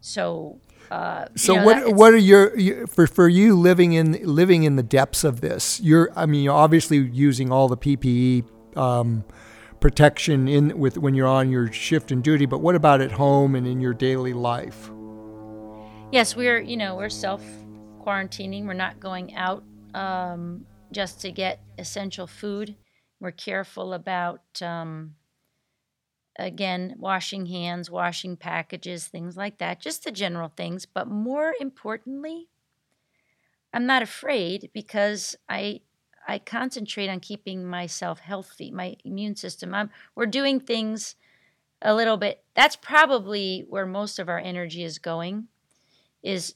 so, 0.00 0.60
uh, 0.90 1.26
you 1.32 1.38
So 1.38 1.54
know, 1.56 1.64
what 1.64 1.76
that- 1.84 1.94
what 1.94 2.14
are 2.14 2.18
your 2.18 2.56
you- 2.58 2.86
for 2.86 3.06
for 3.06 3.28
you 3.28 3.58
living 3.58 3.92
in 3.94 4.12
living 4.22 4.62
in 4.62 4.76
the 4.76 4.82
depths 4.82 5.24
of 5.24 5.40
this? 5.40 5.80
You're 5.80 6.12
I 6.14 6.26
mean 6.26 6.44
you're 6.44 6.54
obviously 6.54 6.98
using 6.98 7.50
all 7.50 7.66
the 7.68 7.76
PPE 7.76 8.44
um, 8.76 9.24
protection 9.80 10.48
in 10.48 10.78
with 10.78 10.98
when 10.98 11.14
you're 11.14 11.26
on 11.26 11.50
your 11.50 11.72
shift 11.72 12.10
and 12.10 12.22
duty, 12.22 12.46
but 12.46 12.60
what 12.60 12.74
about 12.74 13.00
at 13.00 13.12
home 13.12 13.54
and 13.54 13.66
in 13.66 13.80
your 13.80 13.94
daily 13.94 14.32
life? 14.32 14.90
Yes, 16.12 16.36
we're 16.36 16.60
you 16.60 16.76
know 16.76 16.96
we're 16.96 17.08
self 17.08 17.42
quarantining. 18.00 18.66
We're 18.66 18.74
not 18.74 19.00
going 19.00 19.34
out 19.34 19.64
um, 19.94 20.66
just 20.92 21.20
to 21.22 21.32
get 21.32 21.60
essential 21.78 22.26
food. 22.26 22.76
We're 23.20 23.32
careful 23.32 23.92
about 23.92 24.42
um, 24.62 25.14
again 26.38 26.94
washing 26.98 27.46
hands, 27.46 27.90
washing 27.90 28.36
packages, 28.36 29.06
things 29.06 29.36
like 29.36 29.58
that. 29.58 29.80
Just 29.80 30.04
the 30.04 30.12
general 30.12 30.52
things, 30.56 30.86
but 30.86 31.08
more 31.08 31.54
importantly, 31.60 32.48
I'm 33.72 33.86
not 33.86 34.02
afraid 34.02 34.70
because 34.72 35.36
I 35.48 35.80
I 36.26 36.38
concentrate 36.38 37.08
on 37.08 37.20
keeping 37.20 37.64
myself 37.64 38.18
healthy, 38.20 38.70
my 38.70 38.96
immune 39.04 39.36
system. 39.36 39.74
I'm, 39.74 39.90
we're 40.14 40.26
doing 40.26 40.60
things 40.60 41.14
a 41.82 41.94
little 41.94 42.16
bit. 42.16 42.42
That's 42.54 42.76
probably 42.76 43.64
where 43.68 43.86
most 43.86 44.18
of 44.18 44.28
our 44.28 44.38
energy 44.38 44.82
is 44.82 44.98
going 44.98 45.48
is 46.22 46.54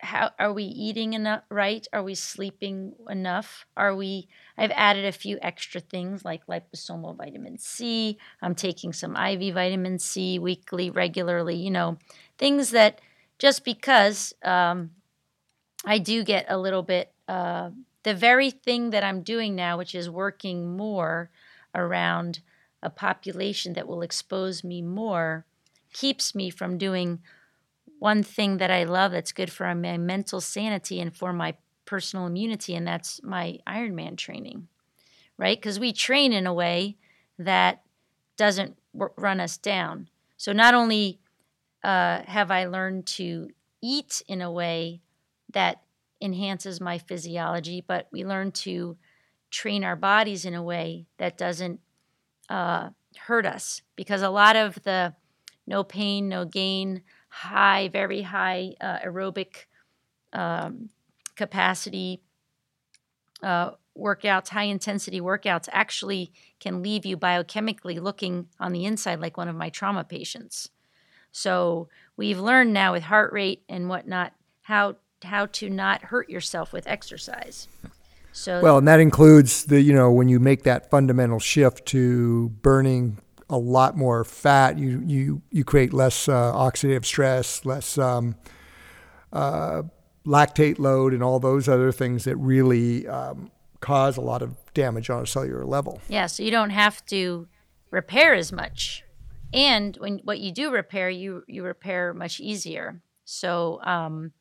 how 0.00 0.30
are 0.38 0.52
we 0.52 0.64
eating 0.64 1.14
enough 1.14 1.42
right 1.50 1.86
are 1.92 2.02
we 2.02 2.14
sleeping 2.14 2.92
enough 3.08 3.64
are 3.76 3.96
we 3.96 4.28
i've 4.58 4.70
added 4.72 5.06
a 5.06 5.12
few 5.12 5.38
extra 5.40 5.80
things 5.80 6.24
like 6.24 6.46
liposomal 6.46 7.16
vitamin 7.16 7.56
c 7.56 8.18
i'm 8.42 8.54
taking 8.54 8.92
some 8.92 9.16
iv 9.16 9.54
vitamin 9.54 9.98
c 9.98 10.38
weekly 10.38 10.90
regularly 10.90 11.56
you 11.56 11.70
know 11.70 11.96
things 12.36 12.70
that 12.70 13.00
just 13.38 13.64
because 13.64 14.34
um, 14.44 14.90
i 15.86 15.98
do 15.98 16.22
get 16.22 16.44
a 16.48 16.58
little 16.58 16.82
bit 16.82 17.10
uh, 17.28 17.70
the 18.06 18.14
very 18.14 18.50
thing 18.50 18.90
that 18.90 19.04
i'm 19.04 19.22
doing 19.22 19.54
now 19.54 19.76
which 19.76 19.94
is 19.94 20.08
working 20.08 20.76
more 20.76 21.30
around 21.74 22.40
a 22.82 22.90
population 22.90 23.72
that 23.74 23.88
will 23.88 24.02
expose 24.02 24.62
me 24.64 24.80
more 24.80 25.44
keeps 25.92 26.34
me 26.34 26.48
from 26.50 26.78
doing 26.78 27.18
one 27.98 28.22
thing 28.22 28.58
that 28.58 28.70
I 28.70 28.84
love 28.84 29.12
that's 29.12 29.32
good 29.32 29.50
for 29.50 29.74
my 29.74 29.96
mental 29.96 30.40
sanity 30.40 31.00
and 31.00 31.14
for 31.14 31.32
my 31.32 31.54
personal 31.84 32.26
immunity, 32.26 32.74
and 32.74 32.86
that's 32.86 33.22
my 33.22 33.58
Ironman 33.66 34.16
training, 34.16 34.68
right? 35.38 35.58
Because 35.58 35.80
we 35.80 35.92
train 35.92 36.32
in 36.32 36.46
a 36.46 36.54
way 36.54 36.96
that 37.38 37.82
doesn't 38.36 38.76
w- 38.92 39.12
run 39.16 39.40
us 39.40 39.56
down. 39.56 40.08
So 40.36 40.52
not 40.52 40.74
only 40.74 41.20
uh, 41.82 42.22
have 42.26 42.50
I 42.50 42.66
learned 42.66 43.06
to 43.06 43.48
eat 43.80 44.22
in 44.28 44.42
a 44.42 44.50
way 44.50 45.00
that 45.52 45.82
enhances 46.20 46.80
my 46.80 46.98
physiology, 46.98 47.84
but 47.86 48.08
we 48.10 48.24
learn 48.24 48.52
to 48.52 48.96
train 49.50 49.84
our 49.84 49.96
bodies 49.96 50.44
in 50.44 50.54
a 50.54 50.62
way 50.62 51.06
that 51.18 51.38
doesn't 51.38 51.80
uh, 52.48 52.90
hurt 53.26 53.46
us. 53.46 53.82
Because 53.96 54.22
a 54.22 54.30
lot 54.30 54.56
of 54.56 54.82
the 54.82 55.14
no 55.66 55.84
pain, 55.84 56.28
no 56.28 56.44
gain, 56.44 57.02
high, 57.28 57.88
very 57.88 58.22
high 58.22 58.74
uh, 58.80 58.98
aerobic 59.04 59.66
um, 60.32 60.90
capacity 61.34 62.22
uh, 63.42 63.70
workouts, 63.96 64.48
high 64.48 64.64
intensity 64.64 65.20
workouts, 65.20 65.68
actually 65.72 66.32
can 66.60 66.82
leave 66.82 67.04
you 67.04 67.16
biochemically 67.16 68.00
looking 68.00 68.46
on 68.58 68.72
the 68.72 68.84
inside 68.84 69.20
like 69.20 69.36
one 69.36 69.48
of 69.48 69.56
my 69.56 69.68
trauma 69.68 70.04
patients. 70.04 70.70
So 71.32 71.88
we've 72.16 72.38
learned 72.38 72.72
now 72.72 72.92
with 72.92 73.04
heart 73.04 73.32
rate 73.32 73.62
and 73.68 73.88
whatnot 73.88 74.32
how 74.62 74.96
how 75.24 75.46
to 75.46 75.70
not 75.70 76.04
hurt 76.04 76.28
yourself 76.28 76.72
with 76.72 76.86
exercise. 76.86 77.68
So 78.32 78.60
Well, 78.60 78.78
and 78.78 78.88
that 78.88 79.00
includes 79.00 79.64
the 79.64 79.80
you 79.80 79.92
know 79.92 80.10
when 80.10 80.28
you 80.28 80.38
make 80.38 80.64
that 80.64 80.90
fundamental 80.90 81.38
shift 81.38 81.86
to 81.86 82.50
burning 82.60 83.18
a 83.48 83.56
lot 83.56 83.96
more 83.96 84.24
fat, 84.24 84.78
you 84.78 85.02
you 85.06 85.42
you 85.50 85.64
create 85.64 85.92
less 85.92 86.28
uh, 86.28 86.52
oxidative 86.52 87.04
stress, 87.04 87.64
less 87.64 87.96
um, 87.96 88.36
uh, 89.32 89.82
lactate 90.26 90.78
load, 90.78 91.14
and 91.14 91.22
all 91.22 91.40
those 91.40 91.68
other 91.68 91.92
things 91.92 92.24
that 92.24 92.36
really 92.36 93.06
um, 93.08 93.50
cause 93.80 94.16
a 94.16 94.20
lot 94.20 94.42
of 94.42 94.54
damage 94.74 95.08
on 95.08 95.22
a 95.22 95.26
cellular 95.26 95.64
level. 95.64 96.00
Yeah, 96.08 96.26
so 96.26 96.42
you 96.42 96.50
don't 96.50 96.70
have 96.70 97.04
to 97.06 97.48
repair 97.90 98.34
as 98.34 98.52
much. 98.52 99.02
And 99.54 99.96
when 99.96 100.18
what 100.24 100.40
you 100.40 100.52
do 100.52 100.70
repair, 100.70 101.08
you 101.08 101.44
you 101.46 101.62
repair 101.62 102.12
much 102.12 102.40
easier. 102.40 103.00
So 103.24 103.80
um 103.82 104.32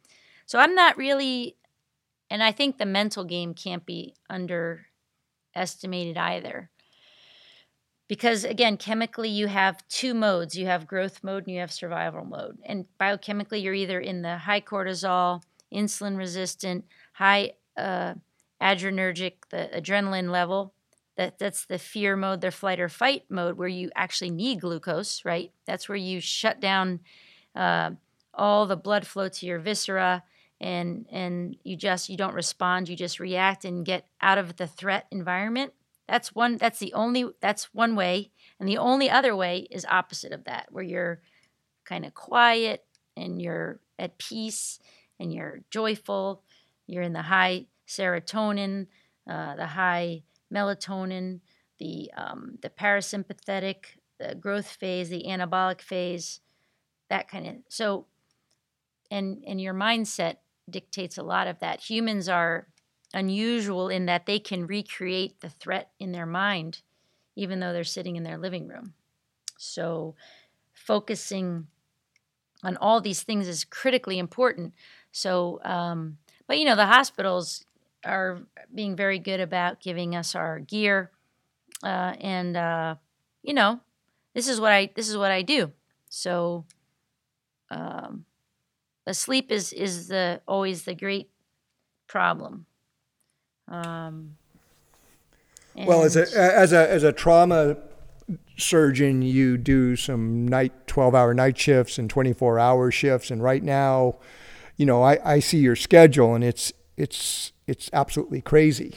so 0.45 0.59
I'm 0.59 0.75
not 0.75 0.97
really 0.97 1.57
and 2.29 2.43
I 2.43 2.51
think 2.51 2.77
the 2.77 2.85
mental 2.85 3.23
game 3.23 3.53
can't 3.53 3.85
be 3.85 4.15
underestimated 4.29 6.17
either. 6.17 6.69
Because 8.07 8.43
again, 8.43 8.77
chemically 8.77 9.29
you 9.29 9.47
have 9.47 9.87
two 9.87 10.13
modes. 10.13 10.55
You 10.55 10.67
have 10.67 10.87
growth 10.87 11.23
mode 11.23 11.45
and 11.45 11.53
you 11.53 11.59
have 11.59 11.71
survival 11.71 12.23
mode. 12.23 12.57
And 12.65 12.85
biochemically 12.99 13.63
you're 13.63 13.73
either 13.73 13.99
in 13.99 14.21
the 14.21 14.37
high 14.37 14.61
cortisol, 14.61 15.41
insulin 15.73 16.17
resistant, 16.17 16.85
high 17.13 17.53
uh, 17.77 18.13
adrenergic, 18.61 19.33
the 19.49 19.69
adrenaline 19.73 20.29
level. 20.29 20.73
That 21.17 21.39
that's 21.39 21.65
the 21.65 21.79
fear 21.79 22.17
mode, 22.17 22.41
their 22.41 22.51
flight 22.51 22.79
or 22.79 22.89
fight 22.89 23.23
mode, 23.29 23.57
where 23.57 23.69
you 23.69 23.89
actually 23.95 24.31
need 24.31 24.59
glucose, 24.59 25.23
right? 25.23 25.51
That's 25.65 25.87
where 25.87 25.95
you 25.95 26.19
shut 26.19 26.59
down 26.59 26.99
uh, 27.55 27.91
all 28.33 28.65
the 28.65 28.75
blood 28.75 29.07
flow 29.07 29.29
to 29.29 29.45
your 29.45 29.59
viscera, 29.59 30.23
and 30.65 31.05
and 31.11 31.55
you 31.63 31.77
just 31.77 32.09
you 32.09 32.17
don't 32.17 32.33
respond, 32.33 32.89
you 32.89 32.95
just 32.95 33.19
react 33.19 33.65
and 33.65 33.85
get 33.85 34.07
out 34.19 34.39
of 34.39 34.55
the 34.57 34.65
threat 34.65 35.05
environment. 35.11 35.73
That's 36.07 36.33
one. 36.33 36.57
That's 36.57 36.79
the 36.79 36.91
only. 36.93 37.25
That's 37.39 37.65
one 37.73 37.95
way, 37.95 38.31
and 38.59 38.67
the 38.67 38.79
only 38.79 39.07
other 39.07 39.35
way 39.35 39.67
is 39.69 39.85
opposite 39.85 40.31
of 40.31 40.45
that, 40.45 40.67
where 40.71 40.83
you're 40.83 41.21
kind 41.85 42.03
of 42.03 42.15
quiet 42.15 42.83
and 43.15 43.39
you're 43.39 43.79
at 43.99 44.17
peace 44.17 44.79
and 45.19 45.31
you're 45.31 45.61
joyful. 45.69 46.43
You're 46.87 47.03
in 47.03 47.13
the 47.13 47.21
high 47.21 47.67
serotonin, 47.87 48.87
uh, 49.29 49.55
the 49.55 49.67
high 49.67 50.23
melatonin, 50.51 51.41
the 51.77 52.11
um, 52.17 52.57
the 52.63 52.69
parasympathetic, 52.69 53.97
the 54.19 54.33
growth 54.33 54.67
phase, 54.67 55.09
the 55.09 55.25
anabolic 55.27 55.81
phase, 55.81 56.39
that 57.11 57.27
kind 57.27 57.45
of. 57.45 57.55
So, 57.69 58.07
and 59.11 59.43
and 59.45 59.61
your 59.61 59.75
mindset 59.75 60.37
dictates 60.69 61.17
a 61.17 61.23
lot 61.23 61.47
of 61.47 61.59
that. 61.59 61.81
Humans 61.89 62.29
are 62.29 62.67
unusual 63.13 63.89
in 63.89 64.05
that 64.05 64.25
they 64.25 64.39
can 64.39 64.67
recreate 64.67 65.39
the 65.41 65.49
threat 65.49 65.91
in 65.99 66.11
their 66.11 66.25
mind, 66.25 66.81
even 67.35 67.59
though 67.59 67.73
they're 67.73 67.83
sitting 67.83 68.15
in 68.15 68.23
their 68.23 68.37
living 68.37 68.67
room. 68.67 68.93
So, 69.57 70.15
focusing 70.73 71.67
on 72.63 72.77
all 72.77 72.99
these 72.99 73.23
things 73.23 73.47
is 73.47 73.63
critically 73.63 74.19
important. 74.19 74.73
So, 75.11 75.61
um, 75.63 76.17
but 76.47 76.59
you 76.59 76.65
know, 76.65 76.75
the 76.75 76.85
hospitals 76.87 77.63
are 78.03 78.39
being 78.73 78.95
very 78.95 79.19
good 79.19 79.39
about 79.39 79.81
giving 79.81 80.15
us 80.15 80.35
our 80.35 80.59
gear, 80.59 81.11
uh, 81.83 82.15
and 82.19 82.57
uh, 82.57 82.95
you 83.43 83.53
know, 83.53 83.79
this 84.33 84.47
is 84.47 84.59
what 84.59 84.71
I 84.71 84.91
this 84.95 85.09
is 85.09 85.17
what 85.17 85.31
I 85.31 85.41
do. 85.41 85.71
So, 86.09 86.65
um, 87.71 88.25
but 89.05 89.15
sleep 89.15 89.51
is 89.51 89.71
is 89.73 90.07
the 90.07 90.41
always 90.47 90.83
the 90.83 90.95
great 90.95 91.29
problem. 92.07 92.65
Um, 93.67 94.37
Well, 95.75 96.03
as 96.03 96.15
a 96.15 96.21
as 96.37 96.73
a 96.73 96.89
as 96.89 97.03
a 97.03 97.11
trauma 97.11 97.77
surgeon, 98.57 99.21
you 99.21 99.57
do 99.57 99.95
some 99.95 100.47
night 100.47 100.87
twelve 100.87 101.13
hour 101.15 101.33
night 101.33 101.57
shifts 101.57 101.97
and 101.97 102.09
twenty 102.09 102.33
four 102.33 102.59
hour 102.59 102.91
shifts, 102.91 103.29
and 103.31 103.43
right 103.43 103.63
now, 103.63 104.15
you 104.77 104.85
know, 104.85 105.03
I, 105.03 105.35
I 105.35 105.39
see 105.39 105.57
your 105.59 105.75
schedule, 105.75 106.33
and 106.35 106.43
it's 106.43 106.71
it's 106.97 107.51
it's 107.67 107.89
absolutely 107.93 108.41
crazy. 108.41 108.95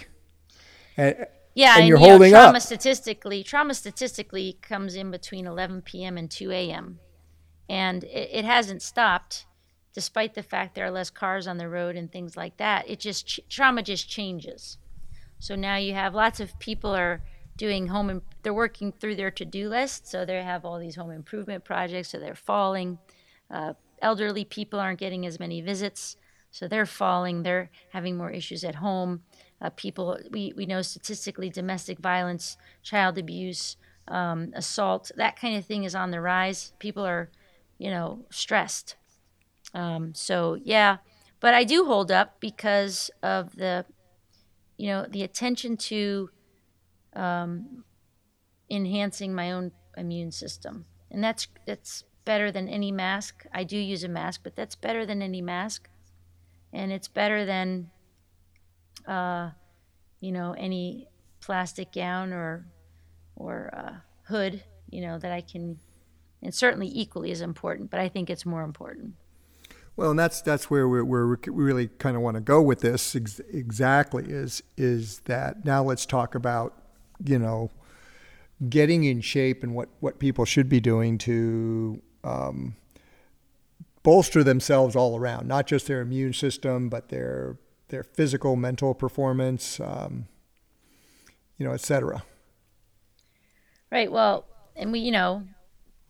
And, 0.96 1.26
Yeah, 1.54 1.74
and 1.74 1.80
and, 1.80 1.88
you're 1.88 1.98
you 1.98 2.06
know, 2.06 2.10
holding 2.10 2.30
trauma 2.32 2.58
up. 2.58 2.62
statistically, 2.62 3.42
trauma 3.42 3.74
statistically 3.74 4.58
comes 4.62 4.94
in 4.94 5.10
between 5.10 5.46
11 5.46 5.82
p.m. 5.82 6.16
and 6.16 6.30
2 6.30 6.50
a.m. 6.52 7.00
And 7.68 8.04
it, 8.04 8.30
it 8.32 8.44
hasn't 8.44 8.82
stopped, 8.82 9.46
despite 9.94 10.34
the 10.34 10.42
fact 10.42 10.74
there 10.74 10.86
are 10.86 10.90
less 10.90 11.10
cars 11.10 11.46
on 11.46 11.58
the 11.58 11.68
road 11.68 11.96
and 11.96 12.10
things 12.10 12.36
like 12.36 12.56
that. 12.56 12.88
It 12.88 13.00
just 13.00 13.26
ch- 13.26 13.40
trauma 13.48 13.82
just 13.82 14.08
changes. 14.08 14.78
So 15.38 15.54
now 15.54 15.76
you 15.76 15.94
have 15.94 16.14
lots 16.14 16.40
of 16.40 16.58
people 16.58 16.94
are 16.94 17.22
doing 17.56 17.88
home. 17.88 18.10
Im- 18.10 18.22
they're 18.42 18.54
working 18.54 18.92
through 18.92 19.16
their 19.16 19.30
to-do 19.30 19.68
list, 19.68 20.06
so 20.06 20.24
they 20.24 20.42
have 20.42 20.64
all 20.64 20.78
these 20.78 20.96
home 20.96 21.10
improvement 21.10 21.64
projects. 21.64 22.10
So 22.10 22.18
they're 22.18 22.34
falling. 22.34 22.98
Uh, 23.50 23.74
elderly 24.00 24.44
people 24.44 24.78
aren't 24.78 25.00
getting 25.00 25.26
as 25.26 25.40
many 25.40 25.60
visits, 25.60 26.16
so 26.50 26.68
they're 26.68 26.86
falling. 26.86 27.42
They're 27.42 27.70
having 27.90 28.16
more 28.16 28.30
issues 28.30 28.64
at 28.64 28.76
home. 28.76 29.22
Uh, 29.60 29.70
people, 29.70 30.18
we, 30.30 30.52
we 30.56 30.66
know 30.66 30.82
statistically, 30.82 31.50
domestic 31.50 31.98
violence, 31.98 32.56
child 32.82 33.18
abuse, 33.18 33.76
um, 34.06 34.52
assault, 34.54 35.10
that 35.16 35.38
kind 35.38 35.56
of 35.56 35.64
thing 35.64 35.84
is 35.84 35.94
on 35.94 36.10
the 36.10 36.20
rise. 36.20 36.72
People 36.78 37.04
are, 37.04 37.30
you 37.78 37.90
know, 37.90 38.24
stressed. 38.30 38.96
Um, 39.74 40.14
so 40.14 40.58
yeah, 40.62 40.98
but 41.40 41.54
I 41.54 41.64
do 41.64 41.84
hold 41.84 42.10
up 42.10 42.40
because 42.40 43.10
of 43.22 43.56
the, 43.56 43.84
you 44.76 44.88
know, 44.88 45.06
the 45.08 45.22
attention 45.22 45.76
to 45.76 46.30
um, 47.14 47.84
enhancing 48.70 49.34
my 49.34 49.52
own 49.52 49.72
immune 49.96 50.32
system, 50.32 50.86
and 51.10 51.22
that's 51.22 51.48
that's 51.66 52.04
better 52.24 52.50
than 52.50 52.68
any 52.68 52.92
mask. 52.92 53.46
I 53.52 53.64
do 53.64 53.76
use 53.76 54.04
a 54.04 54.08
mask, 54.08 54.40
but 54.42 54.56
that's 54.56 54.74
better 54.74 55.06
than 55.06 55.22
any 55.22 55.42
mask, 55.42 55.88
and 56.72 56.92
it's 56.92 57.08
better 57.08 57.44
than, 57.44 57.90
uh, 59.06 59.50
you 60.20 60.32
know, 60.32 60.54
any 60.58 61.08
plastic 61.40 61.92
gown 61.92 62.32
or 62.32 62.66
or 63.36 63.70
uh, 63.76 63.96
hood, 64.32 64.64
you 64.90 65.00
know, 65.00 65.18
that 65.18 65.32
I 65.32 65.40
can. 65.40 65.78
And 66.40 66.54
certainly 66.54 66.88
equally 66.94 67.32
as 67.32 67.40
important, 67.40 67.90
but 67.90 67.98
I 67.98 68.08
think 68.08 68.30
it's 68.30 68.46
more 68.46 68.62
important. 68.62 69.14
Well, 69.98 70.10
and 70.10 70.18
that's 70.18 70.40
that's 70.42 70.70
where 70.70 70.88
we're, 70.88 71.04
where 71.04 71.26
we 71.26 71.36
really 71.46 71.88
kind 71.88 72.14
of 72.14 72.22
want 72.22 72.36
to 72.36 72.40
go 72.40 72.62
with 72.62 72.82
this 72.82 73.16
ex- 73.16 73.40
exactly 73.52 74.26
is 74.28 74.62
is 74.76 75.18
that 75.24 75.64
now 75.64 75.82
let's 75.82 76.06
talk 76.06 76.36
about 76.36 76.72
you 77.24 77.36
know 77.36 77.72
getting 78.68 79.02
in 79.02 79.20
shape 79.20 79.64
and 79.64 79.74
what 79.74 79.88
what 79.98 80.20
people 80.20 80.44
should 80.44 80.68
be 80.68 80.78
doing 80.78 81.18
to 81.18 82.00
um, 82.22 82.76
bolster 84.04 84.44
themselves 84.44 84.94
all 84.94 85.18
around, 85.18 85.48
not 85.48 85.66
just 85.66 85.88
their 85.88 86.00
immune 86.00 86.32
system, 86.32 86.88
but 86.88 87.08
their 87.08 87.56
their 87.88 88.04
physical, 88.04 88.54
mental 88.54 88.94
performance, 88.94 89.80
um, 89.80 90.28
you 91.56 91.66
know, 91.66 91.72
et 91.72 91.80
cetera. 91.80 92.22
Right. 93.90 94.12
Well, 94.12 94.44
and 94.76 94.92
we, 94.92 95.00
you 95.00 95.10
know, 95.10 95.42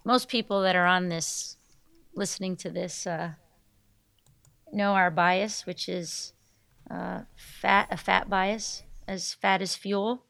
most 0.05 0.29
people 0.29 0.61
that 0.61 0.77
are 0.77 0.85
on 0.85 1.09
this, 1.09 1.57
listening 2.15 2.55
to 2.57 2.69
this, 2.69 3.07
uh, 3.07 3.31
know 4.73 4.93
our 4.93 5.11
bias, 5.11 5.67
which 5.67 5.89
is 5.89 6.33
uh, 6.91 7.21
fat, 7.37 7.89
a 7.91 7.97
fat 7.97 8.29
bias, 8.29 8.83
as 9.07 9.35
fat 9.35 9.63
as 9.63 9.75
fuel. 9.75 10.25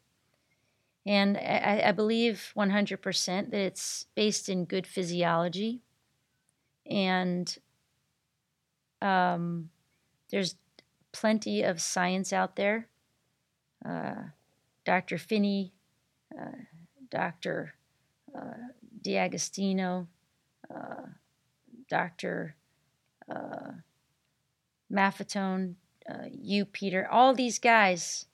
And 1.06 1.36
I, 1.36 1.84
I 1.86 1.92
believe 1.92 2.52
100% 2.56 3.50
that 3.50 3.60
it's 3.60 4.06
based 4.14 4.48
in 4.48 4.64
good 4.64 4.86
physiology. 4.86 5.80
And 6.90 7.56
um, 9.00 9.70
there's 10.30 10.56
plenty 11.12 11.62
of 11.62 11.80
science 11.80 12.32
out 12.32 12.56
there. 12.56 12.88
Uh, 13.84 14.24
Dr. 14.84 15.18
Phinney, 15.18 15.72
uh, 16.38 16.58
Dr. 17.10 17.74
Uh, 18.36 18.68
D'Agostino, 19.02 20.08
uh, 20.74 21.06
Dr. 21.88 22.54
Maffetone, 24.92 25.74
uh, 26.08 26.24
you, 26.30 26.64
Peter, 26.64 27.06
all 27.10 27.34
these 27.34 27.58
guys 27.58 28.26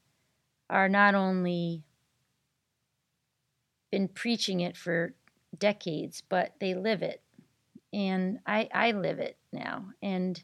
are 0.71 0.89
not 0.89 1.15
only 1.15 1.83
been 3.91 4.09
preaching 4.09 4.61
it 4.61 4.77
for 4.77 5.15
decades, 5.57 6.23
but 6.29 6.55
they 6.61 6.75
live 6.75 7.03
it. 7.03 7.23
And 7.93 8.39
I, 8.47 8.69
I 8.73 8.91
live 8.91 9.19
it 9.19 9.37
now. 9.53 9.87
And 10.03 10.43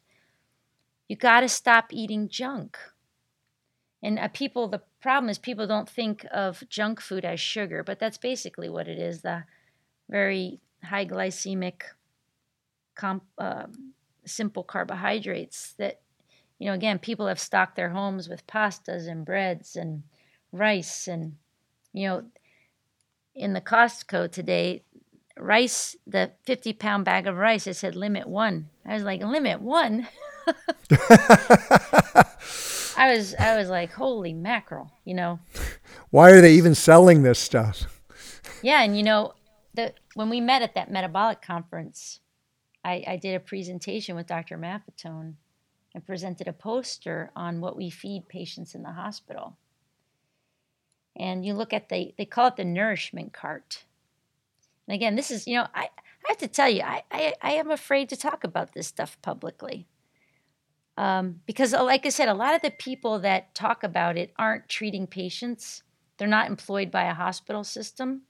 you 1.08 1.16
got 1.16 1.40
to 1.40 1.48
stop 1.48 1.86
eating 1.90 2.28
junk. 2.28 2.78
And 4.02 4.18
uh, 4.18 4.28
people, 4.28 4.68
the 4.68 4.82
problem 5.02 5.28
is 5.28 5.38
people 5.38 5.66
don't 5.66 5.88
think 5.88 6.24
of 6.32 6.62
junk 6.68 7.00
food 7.00 7.24
as 7.24 7.40
sugar, 7.40 7.82
but 7.82 7.98
that's 7.98 8.18
basically 8.18 8.68
what 8.68 8.88
it 8.88 8.98
is 8.98 9.22
the 9.22 9.44
very 10.08 10.60
high 10.84 11.04
glycemic, 11.06 11.82
comp, 12.94 13.24
uh, 13.38 13.66
simple 14.24 14.62
carbohydrates 14.62 15.74
that, 15.78 16.00
you 16.58 16.66
know, 16.66 16.74
again, 16.74 16.98
people 16.98 17.26
have 17.26 17.40
stocked 17.40 17.76
their 17.76 17.90
homes 17.90 18.28
with 18.28 18.46
pastas 18.46 19.08
and 19.08 19.24
breads 19.24 19.76
and 19.76 20.02
rice. 20.52 21.08
And, 21.08 21.36
you 21.92 22.08
know, 22.08 22.24
in 23.34 23.52
the 23.52 23.60
Costco 23.60 24.30
today, 24.30 24.82
rice, 25.36 25.96
the 26.06 26.32
50 26.44 26.72
pound 26.74 27.04
bag 27.04 27.26
of 27.26 27.36
rice, 27.36 27.66
it 27.66 27.74
said 27.74 27.96
limit 27.96 28.26
one. 28.26 28.68
I 28.86 28.94
was 28.94 29.02
like, 29.02 29.22
limit 29.22 29.60
one? 29.60 30.06
I 32.96 33.14
was 33.14 33.34
I 33.36 33.56
was 33.56 33.68
like, 33.68 33.92
holy 33.92 34.34
mackerel, 34.34 34.90
you 35.04 35.14
know. 35.14 35.40
Why 36.10 36.30
are 36.32 36.40
they 36.40 36.54
even 36.54 36.74
selling 36.74 37.22
this 37.22 37.38
stuff? 37.38 38.02
Yeah, 38.62 38.82
and 38.82 38.96
you 38.96 39.02
know, 39.02 39.34
the 39.74 39.94
when 40.14 40.28
we 40.28 40.40
met 40.40 40.62
at 40.62 40.74
that 40.74 40.90
metabolic 40.90 41.40
conference, 41.40 42.20
I, 42.84 43.04
I 43.06 43.16
did 43.16 43.34
a 43.34 43.40
presentation 43.40 44.16
with 44.16 44.26
Dr. 44.26 44.56
Maffetone 44.56 45.34
and 45.94 46.06
presented 46.06 46.48
a 46.48 46.52
poster 46.52 47.30
on 47.36 47.60
what 47.60 47.76
we 47.76 47.90
feed 47.90 48.28
patients 48.28 48.74
in 48.74 48.82
the 48.82 48.92
hospital. 48.92 49.56
And 51.16 51.44
you 51.44 51.54
look 51.54 51.72
at 51.72 51.88
the 51.88 52.14
they 52.16 52.24
call 52.24 52.48
it 52.48 52.56
the 52.56 52.64
nourishment 52.64 53.32
cart. 53.32 53.84
And 54.86 54.94
again, 54.94 55.16
this 55.16 55.30
is, 55.30 55.46
you 55.46 55.56
know, 55.56 55.66
I, 55.74 55.82
I 55.84 56.28
have 56.28 56.38
to 56.38 56.48
tell 56.48 56.68
you, 56.68 56.82
I, 56.82 57.02
I, 57.10 57.34
I 57.42 57.52
am 57.52 57.70
afraid 57.70 58.08
to 58.08 58.16
talk 58.16 58.44
about 58.44 58.72
this 58.72 58.86
stuff 58.86 59.18
publicly. 59.22 59.86
Um, 60.96 61.40
because, 61.46 61.72
uh, 61.72 61.84
like 61.84 62.04
I 62.04 62.10
said, 62.10 62.28
a 62.28 62.34
lot 62.34 62.54
of 62.54 62.62
the 62.62 62.70
people 62.70 63.20
that 63.20 63.54
talk 63.54 63.82
about 63.82 64.18
it 64.18 64.32
aren't 64.38 64.68
treating 64.68 65.06
patients. 65.06 65.82
They're 66.18 66.28
not 66.28 66.48
employed 66.48 66.90
by 66.90 67.04
a 67.04 67.14
hospital 67.14 67.64
system. 67.64 68.22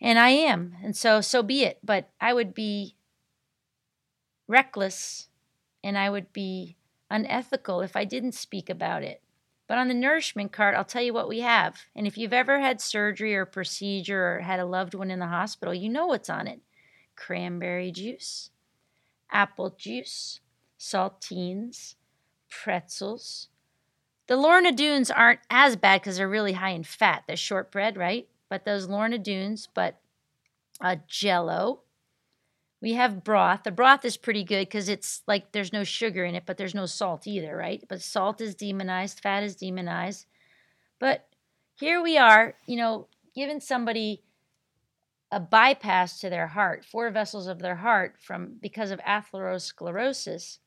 And 0.00 0.18
I 0.18 0.30
am. 0.30 0.76
And 0.82 0.96
so, 0.96 1.20
so 1.20 1.42
be 1.42 1.64
it. 1.64 1.78
But 1.82 2.10
I 2.20 2.34
would 2.34 2.54
be 2.54 2.94
reckless 4.46 5.28
and 5.82 5.98
I 5.98 6.10
would 6.10 6.32
be 6.32 6.76
unethical 7.10 7.80
if 7.80 7.96
I 7.96 8.04
didn't 8.04 8.32
speak 8.32 8.70
about 8.70 9.02
it. 9.02 9.20
But 9.66 9.78
on 9.78 9.88
the 9.88 9.94
nourishment 9.94 10.52
cart, 10.52 10.74
I'll 10.74 10.84
tell 10.84 11.02
you 11.02 11.14
what 11.14 11.28
we 11.28 11.40
have. 11.40 11.76
And 11.96 12.06
if 12.06 12.18
you've 12.18 12.32
ever 12.32 12.60
had 12.60 12.80
surgery 12.80 13.34
or 13.34 13.46
procedure 13.46 14.36
or 14.36 14.40
had 14.40 14.60
a 14.60 14.66
loved 14.66 14.94
one 14.94 15.10
in 15.10 15.20
the 15.20 15.26
hospital, 15.26 15.72
you 15.74 15.88
know 15.88 16.06
what's 16.06 16.30
on 16.30 16.46
it 16.46 16.60
cranberry 17.16 17.92
juice, 17.92 18.50
apple 19.30 19.70
juice, 19.70 20.40
saltines, 20.78 21.94
pretzels. 22.50 23.48
The 24.26 24.36
Lorna 24.36 24.72
Doones 24.72 25.10
aren't 25.14 25.40
as 25.48 25.76
bad 25.76 26.00
because 26.00 26.16
they're 26.16 26.28
really 26.28 26.54
high 26.54 26.70
in 26.70 26.82
fat. 26.82 27.24
They're 27.26 27.36
shortbread, 27.36 27.96
right? 27.96 28.26
But 28.48 28.64
those 28.64 28.88
Lorna 28.88 29.18
Doones, 29.18 29.68
but 29.72 30.00
uh, 30.80 30.96
Jello. 31.06 31.83
We 32.84 32.92
have 32.92 33.24
broth. 33.24 33.62
The 33.62 33.70
broth 33.70 34.04
is 34.04 34.18
pretty 34.18 34.44
good 34.44 34.68
because 34.68 34.90
it's 34.90 35.22
like 35.26 35.52
there's 35.52 35.72
no 35.72 35.84
sugar 35.84 36.22
in 36.22 36.34
it, 36.34 36.42
but 36.44 36.58
there's 36.58 36.74
no 36.74 36.84
salt 36.84 37.26
either, 37.26 37.56
right? 37.56 37.82
But 37.88 38.02
salt 38.02 38.42
is 38.42 38.54
demonized, 38.54 39.20
fat 39.20 39.42
is 39.42 39.56
demonized. 39.56 40.26
But 41.00 41.26
here 41.80 42.02
we 42.02 42.18
are, 42.18 42.56
you 42.66 42.76
know, 42.76 43.08
giving 43.34 43.60
somebody 43.60 44.22
a 45.32 45.40
bypass 45.40 46.20
to 46.20 46.28
their 46.28 46.48
heart, 46.48 46.84
four 46.84 47.10
vessels 47.10 47.46
of 47.46 47.60
their 47.60 47.76
heart 47.76 48.16
from 48.20 48.58
because 48.60 48.90
of 48.90 49.00
atherosclerosis. 49.00 50.58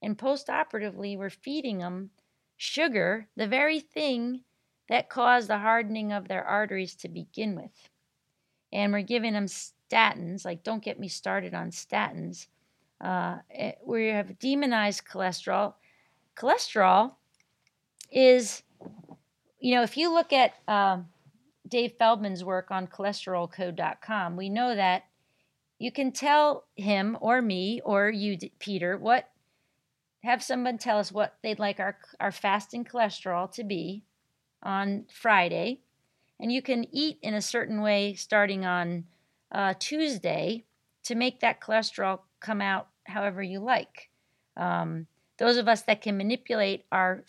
And 0.00 0.16
post-operatively, 0.16 1.14
we're 1.18 1.28
feeding 1.28 1.76
them 1.76 2.08
sugar, 2.56 3.28
the 3.36 3.46
very 3.46 3.80
thing 3.80 4.44
that 4.88 5.10
caused 5.10 5.50
the 5.50 5.58
hardening 5.58 6.10
of 6.10 6.26
their 6.26 6.42
arteries 6.42 6.94
to 6.96 7.08
begin 7.10 7.54
with. 7.54 7.90
And 8.72 8.94
we're 8.94 9.02
giving 9.02 9.34
them 9.34 9.48
statins, 9.90 10.44
like 10.44 10.62
don't 10.62 10.82
get 10.82 10.98
me 10.98 11.08
started 11.08 11.54
on 11.54 11.70
statins. 11.70 12.46
uh, 13.00 13.38
eh, 13.50 13.72
we 13.84 14.08
have 14.08 14.38
demonized 14.38 15.04
cholesterol. 15.04 15.74
Cholesterol 16.36 17.12
is, 18.10 18.62
you 19.60 19.74
know, 19.74 19.82
if 19.82 19.96
you 19.96 20.12
look 20.12 20.32
at 20.32 20.54
um, 20.68 21.06
Dave 21.68 21.92
Feldman's 21.98 22.44
work 22.44 22.70
on 22.70 22.86
cholesterolcode.com, 22.86 24.36
we 24.36 24.48
know 24.48 24.74
that 24.74 25.04
you 25.78 25.92
can 25.92 26.12
tell 26.12 26.64
him 26.76 27.18
or 27.20 27.42
me 27.42 27.80
or 27.84 28.08
you, 28.10 28.38
Peter, 28.58 28.96
what 28.96 29.28
have 30.22 30.42
someone 30.42 30.78
tell 30.78 30.98
us 30.98 31.12
what 31.12 31.34
they'd 31.42 31.58
like 31.58 31.78
our, 31.78 31.98
our 32.18 32.32
fasting 32.32 32.84
cholesterol 32.84 33.50
to 33.52 33.62
be 33.62 34.02
on 34.62 35.04
Friday. 35.12 35.80
And 36.40 36.50
you 36.50 36.62
can 36.62 36.86
eat 36.90 37.18
in 37.22 37.34
a 37.34 37.42
certain 37.42 37.82
way 37.82 38.14
starting 38.14 38.64
on 38.64 39.04
uh, 39.52 39.74
Tuesday 39.78 40.64
to 41.04 41.14
make 41.14 41.40
that 41.40 41.60
cholesterol 41.60 42.20
come 42.40 42.60
out 42.60 42.88
however 43.04 43.42
you 43.42 43.60
like. 43.60 44.10
Um, 44.56 45.06
those 45.38 45.56
of 45.56 45.68
us 45.68 45.82
that 45.82 46.02
can 46.02 46.16
manipulate 46.16 46.84
our 46.92 47.24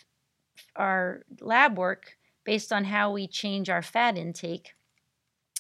our 0.76 1.24
lab 1.42 1.78
work 1.78 2.18
based 2.46 2.72
on 2.72 2.86
how 2.86 3.12
we 3.12 3.28
change 3.28 3.70
our 3.70 3.82
fat 3.82 4.18
intake, 4.18 4.74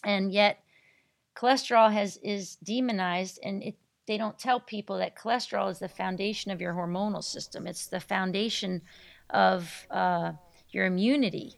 and 0.04 0.32
yet 0.32 0.60
cholesterol 1.36 1.92
has 1.92 2.18
is 2.18 2.56
demonized, 2.58 3.40
and 3.44 3.64
it, 3.64 3.76
they 4.08 4.18
don't 4.18 4.38
tell 4.38 4.60
people 4.60 4.98
that 5.00 5.18
cholesterol 5.18 5.72
is 5.72 5.80
the 5.80 5.90
foundation 5.90 6.52
of 6.52 6.62
your 6.62 6.74
hormonal 6.74 7.24
system. 7.24 7.68
It's 7.68 7.88
the 7.88 8.00
foundation 8.00 8.82
of 9.32 9.88
uh, 9.90 10.34
your 10.70 10.86
immunity. 10.86 11.56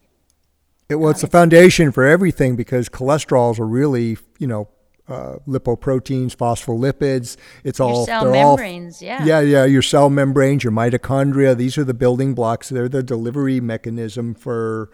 It, 0.89 0.95
well, 0.95 1.11
it's 1.11 1.21
the 1.21 1.27
foundation 1.27 1.91
for 1.91 2.05
everything 2.05 2.55
because 2.55 2.87
cholesterols 2.87 3.59
are 3.59 3.67
really, 3.67 4.17
you 4.39 4.47
know, 4.47 4.69
uh, 5.07 5.37
lipoproteins, 5.47 6.35
phospholipids. 6.35 7.37
It's 7.63 7.79
all 7.79 7.97
your 7.97 8.05
cell 8.05 8.25
they're 8.25 8.35
all- 8.43 8.57
membranes, 8.57 9.01
yeah. 9.01 9.23
yeah, 9.23 9.39
yeah. 9.39 9.65
Your 9.65 9.81
cell 9.81 10.09
membranes, 10.09 10.63
your 10.63 10.73
mitochondria. 10.73 11.55
These 11.55 11.77
are 11.77 11.83
the 11.83 11.93
building 11.93 12.33
blocks. 12.33 12.69
They're 12.69 12.89
the 12.89 13.03
delivery 13.03 13.59
mechanism 13.61 14.33
for 14.33 14.89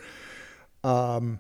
um, 0.84 1.40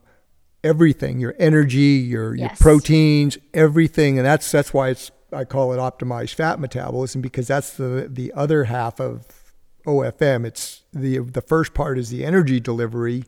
everything. 0.63 1.19
Your 1.19 1.35
energy, 1.39 1.79
your 2.07 2.35
Yes. 2.35 2.49
your 2.49 2.55
proteins, 2.57 3.37
everything, 3.53 4.17
and 4.17 4.25
that's 4.25 4.51
that's 4.51 4.73
why 4.73 4.89
it's 4.89 5.11
I 5.31 5.45
call 5.45 5.73
it 5.73 5.77
optimized 5.77 6.35
fat 6.35 6.59
metabolism 6.59 7.21
because 7.21 7.47
that's 7.47 7.75
the 7.77 8.07
the 8.11 8.31
other 8.33 8.65
half 8.65 8.99
of 8.99 9.27
OFM. 9.85 10.45
It's 10.45 10.83
the 10.93 11.19
the 11.19 11.41
first 11.41 11.73
part 11.73 11.97
is 11.97 12.09
the 12.09 12.23
energy 12.25 12.59
delivery. 12.59 13.25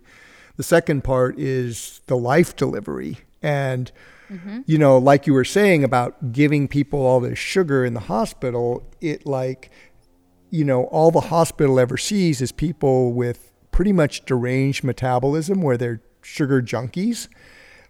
The 0.58 0.64
second 0.64 1.04
part 1.04 1.38
is 1.38 2.00
the 2.08 2.16
life 2.16 2.56
delivery. 2.56 3.18
And, 3.42 3.92
Mm-hmm. 4.30 4.62
you 4.66 4.78
know, 4.78 4.98
like 4.98 5.28
you 5.28 5.34
were 5.34 5.46
saying 5.46 5.84
about 5.84 6.32
giving 6.32 6.68
people 6.68 7.06
all 7.06 7.20
this 7.20 7.38
sugar 7.38 7.86
in 7.86 7.94
the 7.94 8.00
hospital, 8.02 8.84
it 9.00 9.26
like, 9.26 9.70
you 10.50 10.64
know, 10.64 10.86
all 10.86 11.12
the 11.12 11.22
hospital 11.22 11.80
ever 11.80 11.98
sees 11.98 12.42
is 12.42 12.52
people 12.52 13.14
with 13.14 13.52
pretty 13.72 13.94
much 13.94 14.26
deranged 14.26 14.84
metabolism 14.84 15.62
where 15.62 15.78
they're 15.78 16.02
sugar 16.22 16.62
junkies. 16.62 17.28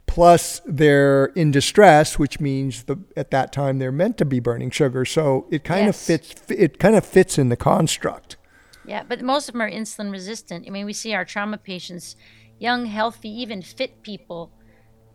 Plus, 0.07 0.61
they're 0.65 1.25
in 1.35 1.51
distress, 1.51 2.19
which 2.19 2.39
means 2.39 2.83
the, 2.83 2.97
at 3.17 3.31
that 3.31 3.51
time 3.51 3.79
they're 3.79 3.91
meant 3.91 4.17
to 4.17 4.25
be 4.25 4.39
burning 4.39 4.69
sugar. 4.69 5.05
So 5.05 5.47
it 5.49 5.63
kind 5.63 5.87
of 5.87 5.95
fits. 5.95 6.35
It 6.49 6.77
kind 6.79 6.95
of 6.95 7.05
fits 7.05 7.37
in 7.37 7.49
the 7.49 7.55
construct. 7.55 8.37
Yeah, 8.85 9.03
but 9.07 9.21
most 9.21 9.49
of 9.49 9.53
them 9.53 9.61
are 9.61 9.71
insulin 9.71 10.11
resistant. 10.11 10.65
I 10.67 10.69
mean, 10.69 10.85
we 10.85 10.93
see 10.93 11.13
our 11.13 11.25
trauma 11.25 11.57
patients, 11.57 12.15
young, 12.59 12.85
healthy, 12.85 13.29
even 13.29 13.61
fit 13.61 14.03
people, 14.03 14.51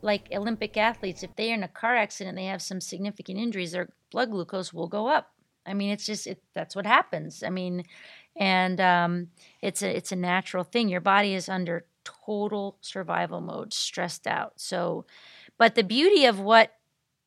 like 0.01 0.29
Olympic 0.33 0.77
athletes. 0.77 1.23
If 1.23 1.35
they're 1.35 1.53
in 1.53 1.63
a 1.63 1.67
car 1.67 1.95
accident, 1.95 2.35
they 2.35 2.45
have 2.45 2.61
some 2.61 2.81
significant 2.81 3.37
injuries, 3.37 3.71
their 3.71 3.89
blood 4.11 4.31
glucose 4.31 4.73
will 4.73 4.87
go 4.87 5.07
up. 5.07 5.31
I 5.65 5.73
mean, 5.73 5.91
it's 5.91 6.05
just 6.05 6.27
it, 6.27 6.41
that's 6.55 6.75
what 6.75 6.85
happens. 6.85 7.43
I 7.43 7.49
mean, 7.49 7.83
and 8.35 8.81
um, 8.81 9.27
it's 9.61 9.81
a 9.83 9.95
it's 9.95 10.11
a 10.11 10.15
natural 10.15 10.63
thing. 10.63 10.89
Your 10.89 11.01
body 11.01 11.33
is 11.33 11.47
under 11.47 11.85
total 12.03 12.77
survival 12.81 13.41
mode, 13.41 13.73
stressed 13.73 14.25
out. 14.25 14.53
So, 14.55 15.05
but 15.57 15.75
the 15.75 15.83
beauty 15.83 16.25
of 16.25 16.39
what 16.39 16.73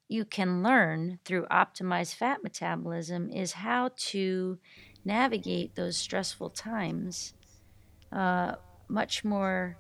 you 0.09 0.25
can 0.25 0.63
learn 0.63 1.19
through 1.25 1.47
optimized 1.47 2.15
fat 2.15 2.43
metabolism 2.43 3.31
is 3.31 3.53
how 3.53 3.91
to 3.97 4.59
navigate 5.05 5.75
those 5.75 5.97
stressful 5.97 6.51
times 6.51 7.35
uh, 8.13 8.55
much 8.89 9.25
more, 9.25 9.77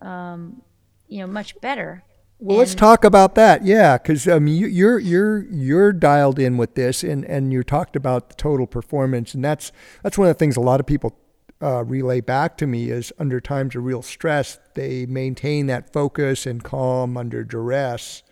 um, 0.00 0.62
you 1.08 1.20
know, 1.20 1.26
much 1.26 1.60
better. 1.60 2.02
Well, 2.38 2.58
let's 2.58 2.74
talk 2.74 3.04
about 3.04 3.34
that. 3.36 3.64
Yeah, 3.64 3.96
because 3.96 4.28
I 4.28 4.38
mean, 4.38 4.56
you, 4.56 4.66
you're 4.66 4.98
you're 4.98 5.46
you're 5.50 5.92
dialed 5.92 6.38
in 6.38 6.58
with 6.58 6.74
this, 6.74 7.02
and 7.02 7.24
and 7.24 7.52
you 7.52 7.62
talked 7.62 7.96
about 7.96 8.28
the 8.28 8.34
total 8.34 8.66
performance, 8.66 9.32
and 9.32 9.42
that's 9.42 9.72
that's 10.02 10.18
one 10.18 10.28
of 10.28 10.34
the 10.34 10.38
things 10.38 10.56
a 10.56 10.60
lot 10.60 10.78
of 10.78 10.86
people 10.86 11.16
uh, 11.62 11.84
relay 11.84 12.20
back 12.20 12.56
to 12.58 12.66
me 12.66 12.90
is 12.90 13.12
under 13.18 13.40
times 13.40 13.74
of 13.74 13.84
real 13.84 14.02
stress, 14.02 14.58
they 14.74 15.06
maintain 15.06 15.66
that 15.66 15.92
focus 15.92 16.46
and 16.46 16.62
calm 16.62 17.16
under 17.16 17.44
duress. 17.44 18.22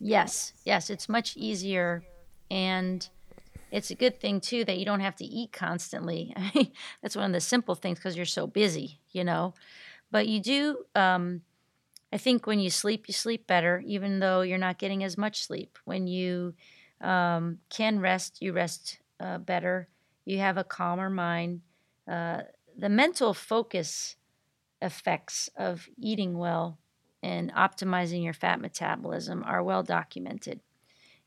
Yes, 0.00 0.52
yes, 0.64 0.90
it's 0.90 1.08
much 1.08 1.36
easier, 1.36 2.02
and 2.50 3.06
it's 3.70 3.90
a 3.90 3.94
good 3.94 4.20
thing 4.20 4.40
too 4.40 4.64
that 4.64 4.78
you 4.78 4.84
don't 4.84 5.00
have 5.00 5.16
to 5.16 5.24
eat 5.24 5.52
constantly. 5.52 6.34
That's 7.02 7.16
one 7.16 7.26
of 7.26 7.32
the 7.32 7.40
simple 7.40 7.74
things 7.74 7.98
because 7.98 8.16
you're 8.16 8.26
so 8.26 8.46
busy, 8.46 9.00
you 9.12 9.24
know. 9.24 9.54
But 10.10 10.28
you 10.28 10.40
do. 10.40 10.78
Um, 10.94 11.42
I 12.14 12.16
think 12.16 12.46
when 12.46 12.60
you 12.60 12.70
sleep, 12.70 13.08
you 13.08 13.12
sleep 13.12 13.48
better, 13.48 13.82
even 13.84 14.20
though 14.20 14.42
you're 14.42 14.56
not 14.56 14.78
getting 14.78 15.02
as 15.02 15.18
much 15.18 15.42
sleep. 15.42 15.76
When 15.84 16.06
you 16.06 16.54
um, 17.00 17.58
can 17.70 17.98
rest, 17.98 18.38
you 18.40 18.52
rest 18.52 19.00
uh, 19.18 19.38
better. 19.38 19.88
You 20.24 20.38
have 20.38 20.56
a 20.56 20.62
calmer 20.62 21.10
mind. 21.10 21.62
Uh, 22.08 22.42
the 22.78 22.88
mental 22.88 23.34
focus 23.34 24.14
effects 24.80 25.50
of 25.56 25.88
eating 25.98 26.38
well 26.38 26.78
and 27.20 27.52
optimizing 27.52 28.22
your 28.22 28.32
fat 28.32 28.60
metabolism 28.60 29.42
are 29.44 29.64
well 29.64 29.82
documented. 29.82 30.60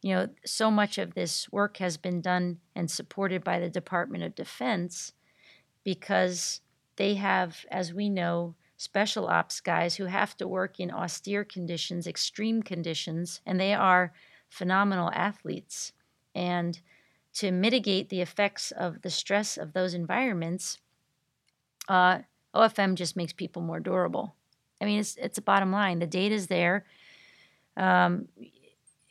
You 0.01 0.15
know, 0.15 0.29
so 0.45 0.71
much 0.71 0.97
of 0.97 1.15
this 1.15 1.51
work 1.51 1.77
has 1.77 1.97
been 1.97 2.21
done 2.21 2.59
and 2.77 2.89
supported 2.89 3.43
by 3.43 3.59
the 3.59 3.69
Department 3.69 4.23
of 4.23 4.35
Defense 4.35 5.11
because 5.83 6.61
they 6.95 7.15
have, 7.15 7.65
as 7.69 7.93
we 7.93 8.07
know, 8.07 8.55
special 8.77 9.27
ops 9.27 9.59
guys 9.59 9.95
who 9.95 10.05
have 10.05 10.37
to 10.37 10.47
work 10.47 10.79
in 10.79 10.91
austere 10.91 11.43
conditions, 11.43 12.07
extreme 12.07 12.61
conditions, 12.61 13.41
and 13.45 13.59
they 13.59 13.73
are 13.73 14.13
phenomenal 14.49 15.11
athletes. 15.13 15.91
And 16.35 16.79
to 17.33 17.51
mitigate 17.51 18.09
the 18.09 18.21
effects 18.21 18.71
of 18.71 19.01
the 19.01 19.09
stress 19.09 19.57
of 19.57 19.73
those 19.73 19.93
environments, 19.95 20.77
uh, 21.89 22.19
OFM 22.55 22.95
just 22.95 23.15
makes 23.15 23.33
people 23.33 23.61
more 23.61 23.79
durable. 23.79 24.35
I 24.79 24.85
mean, 24.85 24.99
it's 24.99 25.15
it's 25.17 25.37
a 25.39 25.41
bottom 25.41 25.71
line. 25.71 25.99
The 25.99 26.07
data 26.07 26.35
is 26.35 26.47
there. 26.47 26.85
Um, 27.75 28.27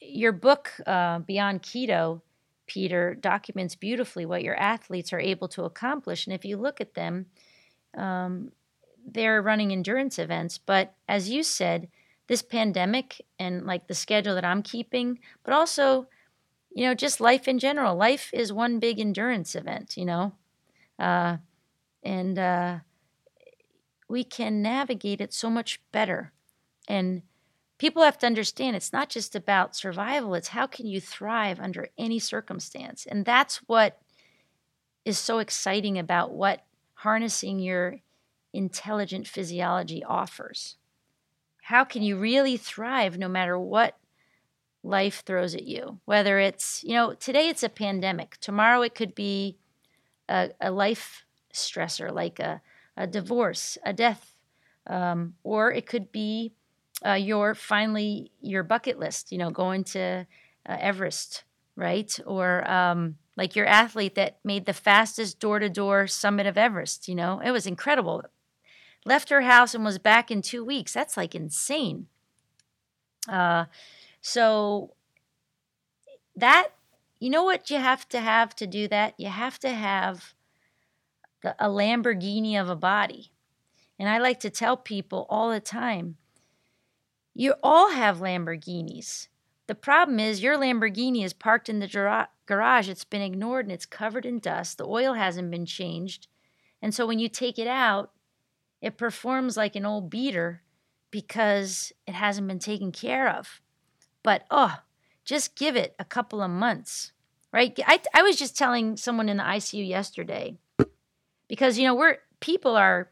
your 0.00 0.32
book, 0.32 0.72
uh, 0.86 1.20
Beyond 1.20 1.62
Keto, 1.62 2.20
Peter, 2.66 3.14
documents 3.14 3.74
beautifully 3.74 4.26
what 4.26 4.42
your 4.42 4.56
athletes 4.56 5.12
are 5.12 5.20
able 5.20 5.48
to 5.48 5.64
accomplish. 5.64 6.26
And 6.26 6.34
if 6.34 6.44
you 6.44 6.56
look 6.56 6.80
at 6.80 6.94
them, 6.94 7.26
um, 7.96 8.52
they're 9.06 9.40
running 9.40 9.72
endurance 9.72 10.18
events. 10.18 10.58
But 10.58 10.94
as 11.08 11.30
you 11.30 11.42
said, 11.42 11.88
this 12.26 12.42
pandemic 12.42 13.24
and 13.38 13.64
like 13.64 13.86
the 13.86 13.94
schedule 13.94 14.34
that 14.34 14.44
I'm 14.44 14.62
keeping, 14.62 15.20
but 15.44 15.54
also, 15.54 16.08
you 16.74 16.84
know, 16.84 16.94
just 16.94 17.20
life 17.20 17.46
in 17.46 17.58
general. 17.58 17.94
Life 17.94 18.30
is 18.32 18.52
one 18.52 18.80
big 18.80 18.98
endurance 18.98 19.54
event, 19.54 19.96
you 19.96 20.04
know, 20.04 20.32
uh, 20.98 21.36
and 22.02 22.38
uh, 22.38 22.78
we 24.08 24.24
can 24.24 24.60
navigate 24.60 25.20
it 25.20 25.32
so 25.32 25.48
much 25.48 25.80
better. 25.92 26.32
And 26.88 27.22
people 27.78 28.02
have 28.02 28.18
to 28.18 28.26
understand 28.26 28.74
it's 28.74 28.92
not 28.92 29.08
just 29.08 29.36
about 29.36 29.76
survival, 29.76 30.34
it's 30.34 30.48
how 30.48 30.66
can 30.66 30.86
you 30.86 31.00
thrive 31.00 31.60
under 31.60 31.88
any 31.96 32.18
circumstance. 32.18 33.06
And 33.06 33.24
that's 33.24 33.56
what 33.68 34.00
is 35.04 35.18
so 35.18 35.38
exciting 35.38 35.98
about 35.98 36.32
what 36.32 36.64
harnessing 36.94 37.60
your 37.60 38.00
intelligent 38.56 39.28
physiology 39.28 40.02
offers. 40.02 40.76
How 41.62 41.84
can 41.84 42.02
you 42.02 42.16
really 42.16 42.56
thrive 42.56 43.18
no 43.18 43.28
matter 43.28 43.58
what 43.58 43.98
life 44.82 45.22
throws 45.26 45.54
at 45.54 45.66
you? 45.66 46.00
Whether 46.04 46.38
it's, 46.38 46.82
you 46.84 46.94
know, 46.94 47.14
today 47.14 47.48
it's 47.48 47.62
a 47.62 47.68
pandemic, 47.68 48.36
tomorrow 48.40 48.82
it 48.82 48.94
could 48.94 49.14
be 49.14 49.58
a, 50.28 50.50
a 50.60 50.70
life 50.70 51.24
stressor 51.52 52.12
like 52.12 52.38
a, 52.38 52.60
a 52.96 53.06
divorce, 53.06 53.78
a 53.84 53.92
death, 53.92 54.34
um, 54.86 55.34
or 55.42 55.72
it 55.72 55.86
could 55.86 56.12
be 56.12 56.52
uh, 57.04 57.12
your 57.12 57.54
finally 57.54 58.30
your 58.40 58.62
bucket 58.62 58.98
list, 58.98 59.32
you 59.32 59.38
know, 59.38 59.50
going 59.50 59.84
to 59.84 60.26
uh, 60.68 60.76
Everest, 60.80 61.44
right? 61.74 62.18
Or 62.26 62.68
um, 62.70 63.16
like 63.36 63.54
your 63.54 63.66
athlete 63.66 64.14
that 64.14 64.38
made 64.44 64.64
the 64.64 64.72
fastest 64.72 65.40
door 65.40 65.58
to 65.58 65.68
door 65.68 66.06
summit 66.06 66.46
of 66.46 66.56
Everest, 66.56 67.08
you 67.08 67.14
know, 67.14 67.40
it 67.44 67.50
was 67.50 67.66
incredible. 67.66 68.22
Left 69.06 69.30
her 69.30 69.42
house 69.42 69.72
and 69.72 69.84
was 69.84 69.98
back 69.98 70.32
in 70.32 70.42
two 70.42 70.64
weeks. 70.64 70.92
That's 70.92 71.16
like 71.16 71.36
insane. 71.36 72.08
Uh, 73.28 73.66
so 74.20 74.94
that 76.34 76.70
you 77.20 77.30
know 77.30 77.44
what 77.44 77.70
you 77.70 77.78
have 77.78 78.08
to 78.08 78.20
have 78.20 78.54
to 78.56 78.66
do 78.66 78.88
that? 78.88 79.14
You 79.16 79.28
have 79.28 79.60
to 79.60 79.70
have 79.70 80.34
the, 81.42 81.54
a 81.64 81.68
Lamborghini 81.68 82.60
of 82.60 82.68
a 82.68 82.74
body. 82.74 83.30
And 83.96 84.08
I 84.08 84.18
like 84.18 84.40
to 84.40 84.50
tell 84.50 84.76
people 84.76 85.24
all 85.30 85.50
the 85.50 85.60
time 85.60 86.16
you 87.32 87.54
all 87.62 87.92
have 87.92 88.18
Lamborghinis. 88.18 89.28
The 89.68 89.76
problem 89.76 90.18
is 90.18 90.42
your 90.42 90.56
Lamborghini 90.56 91.24
is 91.24 91.32
parked 91.32 91.68
in 91.68 91.78
the 91.78 92.26
garage, 92.46 92.88
it's 92.88 93.04
been 93.04 93.22
ignored 93.22 93.66
and 93.66 93.72
it's 93.72 93.86
covered 93.86 94.26
in 94.26 94.40
dust. 94.40 94.78
The 94.78 94.86
oil 94.86 95.14
hasn't 95.14 95.52
been 95.52 95.66
changed. 95.66 96.26
And 96.82 96.92
so 96.92 97.06
when 97.06 97.20
you 97.20 97.28
take 97.28 97.58
it 97.58 97.68
out, 97.68 98.10
it 98.86 98.96
performs 98.96 99.56
like 99.56 99.74
an 99.74 99.84
old 99.84 100.08
beater 100.08 100.62
because 101.10 101.92
it 102.06 102.14
hasn't 102.14 102.46
been 102.46 102.60
taken 102.60 102.92
care 102.92 103.28
of. 103.28 103.60
But 104.22 104.44
oh, 104.48 104.76
just 105.24 105.56
give 105.56 105.74
it 105.74 105.96
a 105.98 106.04
couple 106.04 106.40
of 106.40 106.52
months, 106.52 107.10
right? 107.52 107.76
I, 107.84 108.00
I 108.14 108.22
was 108.22 108.36
just 108.36 108.56
telling 108.56 108.96
someone 108.96 109.28
in 109.28 109.38
the 109.38 109.42
ICU 109.42 109.88
yesterday 109.88 110.56
because, 111.48 111.78
you 111.78 111.84
know, 111.84 111.96
we're 111.96 112.18
people 112.38 112.76
are, 112.76 113.10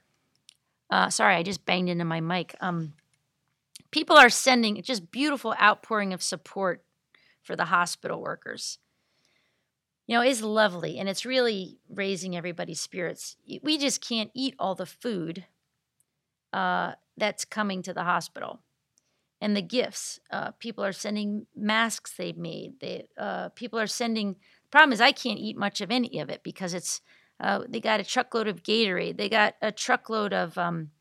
uh, 0.91 1.11
sorry, 1.11 1.35
I 1.35 1.43
just 1.43 1.67
banged 1.67 1.89
into 1.89 2.05
my 2.05 2.21
mic. 2.21 2.55
Um, 2.61 2.93
people 3.91 4.17
are 4.17 4.31
sending 4.31 4.81
just 4.81 5.11
beautiful 5.11 5.57
outpouring 5.61 6.13
of 6.13 6.23
support 6.23 6.85
for 7.43 7.57
the 7.57 7.65
hospital 7.65 8.23
workers. 8.23 8.79
You 10.07 10.17
know, 10.17 10.23
it's 10.23 10.41
lovely 10.41 11.01
and 11.01 11.09
it's 11.09 11.27
really 11.27 11.79
raising 11.89 12.37
everybody's 12.37 12.81
spirits. 12.81 13.37
We 13.61 13.77
just 13.77 14.01
can't 14.07 14.31
eat 14.35 14.55
all 14.61 14.77
the 14.77 14.87
food 14.87 15.47
uh, 16.55 16.93
that's 17.17 17.45
coming 17.45 17.83
to 17.83 17.93
the 17.93 18.05
hospital 18.05 18.61
and 19.41 19.57
the 19.57 19.63
gifts. 19.63 20.21
Uh, 20.31 20.53
people 20.53 20.85
are 20.85 20.93
sending 20.93 21.47
masks 21.57 22.15
they've 22.17 22.37
made. 22.37 22.79
They 22.81 23.09
uh, 23.19 23.49
people 23.51 23.79
are 23.81 23.89
sending. 23.89 24.35
The 24.35 24.71
problem 24.71 24.93
is 24.93 25.01
I 25.01 25.11
can't 25.11 25.41
eat 25.41 25.57
much 25.57 25.81
of 25.81 25.91
any 25.91 26.21
of 26.21 26.31
it 26.31 26.43
because 26.43 26.73
it's. 26.73 27.01
Uh, 27.41 27.65
they 27.69 27.81
got 27.81 27.99
a 27.99 28.05
truckload 28.05 28.47
of 28.47 28.63
Gatorade. 28.63 29.17
They 29.19 29.29
got 29.29 29.55
a 29.61 29.73
truckload 29.73 30.33
of 30.33 30.57
um, 30.57 30.93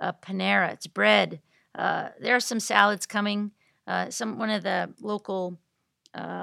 Panera. 0.00 0.72
It's 0.72 0.86
bread. 0.86 1.40
Uh, 1.74 2.10
there 2.20 2.36
are 2.36 2.40
some 2.40 2.60
salads 2.60 3.04
coming. 3.04 3.50
Uh, 3.88 4.08
some 4.08 4.38
one 4.38 4.50
of 4.50 4.62
the 4.62 4.94
local 5.00 5.58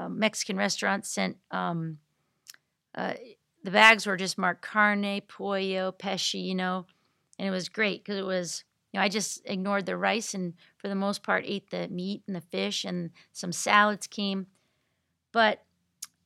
Mexican 0.10 0.57
restaurants 0.57 1.10
sent. 1.10 1.38
Um, 1.51 1.99
the 2.93 3.72
bags 3.72 4.05
were 4.05 4.18
just 4.18 4.38
marked 4.38 4.62
carne, 4.62 5.22
pollo, 5.22 5.93
pesci, 5.93 6.43
you 6.43 6.55
know, 6.55 6.86
and 7.39 7.47
it 7.47 7.51
was 7.51 7.69
great 7.69 8.03
because 8.03 8.19
it 8.19 8.25
was 8.25 8.65
you 8.91 8.99
know, 8.99 9.03
I 9.03 9.09
just 9.09 9.41
ignored 9.45 9.85
the 9.85 9.97
rice 9.97 10.33
and 10.33 10.53
for 10.77 10.87
the 10.87 10.95
most 10.95 11.23
part 11.23 11.43
ate 11.45 11.69
the 11.69 11.87
meat 11.87 12.23
and 12.27 12.35
the 12.35 12.41
fish 12.41 12.83
and 12.83 13.11
some 13.31 13.51
salads 13.51 14.07
came. 14.07 14.47
But 15.31 15.63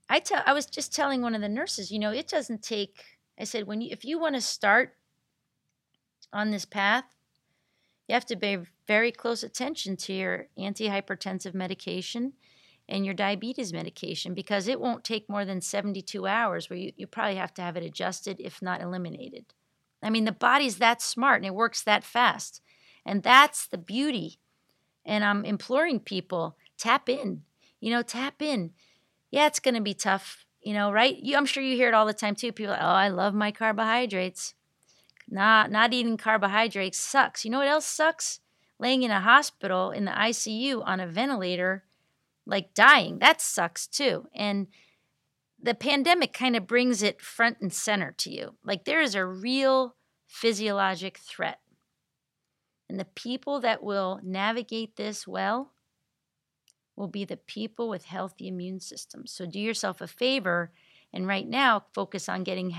I 0.10 0.20
tell 0.20 0.44
I 0.46 0.54
was 0.54 0.66
just 0.66 0.94
telling 0.94 1.22
one 1.22 1.36
of 1.36 1.42
the 1.42 1.50
nurses, 1.50 1.92
you 1.92 2.00
know, 2.00 2.12
it 2.12 2.28
doesn't 2.28 2.64
take 2.64 3.04
I 3.40 3.44
said 3.44 3.68
when 3.68 3.82
you 3.82 3.90
if 3.92 4.04
you 4.04 4.20
want 4.20 4.36
to 4.36 4.42
start 4.42 4.96
on 6.32 6.52
this 6.52 6.66
path, 6.66 7.06
you 8.08 8.14
have 8.14 8.26
to 8.26 8.36
pay 8.36 8.58
very 8.88 9.12
close 9.12 9.44
attention 9.44 9.96
to 9.98 10.14
your 10.14 10.48
antihypertensive 10.58 11.54
medication 11.54 12.34
and 12.90 13.06
your 13.06 13.14
diabetes 13.14 13.72
medication 13.72 14.34
because 14.34 14.68
it 14.68 14.80
won't 14.80 15.04
take 15.04 15.30
more 15.30 15.46
than 15.46 15.62
72 15.62 16.28
hours 16.28 16.70
where 16.70 16.80
you, 16.80 16.92
you 16.98 17.08
probably 17.08 17.36
have 17.36 17.54
to 17.54 17.62
have 17.62 17.78
it 17.78 17.84
adjusted 17.84 18.40
if 18.40 18.62
not 18.62 18.82
eliminated. 18.82 19.46
I 20.06 20.10
mean, 20.10 20.26
the 20.26 20.32
body's 20.32 20.78
that 20.78 21.02
smart 21.02 21.38
and 21.38 21.46
it 21.46 21.56
works 21.56 21.82
that 21.84 22.04
fast. 22.04 22.62
And 23.06 23.24
that's 23.24 23.68
the 23.68 23.78
beauty. 23.78 24.40
And 25.06 25.24
I'm 25.24 25.44
imploring 25.46 26.00
people 26.00 26.58
tap 26.78 27.10
in, 27.10 27.44
you 27.80 27.92
know, 27.92 28.02
tap 28.02 28.42
in. 28.42 28.72
Yeah, 29.32 29.48
it's 29.48 29.60
going 29.60 29.76
to 29.76 29.82
be 29.82 29.94
tough, 29.94 30.46
you 30.62 30.74
know, 30.74 30.92
right? 30.92 31.18
You, 31.18 31.36
I'm 31.36 31.46
sure 31.46 31.64
you 31.64 31.76
hear 31.76 31.88
it 31.88 31.94
all 31.94 32.06
the 32.06 32.14
time 32.14 32.36
too. 32.36 32.52
People, 32.52 32.74
like, 32.74 32.82
oh, 32.82 32.86
I 32.86 33.10
love 33.10 33.34
my 33.34 33.52
carbohydrates. 33.52 34.54
Not, 35.30 35.72
not 35.72 35.94
eating 35.94 36.18
carbohydrates 36.18 36.98
sucks. 36.98 37.44
You 37.44 37.52
know 37.52 37.60
what 37.60 37.68
else 37.68 37.86
sucks? 37.86 38.40
Laying 38.80 39.04
in 39.04 39.12
a 39.12 39.22
hospital 39.22 39.92
in 39.92 40.06
the 40.06 40.12
ICU 40.12 40.84
on 40.86 41.00
a 41.00 41.08
ventilator, 41.08 41.84
like 42.46 42.74
dying. 42.74 43.20
That 43.20 43.42
sucks 43.42 43.88
too. 43.88 44.28
And 44.34 44.68
the 45.64 45.74
pandemic 45.74 46.34
kind 46.34 46.58
of 46.58 46.68
brings 46.68 47.02
it 47.02 47.22
front 47.22 47.58
and 47.62 47.72
center 47.72 48.12
to 48.18 48.30
you. 48.30 48.56
Like 48.66 48.84
there 48.84 49.02
is 49.02 49.16
a 49.16 49.26
real 49.26 49.96
physiologic 50.28 51.18
threat. 51.18 51.60
And 52.90 53.00
the 53.00 53.06
people 53.06 53.62
that 53.62 53.82
will 53.82 54.20
navigate 54.22 54.98
this 54.98 55.26
well 55.26 55.72
will 56.98 57.08
be 57.08 57.24
the 57.24 57.38
people 57.38 57.88
with 57.88 58.06
healthy 58.06 58.50
immune 58.50 58.82
systems. 58.82 59.32
So 59.32 59.46
do 59.46 59.60
yourself 59.60 60.02
a 60.02 60.08
favor 60.08 60.72
and 61.14 61.26
right 61.26 61.48
now 61.48 61.86
focus 61.94 62.28
on 62.28 62.44
getting 62.44 62.76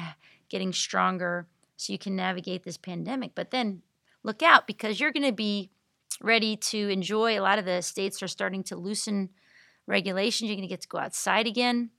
getting 0.50 0.72
stronger 0.72 1.48
so 1.76 1.92
you 1.92 1.98
can 1.98 2.14
navigate 2.14 2.64
this 2.64 2.76
pandemic. 2.76 3.34
But 3.34 3.50
then 3.50 3.80
look 4.22 4.42
out 4.42 4.66
because 4.66 5.00
you're 5.00 5.10
going 5.10 5.26
to 5.26 5.32
be 5.32 5.70
ready 6.20 6.56
to 6.56 6.90
enjoy 6.90 7.38
a 7.38 7.40
lot 7.40 7.58
of 7.58 7.64
the 7.64 7.80
states 7.80 8.22
are 8.22 8.28
starting 8.28 8.62
to 8.64 8.76
loosen 8.76 9.30
regulations. 9.86 10.48
You're 10.48 10.56
going 10.56 10.68
to 10.68 10.72
get 10.72 10.82
to 10.82 10.88
go 10.88 10.98
outside 10.98 11.46
again 11.46 11.90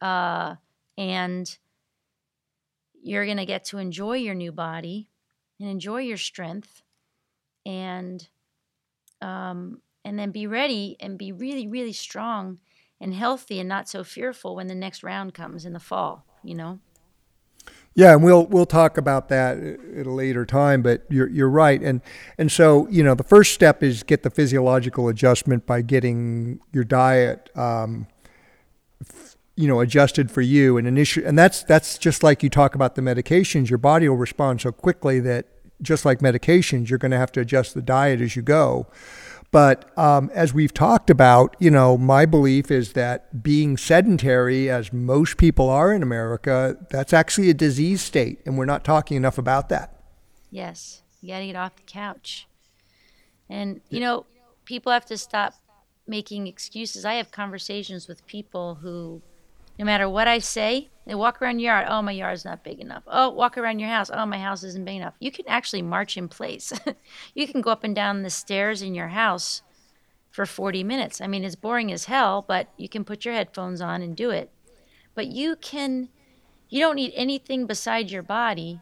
uh, 0.00 0.56
and 0.96 1.58
you're 3.02 3.24
going 3.24 3.38
to 3.38 3.46
get 3.46 3.64
to 3.66 3.78
enjoy 3.78 4.16
your 4.16 4.34
new 4.34 4.52
body 4.52 5.10
and 5.60 5.68
enjoy 5.68 6.00
your 6.00 6.16
strength 6.16 6.82
and 7.64 8.28
um, 9.20 9.80
and 10.04 10.18
then 10.18 10.30
be 10.30 10.46
ready 10.46 10.96
and 11.00 11.18
be 11.18 11.32
really 11.32 11.66
really 11.66 11.92
strong 11.92 12.58
and 13.00 13.14
healthy 13.14 13.60
and 13.60 13.68
not 13.68 13.88
so 13.88 14.02
fearful 14.02 14.56
when 14.56 14.66
the 14.66 14.74
next 14.74 15.02
round 15.02 15.34
comes 15.34 15.64
in 15.64 15.72
the 15.72 15.80
fall 15.80 16.24
you 16.42 16.54
know 16.54 16.78
yeah, 17.94 18.12
and 18.12 18.22
we'll 18.22 18.46
we'll 18.46 18.64
talk 18.64 18.96
about 18.96 19.28
that 19.30 19.58
at 19.58 20.06
a 20.06 20.12
later 20.12 20.46
time. 20.46 20.82
But 20.82 21.02
you're 21.10 21.28
you're 21.28 21.50
right, 21.50 21.82
and 21.82 22.00
and 22.38 22.50
so 22.52 22.86
you 22.88 23.02
know 23.02 23.16
the 23.16 23.24
first 23.24 23.52
step 23.54 23.82
is 23.82 24.04
get 24.04 24.22
the 24.22 24.30
physiological 24.30 25.08
adjustment 25.08 25.66
by 25.66 25.82
getting 25.82 26.60
your 26.72 26.84
diet 26.84 27.50
um, 27.56 28.06
you 29.58 29.66
know 29.66 29.80
adjusted 29.80 30.30
for 30.30 30.40
you 30.40 30.78
and 30.78 30.86
initial 30.86 31.26
and 31.26 31.36
that's 31.36 31.64
that's 31.64 31.98
just 31.98 32.22
like 32.22 32.44
you 32.44 32.48
talk 32.48 32.76
about 32.76 32.94
the 32.94 33.02
medications 33.02 33.68
your 33.68 33.78
body 33.78 34.08
will 34.08 34.16
respond 34.16 34.60
so 34.60 34.70
quickly 34.70 35.18
that 35.18 35.46
just 35.82 36.04
like 36.04 36.20
medications 36.20 36.88
you're 36.88 36.98
going 36.98 37.10
to 37.10 37.18
have 37.18 37.32
to 37.32 37.40
adjust 37.40 37.74
the 37.74 37.82
diet 37.82 38.20
as 38.20 38.34
you 38.34 38.42
go. 38.42 38.86
But 39.50 39.96
um, 39.96 40.30
as 40.34 40.52
we've 40.52 40.72
talked 40.72 41.10
about 41.10 41.56
you 41.58 41.72
know 41.72 41.98
my 41.98 42.24
belief 42.24 42.70
is 42.70 42.92
that 42.92 43.42
being 43.42 43.76
sedentary 43.76 44.70
as 44.70 44.92
most 44.92 45.38
people 45.38 45.68
are 45.68 45.92
in 45.92 46.02
america 46.02 46.76
that's 46.90 47.12
actually 47.12 47.50
a 47.50 47.54
disease 47.54 48.00
state 48.00 48.38
and 48.46 48.56
we're 48.56 48.64
not 48.64 48.84
talking 48.84 49.16
enough 49.16 49.38
about 49.38 49.70
that. 49.70 50.00
Yes. 50.52 51.02
You 51.20 51.30
got 51.30 51.40
to 51.40 51.46
get 51.46 51.56
off 51.56 51.74
the 51.74 51.82
couch. 51.82 52.46
And 53.50 53.80
you 53.88 53.98
know 53.98 54.26
people 54.66 54.92
have 54.92 55.06
to 55.06 55.18
stop 55.18 55.54
making 56.06 56.46
excuses. 56.46 57.04
I 57.04 57.14
have 57.14 57.32
conversations 57.32 58.06
with 58.06 58.24
people 58.26 58.76
who 58.76 59.22
no 59.78 59.84
matter 59.84 60.08
what 60.08 60.26
I 60.26 60.38
say, 60.38 60.90
they 61.06 61.14
walk 61.14 61.40
around 61.40 61.60
your 61.60 61.72
yard. 61.72 61.86
Oh, 61.88 62.02
my 62.02 62.12
yard's 62.12 62.44
not 62.44 62.64
big 62.64 62.80
enough. 62.80 63.02
Oh, 63.06 63.30
walk 63.30 63.56
around 63.56 63.78
your 63.78 63.88
house. 63.88 64.10
Oh, 64.12 64.26
my 64.26 64.38
house 64.38 64.62
isn't 64.64 64.84
big 64.84 64.96
enough. 64.96 65.14
You 65.20 65.30
can 65.30 65.46
actually 65.48 65.82
march 65.82 66.16
in 66.16 66.28
place. 66.28 66.72
you 67.34 67.46
can 67.46 67.60
go 67.60 67.70
up 67.70 67.84
and 67.84 67.94
down 67.94 68.22
the 68.22 68.30
stairs 68.30 68.82
in 68.82 68.94
your 68.94 69.08
house 69.08 69.62
for 70.30 70.44
40 70.44 70.84
minutes. 70.84 71.20
I 71.20 71.26
mean, 71.26 71.44
it's 71.44 71.54
boring 71.54 71.92
as 71.92 72.04
hell, 72.04 72.44
but 72.46 72.68
you 72.76 72.88
can 72.88 73.04
put 73.04 73.24
your 73.24 73.34
headphones 73.34 73.80
on 73.80 74.02
and 74.02 74.16
do 74.16 74.30
it. 74.30 74.50
But 75.14 75.28
you 75.28 75.56
can, 75.56 76.08
you 76.68 76.80
don't 76.80 76.96
need 76.96 77.12
anything 77.14 77.66
beside 77.66 78.10
your 78.10 78.22
body 78.22 78.80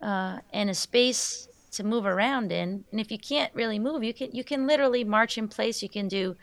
uh, 0.00 0.38
and 0.52 0.70
a 0.70 0.74
space 0.74 1.48
to 1.72 1.84
move 1.84 2.06
around 2.06 2.52
in. 2.52 2.84
And 2.90 3.00
if 3.00 3.10
you 3.10 3.18
can't 3.18 3.54
really 3.54 3.78
move, 3.78 4.02
you 4.02 4.14
can 4.14 4.30
you 4.32 4.44
can 4.44 4.66
literally 4.66 5.04
march 5.04 5.36
in 5.36 5.48
place. 5.48 5.82
You 5.82 5.88
can 5.88 6.08
do 6.08 6.36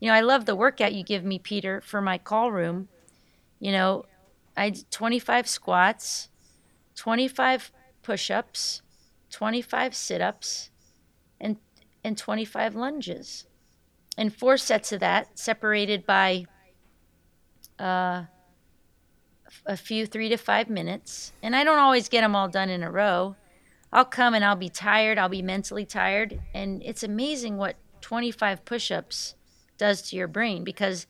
you 0.00 0.08
know, 0.08 0.14
I 0.14 0.20
love 0.20 0.46
the 0.46 0.56
workout 0.56 0.94
you 0.94 1.02
give 1.02 1.24
me, 1.24 1.38
Peter, 1.38 1.80
for 1.80 2.00
my 2.00 2.18
call 2.18 2.52
room. 2.52 2.88
You 3.58 3.72
know, 3.72 4.04
I 4.56 4.70
did 4.70 4.90
25 4.90 5.48
squats, 5.48 6.28
25 6.96 7.72
push-ups, 8.02 8.82
25 9.30 9.94
sit-ups, 9.94 10.70
and 11.40 11.56
and 12.04 12.16
25 12.16 12.76
lunges, 12.76 13.46
and 14.16 14.34
four 14.34 14.56
sets 14.56 14.92
of 14.92 15.00
that 15.00 15.36
separated 15.38 16.06
by 16.06 16.46
uh, 17.78 18.24
a 19.66 19.76
few 19.76 20.06
three 20.06 20.28
to 20.28 20.36
five 20.36 20.70
minutes. 20.70 21.32
And 21.42 21.56
I 21.56 21.64
don't 21.64 21.78
always 21.78 22.08
get 22.08 22.20
them 22.20 22.36
all 22.36 22.48
done 22.48 22.68
in 22.68 22.82
a 22.84 22.90
row. 22.90 23.34
I'll 23.92 24.04
come 24.04 24.34
and 24.34 24.44
I'll 24.44 24.56
be 24.56 24.68
tired. 24.68 25.18
I'll 25.18 25.28
be 25.28 25.42
mentally 25.42 25.84
tired, 25.84 26.40
and 26.54 26.82
it's 26.84 27.02
amazing 27.02 27.56
what 27.56 27.76
25 28.00 28.64
push-ups 28.64 29.34
does 29.78 30.02
to 30.02 30.16
your 30.16 30.28
brain 30.28 30.64
because 30.64 31.06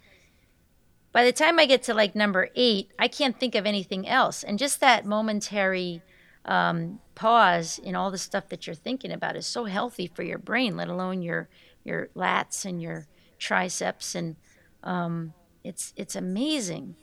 by 1.12 1.24
the 1.24 1.32
time 1.32 1.58
I 1.58 1.66
get 1.66 1.82
to 1.84 1.94
like 1.94 2.14
number 2.14 2.50
eight, 2.54 2.90
I 2.98 3.08
can't 3.08 3.38
think 3.38 3.54
of 3.54 3.66
anything 3.66 4.06
else. 4.06 4.44
And 4.44 4.58
just 4.58 4.80
that 4.80 5.06
momentary 5.06 6.02
um, 6.44 7.00
pause 7.14 7.78
in 7.78 7.96
all 7.96 8.10
the 8.10 8.18
stuff 8.18 8.48
that 8.50 8.66
you're 8.66 8.74
thinking 8.76 9.10
about 9.10 9.36
is 9.36 9.46
so 9.46 9.64
healthy 9.64 10.06
for 10.06 10.22
your 10.22 10.38
brain, 10.38 10.76
let 10.76 10.88
alone 10.88 11.22
your 11.22 11.48
your 11.84 12.08
lats 12.14 12.64
and 12.64 12.82
your 12.82 13.06
triceps. 13.38 14.14
And 14.14 14.36
um, 14.84 15.32
it's 15.64 15.92
it's 15.96 16.14
amazing. 16.14 16.94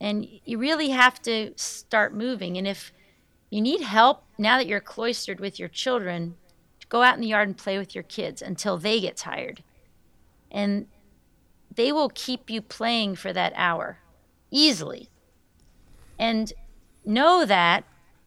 And 0.00 0.26
you 0.44 0.56
really 0.56 0.88
have 0.90 1.20
to 1.22 1.52
start 1.56 2.14
moving. 2.14 2.56
And 2.56 2.66
if 2.66 2.92
you 3.50 3.60
need 3.60 3.82
help 3.82 4.24
now 4.38 4.56
that 4.56 4.66
you're 4.66 4.80
cloistered 4.80 5.40
with 5.40 5.58
your 5.58 5.68
children, 5.68 6.36
go 6.88 7.02
out 7.02 7.16
in 7.16 7.20
the 7.20 7.28
yard 7.28 7.48
and 7.48 7.56
play 7.56 7.78
with 7.78 7.94
your 7.94 8.04
kids 8.04 8.40
until 8.40 8.78
they 8.78 9.00
get 9.00 9.16
tired. 9.16 9.62
And 10.50 10.86
they 11.74 11.92
will 11.92 12.10
keep 12.10 12.50
you 12.50 12.60
playing 12.60 13.16
for 13.16 13.32
that 13.32 13.52
hour 13.56 13.98
easily. 14.50 15.08
And 16.18 16.52
know 17.04 17.44
that 17.44 17.84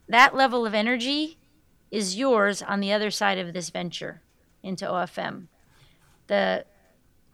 that 0.07 0.35
level 0.35 0.65
of 0.65 0.73
energy 0.73 1.37
is 1.91 2.17
yours 2.17 2.61
on 2.61 2.79
the 2.79 2.91
other 2.91 3.11
side 3.11 3.37
of 3.37 3.53
this 3.53 3.69
venture 3.69 4.21
into 4.63 4.85
OFM. 4.85 5.47
The 6.27 6.65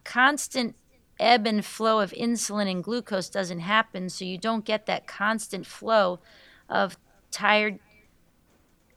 constant 0.04 0.76
ebb 1.18 1.46
and 1.46 1.64
flow 1.64 2.00
of 2.00 2.12
insulin 2.12 2.70
and 2.70 2.82
glucose 2.82 3.28
doesn't 3.28 3.60
happen, 3.60 4.08
so 4.08 4.24
you 4.24 4.38
don't 4.38 4.64
get 4.64 4.86
that 4.86 5.06
constant 5.06 5.66
flow 5.66 6.20
of 6.68 6.98
tired, 7.30 7.78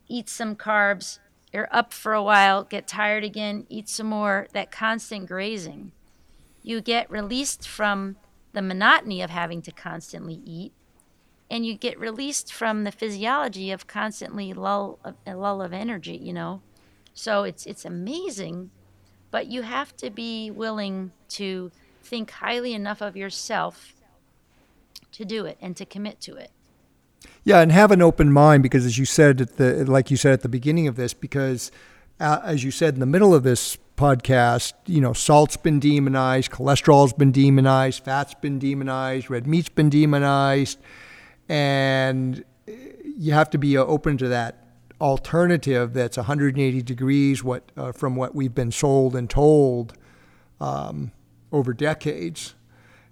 eat 0.07 0.29
some 0.29 0.55
carbs, 0.55 1.19
you're 1.51 1.69
up 1.71 1.93
for 1.93 2.13
a 2.13 2.23
while, 2.23 2.63
get 2.63 2.87
tired 2.87 3.23
again, 3.23 3.65
eat 3.69 3.87
some 3.87 4.07
more, 4.07 4.47
that 4.53 4.71
constant 4.71 5.27
grazing. 5.27 5.91
You 6.63 6.81
get 6.81 7.11
released 7.11 7.67
from 7.67 8.15
the 8.53 8.61
monotony 8.61 9.21
of 9.21 9.29
having 9.29 9.61
to 9.63 9.71
constantly 9.71 10.41
eat, 10.45 10.71
and 11.51 11.65
you 11.65 11.75
get 11.75 11.99
released 11.99 12.51
from 12.51 12.83
the 12.83 12.91
physiology 12.91 13.71
of 13.71 13.85
constantly 13.85 14.53
lull, 14.53 14.99
a 15.27 15.35
lull 15.35 15.61
of 15.61 15.73
energy, 15.73 16.15
you 16.15 16.33
know. 16.33 16.61
So 17.13 17.43
it's 17.43 17.65
it's 17.65 17.85
amazing, 17.85 18.71
but 19.29 19.47
you 19.47 19.63
have 19.63 19.95
to 19.97 20.09
be 20.09 20.49
willing 20.49 21.11
to 21.29 21.71
think 22.01 22.31
highly 22.31 22.73
enough 22.73 23.01
of 23.01 23.15
yourself 23.15 23.93
to 25.11 25.25
do 25.25 25.45
it 25.45 25.57
and 25.61 25.75
to 25.77 25.85
commit 25.85 26.19
to 26.21 26.35
it. 26.35 26.51
Yeah, 27.43 27.59
and 27.59 27.71
have 27.71 27.91
an 27.91 28.01
open 28.01 28.31
mind 28.31 28.63
because, 28.63 28.85
as 28.85 28.97
you 28.97 29.05
said 29.05 29.41
at 29.41 29.57
the 29.57 29.85
like 29.85 30.09
you 30.09 30.17
said 30.17 30.33
at 30.33 30.41
the 30.41 30.49
beginning 30.49 30.87
of 30.87 30.95
this, 30.95 31.13
because 31.13 31.71
uh, 32.19 32.39
as 32.43 32.63
you 32.63 32.71
said 32.71 32.93
in 32.93 32.99
the 32.99 33.05
middle 33.05 33.33
of 33.33 33.43
this 33.43 33.77
podcast, 33.95 34.73
you 34.85 35.01
know, 35.01 35.13
salt's 35.13 35.57
been 35.57 35.79
demonized, 35.79 36.51
cholesterol's 36.51 37.13
been 37.13 37.31
demonized, 37.31 38.03
fat's 38.03 38.33
been 38.35 38.59
demonized, 38.59 39.29
red 39.29 39.47
meat's 39.47 39.69
been 39.69 39.89
demonized, 39.89 40.79
and 41.47 42.43
you 43.15 43.33
have 43.33 43.49
to 43.51 43.57
be 43.57 43.77
open 43.77 44.17
to 44.17 44.27
that 44.27 44.63
alternative 45.01 45.93
that's 45.93 46.15
180 46.17 46.81
degrees 46.81 47.43
what 47.43 47.71
uh, 47.75 47.91
from 47.91 48.15
what 48.15 48.33
we've 48.33 48.55
been 48.55 48.71
sold 48.71 49.15
and 49.15 49.29
told 49.29 49.93
um, 50.61 51.11
over 51.51 51.73
decades 51.73 52.55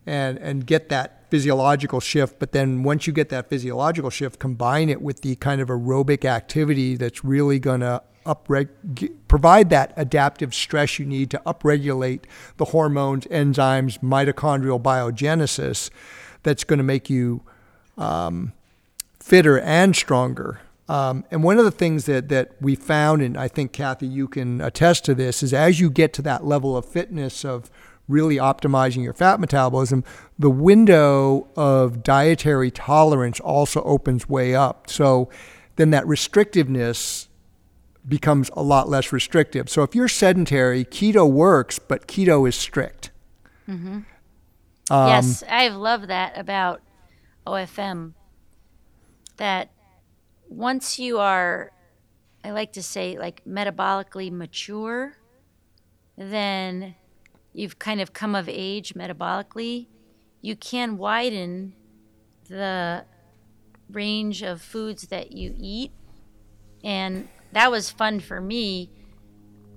and 0.06 0.38
and 0.38 0.66
get 0.66 0.90
that 0.90 1.30
physiological 1.30 2.00
shift. 2.00 2.40
But 2.40 2.52
then 2.52 2.84
once 2.84 3.08
you 3.08 3.14
get 3.14 3.30
that 3.30 3.50
physiological 3.50 4.10
shift 4.10 4.40
combine 4.40 4.90
it 4.90 5.02
with 5.02 5.22
the 5.22 5.36
kind 5.36 5.62
of 5.62 5.70
aerobic 5.70 6.26
activity 6.26 6.96
that's 6.96 7.24
really 7.24 7.60
going 7.60 7.82
to 7.82 8.02
upreg- 8.26 9.12
provide 9.28 9.70
that 9.70 9.94
adaptive 9.98 10.54
stress 10.54 11.00
you 11.00 11.06
need 11.06 11.30
to 11.32 11.42
upregulate 11.46 12.24
the 12.58 12.66
hormones 12.66 13.26
enzymes 13.28 14.00
mitochondrial 14.00 14.82
biogenesis 14.82 15.90
that's 16.44 16.64
going 16.64 16.78
to 16.78 16.84
make 16.84 17.10
you 17.10 17.42
um, 17.98 18.54
fitter 19.20 19.60
and 19.60 19.96
stronger 19.96 20.60
um, 20.92 21.24
and 21.32 21.42
one 21.42 21.58
of 21.58 21.64
the 21.64 21.72
things 21.72 22.04
that, 22.08 22.28
that 22.28 22.52
we 22.60 22.76
found, 22.76 23.22
and 23.22 23.38
I 23.38 23.48
think, 23.48 23.72
Cathy, 23.72 24.08
you 24.08 24.28
can 24.28 24.60
attest 24.60 25.06
to 25.06 25.16
this, 25.16 25.42
is 25.42 25.54
as 25.54 25.80
you 25.80 25.90
get 25.90 26.12
to 26.16 26.22
that 26.24 26.44
level 26.44 26.76
of 26.76 26.84
fitness 26.84 27.46
of 27.46 27.72
really 28.10 28.36
optimizing 28.36 29.02
your 29.02 29.14
fat 29.14 29.40
metabolism, 29.40 30.04
the 30.38 30.50
window 30.50 31.48
of 31.56 32.04
dietary 32.04 32.72
tolerance 32.72 33.40
also 33.40 33.82
opens 33.84 34.28
way 34.28 34.54
up. 34.54 34.90
So 34.90 35.30
then 35.78 35.92
that 35.92 36.04
restrictiveness 36.04 37.28
becomes 38.08 38.50
a 38.54 38.64
lot 38.64 38.90
less 38.90 39.12
restrictive. 39.12 39.70
So 39.70 39.84
if 39.84 39.96
you're 39.96 40.08
sedentary, 40.08 40.86
keto 40.86 41.30
works, 41.30 41.80
but 41.80 42.08
keto 42.08 42.48
is 42.48 42.56
strict. 42.56 43.12
Mm-hmm. 43.70 44.00
Um, 44.90 45.08
yes, 45.08 45.44
I 45.50 45.70
love 45.70 46.08
that 46.08 46.38
about 46.38 46.82
OFM. 47.46 48.14
That 49.38 49.72
once 50.50 51.00
you 51.00 51.20
are, 51.20 51.72
I 52.44 52.52
like 52.52 52.74
to 52.74 52.84
say, 52.84 53.18
like 53.18 53.44
metabolically 53.46 54.32
mature, 54.32 55.18
then 56.18 56.96
you've 57.54 57.80
kind 57.80 58.02
of 58.02 58.14
come 58.14 58.36
of 58.36 58.50
age 58.50 58.94
metabolically, 58.94 59.88
you 60.42 60.56
can 60.56 60.98
widen 60.98 61.74
the 62.50 63.06
range 63.90 64.42
of 64.42 64.62
foods 64.62 65.04
that 65.08 65.32
you 65.32 65.54
eat. 65.58 65.92
And 66.84 67.28
that 67.54 67.72
was 67.72 67.90
fun 67.90 68.20
for 68.20 68.40
me 68.40 68.90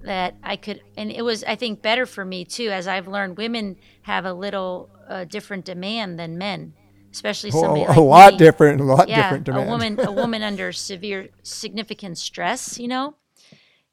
that 0.02 0.36
I 0.42 0.56
could, 0.56 0.82
and 0.96 1.10
it 1.10 1.22
was, 1.22 1.44
I 1.44 1.56
think, 1.56 1.80
better 1.80 2.06
for 2.06 2.24
me 2.24 2.44
too, 2.44 2.68
as 2.70 2.86
I've 2.86 3.08
learned 3.08 3.38
women 3.38 3.76
have 4.02 4.24
a 4.24 4.32
little 4.32 4.90
uh, 5.08 5.24
different 5.24 5.64
demand 5.64 6.18
than 6.18 6.36
men 6.38 6.74
especially 7.14 7.52
somebody 7.52 7.84
a, 7.84 7.88
like 7.88 7.96
a 7.96 8.00
lot 8.00 8.32
me. 8.32 8.38
different, 8.38 8.80
a 8.80 8.84
lot 8.84 9.08
yeah, 9.08 9.22
different 9.22 9.44
demand. 9.44 9.68
a 9.68 9.70
woman, 9.70 10.00
a 10.00 10.12
woman 10.12 10.42
under 10.50 10.72
severe, 10.72 11.28
significant 11.44 12.18
stress. 12.18 12.78
You 12.78 12.88
know, 12.88 13.14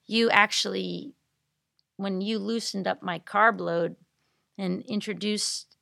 you 0.07 0.29
actually, 0.32 1.13
when 1.97 2.21
you 2.21 2.39
loosened 2.39 2.88
up 2.88 3.03
my 3.03 3.19
carb 3.19 3.59
load 3.59 3.95
and 4.57 4.82
introduced 4.88 5.77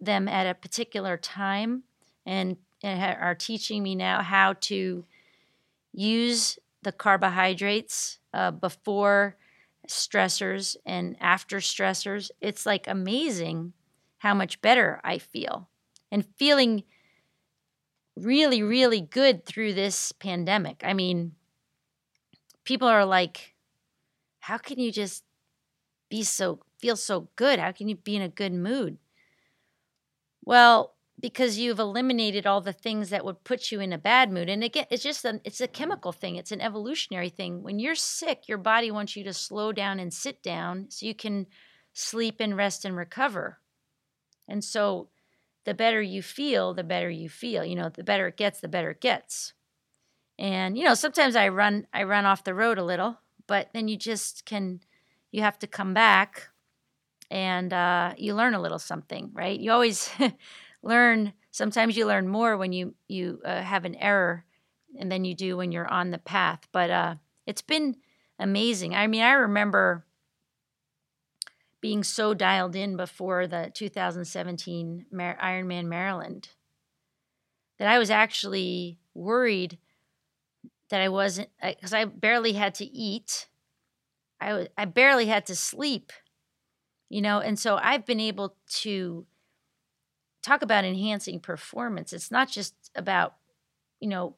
them 0.00 0.28
at 0.28 0.46
a 0.46 0.54
particular 0.54 1.16
time, 1.16 1.84
and, 2.26 2.58
and 2.82 3.16
are 3.18 3.34
teaching 3.34 3.82
me 3.82 3.94
now 3.94 4.22
how 4.22 4.52
to 4.60 5.06
use 5.92 6.58
the 6.82 6.92
carbohydrates 6.92 8.18
uh, 8.34 8.50
before 8.50 9.36
stressors 9.88 10.76
and 10.86 11.16
after 11.20 11.58
stressors. 11.58 12.30
It's 12.40 12.66
like 12.66 12.86
amazing 12.86 13.72
how 14.18 14.34
much 14.34 14.60
better 14.60 15.00
I 15.04 15.18
feel 15.18 15.68
and 16.10 16.24
feeling 16.36 16.84
really, 18.16 18.62
really 18.62 19.00
good 19.00 19.44
through 19.46 19.74
this 19.74 20.12
pandemic. 20.12 20.82
I 20.84 20.92
mean, 20.92 21.32
people 22.64 22.88
are 22.88 23.04
like, 23.04 23.54
how 24.40 24.58
can 24.58 24.78
you 24.78 24.92
just 24.92 25.24
be 26.10 26.22
so, 26.24 26.60
feel 26.80 26.96
so 26.96 27.28
good? 27.36 27.58
How 27.58 27.72
can 27.72 27.88
you 27.88 27.96
be 27.96 28.16
in 28.16 28.22
a 28.22 28.28
good 28.28 28.52
mood? 28.54 28.98
Well, 30.44 30.96
because 31.20 31.58
you've 31.58 31.80
eliminated 31.80 32.46
all 32.46 32.60
the 32.60 32.72
things 32.72 33.10
that 33.10 33.24
would 33.24 33.42
put 33.42 33.72
you 33.72 33.80
in 33.80 33.92
a 33.92 33.98
bad 33.98 34.30
mood. 34.30 34.48
And 34.48 34.62
again, 34.62 34.86
it's 34.90 35.02
just 35.02 35.24
an, 35.24 35.40
it's 35.44 35.60
a 35.60 35.66
chemical 35.68 36.12
thing. 36.12 36.36
It's 36.36 36.52
an 36.52 36.60
evolutionary 36.60 37.28
thing. 37.28 37.62
When 37.62 37.78
you're 37.78 37.96
sick, 37.96 38.48
your 38.48 38.58
body 38.58 38.90
wants 38.90 39.16
you 39.16 39.24
to 39.24 39.32
slow 39.32 39.72
down 39.72 39.98
and 39.98 40.12
sit 40.12 40.42
down 40.42 40.86
so 40.90 41.06
you 41.06 41.14
can 41.14 41.46
sleep 41.92 42.36
and 42.38 42.56
rest 42.56 42.84
and 42.84 42.96
recover. 42.96 43.58
And 44.46 44.62
so 44.62 45.08
the 45.64 45.74
better 45.74 46.00
you 46.00 46.22
feel, 46.22 46.72
the 46.72 46.84
better 46.84 47.10
you 47.10 47.28
feel. 47.28 47.64
You 47.64 47.74
know, 47.74 47.88
the 47.88 48.04
better 48.04 48.28
it 48.28 48.36
gets, 48.36 48.60
the 48.60 48.68
better 48.68 48.90
it 48.90 49.00
gets. 49.00 49.54
And 50.38 50.78
you 50.78 50.84
know, 50.84 50.94
sometimes 50.94 51.34
I 51.34 51.48
run 51.48 51.86
I 51.92 52.04
run 52.04 52.24
off 52.24 52.44
the 52.44 52.54
road 52.54 52.78
a 52.78 52.84
little, 52.84 53.18
but 53.46 53.70
then 53.74 53.88
you 53.88 53.96
just 53.96 54.44
can 54.44 54.80
you 55.32 55.42
have 55.42 55.58
to 55.58 55.66
come 55.66 55.94
back 55.94 56.48
and 57.30 57.72
uh, 57.72 58.14
you 58.16 58.34
learn 58.34 58.54
a 58.54 58.60
little 58.60 58.78
something, 58.78 59.30
right? 59.34 59.58
You 59.58 59.72
always 59.72 60.10
learn. 60.82 61.32
Sometimes 61.50 61.96
you 61.96 62.06
learn 62.06 62.28
more 62.28 62.56
when 62.56 62.72
you 62.72 62.94
you 63.08 63.40
uh, 63.44 63.62
have 63.62 63.84
an 63.84 63.94
error, 63.96 64.44
and 64.98 65.10
then 65.10 65.24
you 65.24 65.34
do 65.34 65.56
when 65.56 65.72
you're 65.72 65.88
on 65.88 66.10
the 66.10 66.18
path. 66.18 66.66
But 66.72 66.90
uh, 66.90 67.14
it's 67.46 67.62
been 67.62 67.96
amazing. 68.38 68.94
I 68.94 69.06
mean, 69.06 69.22
I 69.22 69.32
remember 69.32 70.04
being 71.80 72.02
so 72.02 72.34
dialed 72.34 72.74
in 72.74 72.96
before 72.96 73.46
the 73.46 73.70
2017 73.72 75.06
Mar- 75.12 75.38
Ironman 75.42 75.86
Maryland 75.86 76.48
that 77.78 77.88
I 77.88 77.98
was 77.98 78.10
actually 78.10 78.98
worried 79.14 79.78
that 80.90 81.00
I 81.00 81.08
wasn't 81.08 81.50
because 81.62 81.92
I 81.92 82.04
barely 82.04 82.52
had 82.52 82.74
to 82.76 82.84
eat. 82.84 83.48
I 84.40 84.68
I 84.76 84.84
barely 84.84 85.26
had 85.26 85.46
to 85.46 85.56
sleep, 85.56 86.12
you 87.08 87.22
know, 87.22 87.40
and 87.40 87.58
so 87.58 87.76
I've 87.76 88.06
been 88.06 88.20
able 88.20 88.56
to 88.80 89.26
talk 90.48 90.62
about 90.62 90.84
enhancing 90.84 91.40
performance. 91.40 92.12
It's 92.12 92.30
not 92.30 92.48
just 92.48 92.74
about, 92.94 93.34
you 94.00 94.08
know, 94.08 94.36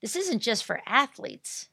this 0.00 0.16
isn't 0.16 0.40
just 0.40 0.64
for 0.64 0.80
athletes 0.86 1.68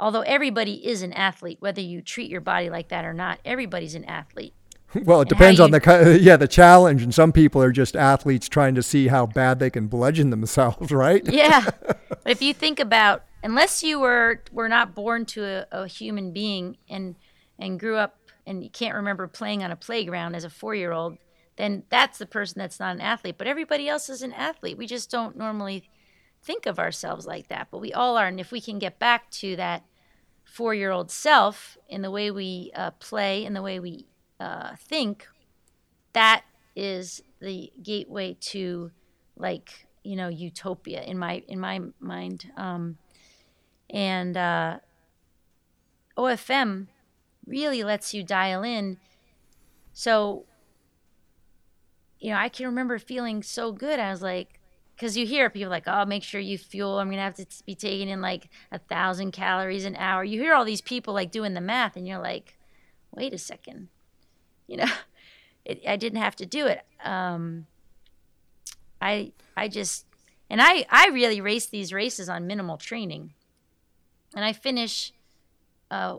although 0.00 0.22
everybody 0.22 0.84
is 0.86 1.02
an 1.02 1.12
athlete, 1.12 1.58
whether 1.60 1.80
you 1.80 2.00
treat 2.00 2.30
your 2.30 2.40
body 2.40 2.70
like 2.70 2.88
that 2.88 3.04
or 3.04 3.12
not, 3.12 3.38
everybody's 3.44 3.94
an 3.94 4.06
athlete. 4.06 4.54
Well, 5.04 5.20
it 5.20 5.28
depends 5.28 5.60
on 5.60 5.70
the 5.70 6.18
yeah 6.20 6.36
the 6.36 6.48
challenge, 6.48 7.04
and 7.04 7.14
some 7.14 7.30
people 7.30 7.62
are 7.62 7.70
just 7.70 7.94
athletes 7.94 8.48
trying 8.48 8.74
to 8.74 8.82
see 8.82 9.06
how 9.06 9.24
bad 9.24 9.60
they 9.60 9.70
can 9.70 9.86
bludgeon 9.86 10.30
themselves, 10.30 10.90
right? 10.90 11.22
yeah, 11.32 11.64
but 11.84 12.26
if 12.26 12.42
you 12.42 12.52
think 12.52 12.80
about, 12.80 13.22
unless 13.44 13.84
you 13.84 14.00
were 14.00 14.42
were 14.50 14.68
not 14.68 14.96
born 14.96 15.26
to 15.26 15.44
a, 15.44 15.66
a 15.70 15.86
human 15.86 16.32
being 16.32 16.76
and 16.88 17.14
and 17.56 17.78
grew 17.78 17.98
up 17.98 18.16
and 18.44 18.64
you 18.64 18.70
can't 18.70 18.96
remember 18.96 19.28
playing 19.28 19.62
on 19.62 19.70
a 19.70 19.76
playground 19.76 20.34
as 20.34 20.42
a 20.42 20.50
four 20.50 20.74
year 20.74 20.90
old, 20.90 21.18
then 21.60 21.82
that's 21.90 22.16
the 22.16 22.26
person 22.26 22.58
that's 22.58 22.80
not 22.80 22.94
an 22.94 23.02
athlete. 23.02 23.36
But 23.36 23.46
everybody 23.46 23.86
else 23.86 24.08
is 24.08 24.22
an 24.22 24.32
athlete. 24.32 24.78
We 24.78 24.86
just 24.86 25.10
don't 25.10 25.36
normally 25.36 25.90
think 26.42 26.64
of 26.64 26.78
ourselves 26.78 27.26
like 27.26 27.48
that, 27.48 27.68
but 27.70 27.80
we 27.80 27.92
all 27.92 28.16
are. 28.16 28.26
And 28.26 28.40
if 28.40 28.50
we 28.50 28.62
can 28.62 28.78
get 28.78 28.98
back 28.98 29.30
to 29.32 29.56
that 29.56 29.84
four 30.42 30.74
year 30.74 30.90
old 30.90 31.10
self 31.10 31.76
in 31.86 32.00
the 32.00 32.10
way 32.10 32.30
we 32.30 32.72
uh, 32.74 32.92
play, 32.92 33.44
in 33.44 33.52
the 33.52 33.60
way 33.60 33.78
we 33.78 34.06
uh, 34.40 34.74
think, 34.76 35.28
that 36.14 36.44
is 36.74 37.22
the 37.40 37.70
gateway 37.82 38.36
to 38.40 38.90
like 39.36 39.86
you 40.02 40.16
know 40.16 40.28
utopia 40.28 41.02
in 41.02 41.18
my 41.18 41.42
in 41.46 41.60
my 41.60 41.80
mind 41.98 42.50
um, 42.56 42.96
and 43.90 44.36
uh, 44.36 44.78
ofm 46.16 46.86
really 47.46 47.82
lets 47.82 48.14
you 48.14 48.22
dial 48.22 48.62
in 48.62 48.98
so 49.92 50.44
you 52.20 52.30
know 52.30 52.36
i 52.36 52.48
can 52.48 52.66
remember 52.66 52.98
feeling 52.98 53.42
so 53.42 53.72
good 53.72 53.98
i 53.98 54.10
was 54.10 54.22
like 54.22 54.60
because 54.94 55.16
you 55.16 55.26
hear 55.26 55.48
people 55.50 55.70
like 55.70 55.84
oh 55.86 56.04
make 56.04 56.22
sure 56.22 56.40
you 56.40 56.58
fuel 56.58 56.98
i'm 56.98 57.10
gonna 57.10 57.22
have 57.22 57.34
to 57.34 57.46
be 57.64 57.74
taking 57.74 58.08
in 58.08 58.20
like 58.20 58.48
a 58.70 58.78
thousand 58.78 59.32
calories 59.32 59.84
an 59.84 59.96
hour 59.96 60.22
you 60.22 60.40
hear 60.40 60.54
all 60.54 60.64
these 60.64 60.80
people 60.82 61.14
like 61.14 61.30
doing 61.30 61.54
the 61.54 61.60
math 61.60 61.96
and 61.96 62.06
you're 62.06 62.18
like 62.20 62.56
wait 63.14 63.32
a 63.32 63.38
second 63.38 63.88
you 64.66 64.76
know 64.76 64.90
it, 65.64 65.80
i 65.88 65.96
didn't 65.96 66.20
have 66.20 66.36
to 66.36 66.46
do 66.46 66.66
it 66.66 66.84
um, 67.04 67.66
I 69.00 69.32
I 69.56 69.68
just 69.68 70.06
and 70.48 70.60
I 70.60 70.84
I 70.90 71.08
really 71.08 71.40
race 71.40 71.66
these 71.66 71.92
races 71.92 72.28
on 72.28 72.46
minimal 72.46 72.76
training, 72.76 73.34
and 74.34 74.44
I 74.44 74.52
finish. 74.52 75.12
Uh, 75.90 76.18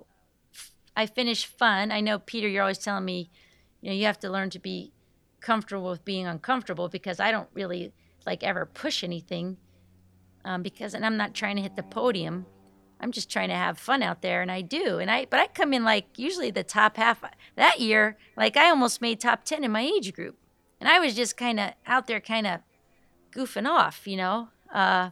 I 0.96 1.06
finish 1.06 1.46
fun. 1.46 1.92
I 1.92 2.02
know 2.02 2.20
Peter, 2.20 2.48
you're 2.50 2.64
always 2.64 2.78
telling 2.78 3.06
me, 3.06 3.30
you 3.80 3.90
know, 3.90 3.96
you 3.96 4.06
have 4.06 4.20
to 4.20 4.30
learn 4.30 4.50
to 4.50 4.60
be 4.60 4.92
comfortable 5.42 5.90
with 5.90 6.06
being 6.06 6.28
uncomfortable 6.28 6.88
because 6.88 7.20
I 7.20 7.32
don't 7.32 7.50
really 7.54 7.94
like 8.26 8.44
ever 8.44 8.66
push 8.66 9.04
anything. 9.04 9.58
Um, 10.44 10.64
because 10.64 10.94
and 10.94 11.06
I'm 11.06 11.18
not 11.18 11.34
trying 11.34 11.56
to 11.58 11.62
hit 11.62 11.76
the 11.76 11.84
podium. 11.84 12.46
I'm 13.00 13.12
just 13.12 13.32
trying 13.32 13.50
to 13.50 13.56
have 13.56 13.80
fun 13.80 14.04
out 14.04 14.22
there, 14.22 14.42
and 14.42 14.52
I 14.52 14.62
do. 14.62 15.00
And 15.00 15.10
I 15.10 15.26
but 15.26 15.40
I 15.40 15.48
come 15.48 15.74
in 15.74 15.84
like 15.84 16.18
usually 16.18 16.52
the 16.52 16.64
top 16.64 16.98
half. 16.98 17.24
That 17.56 17.80
year, 17.80 18.18
like 18.38 18.58
I 18.58 18.70
almost 18.70 19.02
made 19.02 19.20
top 19.20 19.44
ten 19.44 19.64
in 19.64 19.72
my 19.72 19.82
age 19.82 20.14
group, 20.14 20.38
and 20.80 20.88
I 20.88 21.00
was 21.00 21.16
just 21.16 21.38
kind 21.38 21.60
of 21.60 21.74
out 21.86 22.08
there, 22.08 22.22
kind 22.22 22.48
of 22.48 22.62
goofing 23.32 23.68
off, 23.68 24.08
you 24.08 24.18
know. 24.18 24.50
Uh, 24.72 25.12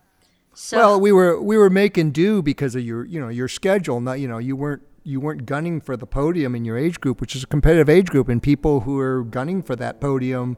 so 0.54 0.78
well, 0.78 1.00
we 1.00 1.12
were 1.12 1.42
we 1.42 1.58
were 1.58 1.70
making 1.70 2.12
do 2.12 2.42
because 2.42 2.76
of 2.76 2.84
your 2.84 3.06
you 3.06 3.20
know 3.20 3.30
your 3.30 3.48
schedule. 3.48 4.02
Not 4.02 4.20
you 4.20 4.28
know 4.28 4.40
you 4.40 4.56
weren't 4.56 4.84
you 5.04 5.20
weren't 5.20 5.46
gunning 5.46 5.82
for 5.82 5.96
the 5.98 6.06
podium 6.06 6.56
in 6.56 6.66
your 6.66 6.78
age 6.78 7.00
group, 7.00 7.22
which 7.22 7.36
is 7.36 7.44
a 7.44 7.48
competitive 7.48 7.90
age 7.90 8.08
group, 8.08 8.30
and 8.30 8.42
people 8.42 8.82
who 8.82 9.00
are 9.00 9.24
gunning 9.24 9.62
for 9.64 9.76
that 9.76 10.00
podium, 10.02 10.58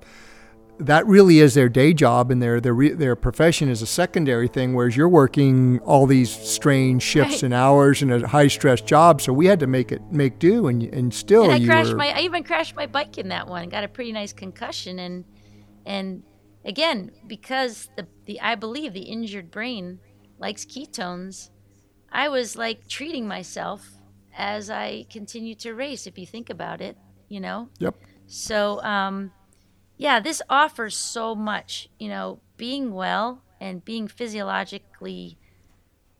that 0.79 1.05
really 1.05 1.39
is 1.39 1.53
their 1.53 1.69
day 1.69 1.93
job, 1.93 2.31
and 2.31 2.41
their 2.41 2.59
their 2.59 2.95
their 2.95 3.15
profession 3.15 3.69
is 3.69 3.81
a 3.81 3.85
secondary 3.85 4.47
thing. 4.47 4.73
Whereas 4.73 4.97
you're 4.97 5.09
working 5.09 5.79
all 5.81 6.07
these 6.07 6.31
strange 6.31 7.03
shifts 7.03 7.35
Right. 7.35 7.43
and 7.43 7.53
hours 7.53 8.01
and 8.01 8.11
a 8.11 8.27
high 8.27 8.47
stress 8.47 8.81
job, 8.81 9.21
so 9.21 9.31
we 9.31 9.45
had 9.45 9.59
to 9.59 9.67
make 9.67 9.91
it 9.91 10.01
make 10.11 10.39
do, 10.39 10.67
and 10.67 10.81
and 10.83 11.13
still 11.13 11.43
and 11.43 11.53
I 11.53 11.65
crashed 11.65 11.91
were, 11.91 11.97
my 11.97 12.09
I 12.09 12.21
even 12.21 12.43
crashed 12.43 12.75
my 12.75 12.87
bike 12.87 13.17
in 13.17 13.27
that 13.29 13.47
one. 13.47 13.69
Got 13.69 13.83
a 13.83 13.87
pretty 13.87 14.11
nice 14.11 14.33
concussion 14.33 14.97
and 14.99 15.23
and 15.85 16.23
again 16.65 17.11
because 17.27 17.89
the 17.95 18.07
the 18.25 18.41
I 18.41 18.55
believe 18.55 18.93
the 18.93 19.01
injured 19.01 19.51
brain 19.51 19.99
likes 20.39 20.65
ketones. 20.65 21.51
I 22.11 22.27
was 22.29 22.55
like 22.55 22.87
treating 22.87 23.27
myself 23.27 23.87
as 24.37 24.69
I 24.69 25.05
continue 25.09 25.55
to 25.55 25.73
race. 25.73 26.07
If 26.07 26.17
you 26.17 26.25
think 26.25 26.49
about 26.49 26.81
it, 26.81 26.97
you 27.29 27.39
know. 27.39 27.69
Yep. 27.79 27.95
So, 28.27 28.81
um, 28.83 29.31
yeah, 29.97 30.19
this 30.19 30.41
offers 30.49 30.95
so 30.95 31.35
much. 31.35 31.89
You 31.99 32.09
know, 32.09 32.39
being 32.57 32.93
well 32.93 33.43
and 33.59 33.83
being 33.83 34.07
physiologically 34.07 35.37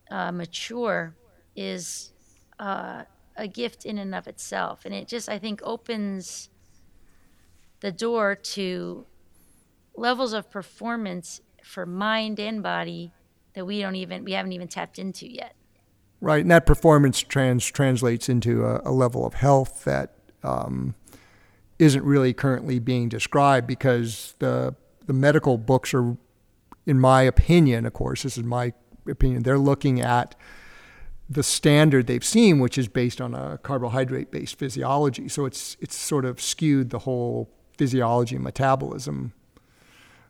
uh, 0.10 0.32
mature 0.32 1.16
is 1.56 2.14
uh, 2.60 3.04
a 3.38 3.48
gift 3.48 3.86
in 3.86 3.98
and 3.98 4.14
of 4.14 4.28
itself, 4.28 4.86
and 4.86 4.94
it 4.94 5.08
just 5.08 5.30
I 5.30 5.40
think 5.40 5.62
opens 5.64 6.50
the 7.80 7.92
door 7.92 8.36
to 8.36 9.06
levels 9.96 10.34
of 10.34 10.50
performance 10.50 11.42
for 11.64 11.86
mind 11.86 12.40
and 12.40 12.64
body 12.64 13.12
that 13.54 13.66
we 13.66 13.82
don't 13.82 13.96
even 13.96 14.24
we 14.24 14.34
haven't 14.34 14.52
even 14.52 14.68
tapped 14.68 15.00
into 15.00 15.32
yet. 15.32 15.56
Right, 16.24 16.42
and 16.42 16.52
that 16.52 16.68
performance 16.68 17.20
trans 17.20 17.66
translates 17.66 18.30
into 18.30 18.64
a, 18.64 18.82
a 18.86 18.92
level 18.92 19.26
of 19.26 19.34
health 19.34 19.84
that 19.86 20.14
um, 20.44 20.94
isn't 21.80 22.04
really 22.04 22.32
currently 22.32 22.78
being 22.78 23.10
described 23.10 23.66
because 23.66 24.36
the 24.38 24.76
the 25.08 25.14
medical 25.14 25.58
books 25.58 25.96
are, 25.96 26.16
in 26.86 27.00
my 27.00 27.24
opinion, 27.24 27.88
of 27.88 27.94
course, 27.94 28.22
this 28.22 28.38
is 28.38 28.44
my 28.44 28.72
opinion, 29.10 29.42
they're 29.42 29.58
looking 29.58 30.00
at 30.00 30.36
the 31.28 31.42
standard 31.42 32.06
they've 32.06 32.24
seen, 32.24 32.60
which 32.60 32.78
is 32.78 32.88
based 32.88 33.20
on 33.20 33.34
a 33.34 33.58
carbohydrate-based 33.64 34.60
physiology. 34.60 35.28
So 35.28 35.46
it's 35.46 35.76
it's 35.80 35.96
sort 35.96 36.26
of 36.26 36.40
skewed 36.40 36.92
the 36.92 37.00
whole 37.00 37.50
physiology 37.78 38.36
and 38.36 38.44
metabolism 38.44 39.34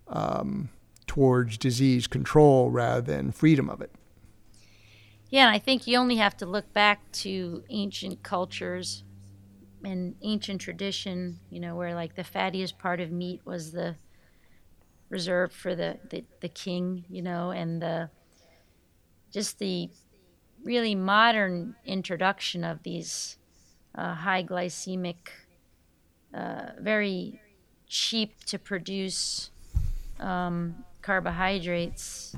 um, 0.07 0.69
towards 1.05 1.57
disease 1.57 2.07
control 2.07 2.71
rather 2.71 3.01
than 3.01 3.33
freedom 3.33 3.69
of 3.69 3.81
it. 3.81 3.91
Yeah, 5.31 5.47
and 5.47 5.55
I 5.55 5.59
think 5.59 5.87
you 5.87 5.97
only 5.97 6.17
have 6.17 6.37
to 6.37 6.45
look 6.45 6.73
back 6.73 7.11
to 7.13 7.63
ancient 7.69 8.21
cultures 8.21 9.03
and 9.83 10.15
ancient 10.23 10.61
tradition, 10.61 11.39
you 11.49 11.59
know, 11.59 11.75
where 11.75 11.95
like 11.95 12.15
the 12.15 12.23
fattiest 12.23 12.77
part 12.79 13.01
of 13.01 13.11
meat 13.11 13.41
was 13.45 13.71
the 13.73 13.97
reserved 15.09 15.53
for 15.53 15.75
the, 15.75 15.99
the, 16.09 16.23
the 16.41 16.49
king, 16.49 17.05
you 17.09 17.21
know, 17.21 17.51
and 17.51 17.81
the 17.81 18.09
just 19.31 19.59
the 19.59 19.89
really 20.63 20.95
modern 20.95 21.75
introduction 21.85 22.63
of 22.63 22.83
these 22.83 23.37
uh, 23.95 24.15
high 24.15 24.43
glycemic, 24.43 25.17
uh, 26.33 26.71
very 26.79 27.39
cheap 27.87 28.43
to 28.45 28.57
produce 28.57 29.49
um, 30.19 30.75
carbohydrates 31.01 32.35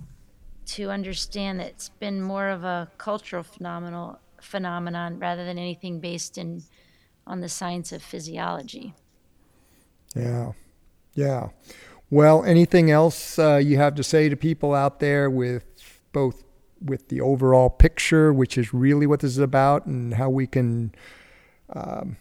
to 0.66 0.90
understand 0.90 1.60
that 1.60 1.68
it's 1.68 1.90
been 1.90 2.22
more 2.22 2.50
of 2.50 2.64
a 2.64 2.90
cultural 2.98 3.44
phenomenal 3.44 4.20
phenomenon 4.42 5.20
rather 5.20 5.46
than 5.46 5.58
anything 5.58 6.00
based 6.00 6.38
in 6.38 6.64
on 7.26 7.40
the 7.40 7.50
science 7.50 7.92
of 7.92 8.02
physiology. 8.02 8.94
Yeah, 10.16 10.52
yeah. 11.16 11.50
Well, 12.10 12.44
anything 12.44 12.92
else 12.92 13.40
uh, 13.40 13.56
you 13.64 13.78
have 13.78 13.96
to 13.96 14.04
say 14.04 14.30
to 14.30 14.36
people 14.36 14.74
out 14.74 15.00
there 15.00 15.30
with 15.30 16.02
both 16.12 16.44
with 16.84 17.08
the 17.08 17.22
overall 17.22 17.70
picture, 17.70 18.34
which 18.34 18.58
is 18.58 18.74
really 18.74 19.08
what 19.08 19.22
this 19.22 19.32
is 19.32 19.38
about, 19.38 19.86
and 19.86 20.14
how 20.14 20.30
we 20.30 20.46
can 20.46 20.94
um, 21.70 22.18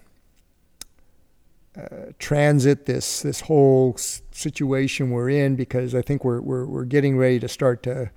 uh, 1.77 2.13
transit 2.19 2.87
this 2.87 3.23
this 3.23 3.43
whole 3.43 3.97
situation 4.31 5.11
we're 5.11 5.31
in? 5.31 5.57
Because 5.57 5.95
I 5.95 6.03
think 6.03 6.25
we're 6.25 6.41
we're 6.41 6.67
we're 6.67 6.85
getting 6.85 7.17
ready 7.17 7.39
to 7.41 7.49
start 7.49 7.83
to 7.85 8.11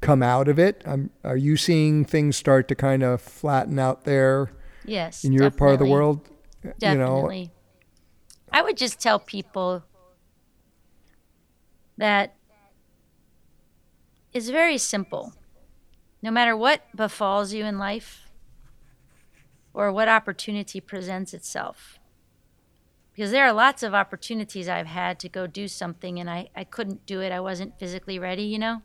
come 0.00 0.22
out 0.22 0.48
of 0.48 0.58
it. 0.58 0.82
Um, 0.84 1.10
are 1.24 1.36
you 1.36 1.56
seeing 1.56 2.04
things 2.04 2.36
start 2.36 2.68
to 2.68 2.74
kind 2.74 3.02
of 3.02 3.20
flatten 3.20 3.78
out 3.78 4.04
there 4.04 4.50
Yes. 4.84 5.24
in 5.24 5.32
your 5.32 5.50
part 5.50 5.74
of 5.74 5.78
the 5.78 5.84
definitely. 5.84 5.92
world? 5.92 6.28
You 6.64 6.68
know, 6.70 6.74
Definitely. 6.78 7.50
I 8.52 8.62
would 8.62 8.76
just 8.76 8.98
tell 9.00 9.18
people 9.18 9.84
that 11.96 12.34
it's 14.32 14.48
very 14.48 14.78
simple. 14.78 15.32
No 16.22 16.30
matter 16.30 16.56
what 16.56 16.82
befalls 16.94 17.52
you 17.52 17.64
in 17.64 17.78
life 17.78 18.28
or 19.74 19.90
what 19.92 20.08
opportunity 20.08 20.80
presents 20.80 21.34
itself, 21.34 21.98
because 23.14 23.30
there 23.30 23.44
are 23.44 23.52
lots 23.52 23.82
of 23.82 23.94
opportunities 23.94 24.68
I've 24.68 24.86
had 24.86 25.18
to 25.20 25.28
go 25.28 25.46
do 25.46 25.68
something 25.68 26.18
and 26.18 26.30
I, 26.30 26.48
I 26.56 26.64
couldn't 26.64 27.06
do 27.06 27.20
it. 27.20 27.32
I 27.32 27.40
wasn't 27.40 27.78
physically 27.78 28.18
ready, 28.18 28.44
you 28.44 28.58
know? 28.58 28.82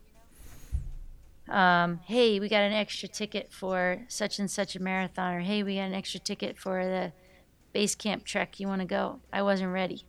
Um, 1.49 2.01
hey, 2.05 2.39
we 2.39 2.49
got 2.49 2.63
an 2.63 2.73
extra 2.73 3.07
ticket 3.07 3.53
for 3.53 4.03
such 4.09 4.37
and 4.37 4.51
such 4.51 4.75
a 4.75 4.81
marathon, 4.81 5.33
or 5.33 5.39
hey, 5.39 5.63
we 5.63 5.75
got 5.75 5.83
an 5.83 5.93
extra 5.93 6.19
ticket 6.19 6.57
for 6.57 6.83
the 6.83 7.13
base 7.71 7.95
camp 7.95 8.25
trek. 8.25 8.59
You 8.59 8.67
want 8.67 8.81
to 8.81 8.87
go? 8.87 9.21
I 9.31 9.41
wasn't 9.41 9.71
ready. 9.71 10.05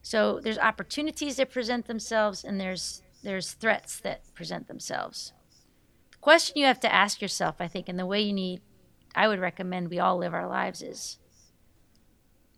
So 0.00 0.40
there's 0.40 0.58
opportunities 0.58 1.36
that 1.36 1.50
present 1.50 1.86
themselves, 1.86 2.44
and 2.44 2.60
there's 2.60 3.02
there's 3.24 3.52
threats 3.52 3.98
that 4.00 4.32
present 4.34 4.68
themselves. 4.68 5.32
The 6.10 6.18
question 6.18 6.58
you 6.58 6.66
have 6.66 6.80
to 6.80 6.92
ask 6.92 7.20
yourself, 7.20 7.56
I 7.60 7.68
think, 7.68 7.88
and 7.88 7.98
the 7.98 8.06
way 8.06 8.20
you 8.20 8.32
need, 8.32 8.60
I 9.14 9.28
would 9.28 9.38
recommend 9.40 9.90
we 9.90 9.98
all 9.98 10.16
live 10.16 10.34
our 10.34 10.48
lives 10.48 10.82
is. 10.82 11.18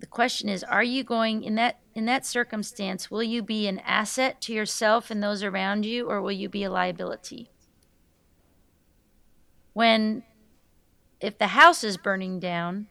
The 0.01 0.07
question 0.07 0.49
is, 0.49 0.63
are 0.65 0.83
you 0.85 1.05
going 1.05 1.43
in 1.45 1.55
that 1.55 1.81
in 1.95 2.07
that 2.07 2.27
circumstance, 2.27 3.11
will 3.11 3.23
you 3.23 3.43
be 3.43 3.69
an 3.69 3.79
asset 3.81 4.41
to 4.43 4.53
yourself 4.53 5.11
and 5.11 5.23
those 5.23 5.43
around 5.43 5.87
you, 5.87 6.09
or 6.11 6.21
will 6.21 6.33
you 6.33 6.49
be 6.49 6.65
a 6.65 6.71
liability? 6.71 7.51
When 9.73 10.25
if 11.21 11.39
the 11.39 11.49
house 11.49 11.85
is 11.85 11.97
burning 11.97 12.41
down, 12.41 12.89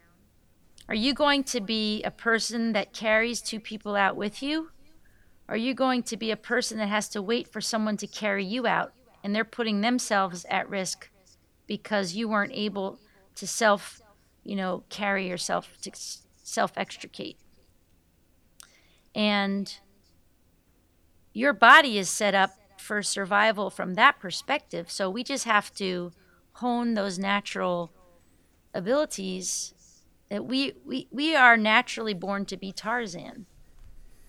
Are 0.90 0.96
you 0.96 1.14
going 1.14 1.44
to 1.46 1.62
be 1.62 2.04
a 2.04 2.12
person 2.12 2.74
that 2.74 2.94
carries 2.94 3.42
two 3.42 3.60
people 3.60 3.96
out 3.96 4.16
with 4.18 4.44
you? 4.44 4.72
Are 5.48 5.58
you 5.58 5.74
going 5.74 6.04
to 6.04 6.18
be 6.18 6.32
a 6.32 6.38
person 6.38 6.78
that 6.78 6.90
has 6.90 7.08
to 7.10 7.22
wait 7.22 7.48
for 7.48 7.62
someone 7.62 7.98
to 7.98 8.08
carry 8.08 8.46
you 8.46 8.68
out 8.68 8.94
and 9.24 9.34
they're 9.34 9.46
putting 9.46 9.82
themselves 9.82 10.46
at 10.50 10.70
risk 10.70 11.10
because 11.68 12.16
you 12.16 12.28
weren't 12.28 12.52
able 12.54 13.00
to 13.36 13.48
self, 13.48 14.02
you 14.44 14.56
know, 14.56 14.84
carry 14.90 15.28
yourself 15.28 15.78
to 15.82 15.92
self 16.54 16.74
extricate? 16.78 17.38
And 19.16 19.74
your 21.34 21.54
body 21.54 21.98
is 21.98 22.10
set 22.10 22.36
up 22.36 22.52
for 22.80 23.02
survival 23.02 23.70
from 23.70 23.96
that 23.96 24.20
perspective. 24.20 24.92
So 24.92 25.10
we 25.10 25.24
just 25.24 25.46
have 25.46 25.74
to 25.76 26.12
hone 26.54 26.94
those 26.94 27.18
natural 27.18 27.92
abilities 28.74 29.74
that 30.30 30.46
we, 30.46 30.74
we, 30.86 31.08
we 31.12 31.36
are 31.36 31.58
naturally 31.58 32.14
born 32.14 32.46
to 32.46 32.58
be 32.58 32.72
Tarzan. 32.72 33.46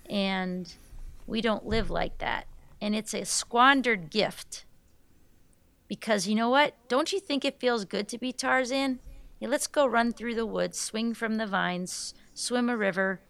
And 0.09 0.73
we 1.27 1.41
don't 1.41 1.67
live 1.67 1.91
like 1.91 2.19
that. 2.19 2.47
And 2.81 2.95
it's 2.95 3.15
a 3.15 3.25
squandered 3.25 4.11
gift. 4.11 4.65
Because 5.89 6.27
you 6.27 6.35
know 6.35 6.51
what? 6.51 6.75
Don't 6.89 7.13
you 7.13 7.21
think 7.21 7.45
it 7.45 7.61
feels 7.61 7.85
good 7.85 8.09
to 8.09 8.19
be 8.19 8.33
Tarzan? 8.33 9.01
Yeah, 9.45 9.51
let's 9.51 9.67
go 9.67 9.85
run 9.85 10.15
through 10.15 10.37
the 10.37 10.47
woods, 10.47 10.81
swing 10.81 11.13
from 11.13 11.37
the 11.37 11.47
vines, 11.47 12.15
swim 12.33 12.71
a 12.71 12.77
river, 12.79 13.21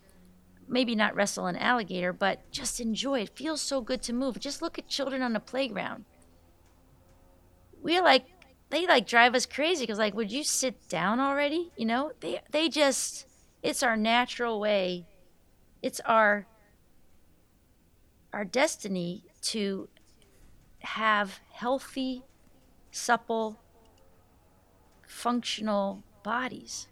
maybe 0.69 0.95
not 0.95 1.17
wrestle 1.17 1.47
an 1.47 1.57
alligator, 1.57 2.13
but 2.13 2.49
just 2.53 2.79
enjoy 2.79 3.23
it. 3.23 3.37
Feels 3.37 3.61
so 3.61 3.81
good 3.81 4.01
to 4.03 4.13
move. 4.13 4.39
Just 4.39 4.63
look 4.63 4.79
at 4.79 4.87
children 4.87 5.23
on 5.23 5.33
the 5.33 5.41
playground. 5.41 6.05
We're 7.83 8.01
like 8.01 8.27
they 8.71 8.87
like 8.87 9.09
drive 9.09 9.35
us 9.35 9.45
crazy 9.45 9.83
because 9.83 9.99
like 9.99 10.15
would 10.15 10.31
you 10.31 10.45
sit 10.45 10.89
down 10.89 11.19
already 11.19 11.73
you 11.77 11.85
know 11.85 12.13
they 12.21 12.41
they 12.51 12.69
just 12.69 13.27
it's 13.63 13.83
our 13.83 13.97
natural 13.97 14.59
way 14.59 15.07
it's 15.83 16.01
our 16.01 16.47
our 18.33 18.45
destiny 18.45 19.25
to 19.43 19.89
have 20.79 21.41
healthy 21.53 22.23
supple 22.91 23.61
functional 25.15 26.03
bodies 26.23 26.89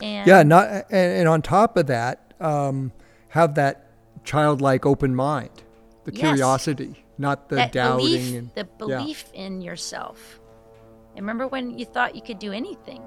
and 0.00 0.26
yeah 0.26 0.42
not 0.42 0.66
and, 0.90 1.12
and 1.18 1.28
on 1.28 1.42
top 1.42 1.76
of 1.76 1.86
that 1.86 2.32
um, 2.40 2.90
have 3.28 3.54
that 3.54 3.90
childlike 4.24 4.86
open 4.86 5.14
mind 5.14 5.50
the 6.04 6.12
Yes. 6.12 6.20
curiosity 6.20 7.04
not 7.18 7.50
the 7.50 7.56
that 7.56 7.72
doubting 7.72 8.06
belief, 8.06 8.34
and 8.38 8.50
the 8.54 8.64
belief 8.64 9.24
in 9.34 9.60
yourself 9.60 10.40
and 11.14 11.20
remember 11.20 11.46
when 11.48 11.78
you 11.78 11.84
thought 11.84 12.14
you 12.14 12.22
could 12.22 12.38
do 12.38 12.50
anything 12.52 13.02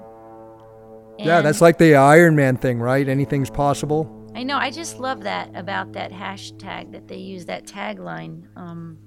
yeah 1.18 1.42
that's 1.42 1.62
like 1.62 1.78
the 1.80 1.96
iron 1.96 2.36
man 2.36 2.56
thing 2.56 2.80
right 2.80 3.08
anything's 3.10 3.50
possible 3.50 4.20
I 4.36 4.42
know. 4.42 4.58
I 4.58 4.72
just 4.72 4.98
love 4.98 5.22
that 5.26 5.52
about 5.54 5.94
that 5.94 6.12
hashtag 6.12 6.92
that 6.94 7.08
they 7.08 7.18
use, 7.18 7.46
that 7.46 7.66
tagline. 7.68 8.48
Um, 8.56 8.98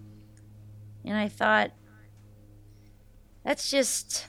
and 1.04 1.16
I 1.16 1.26
thought, 1.26 1.72
that's 3.44 3.68
just 3.68 4.28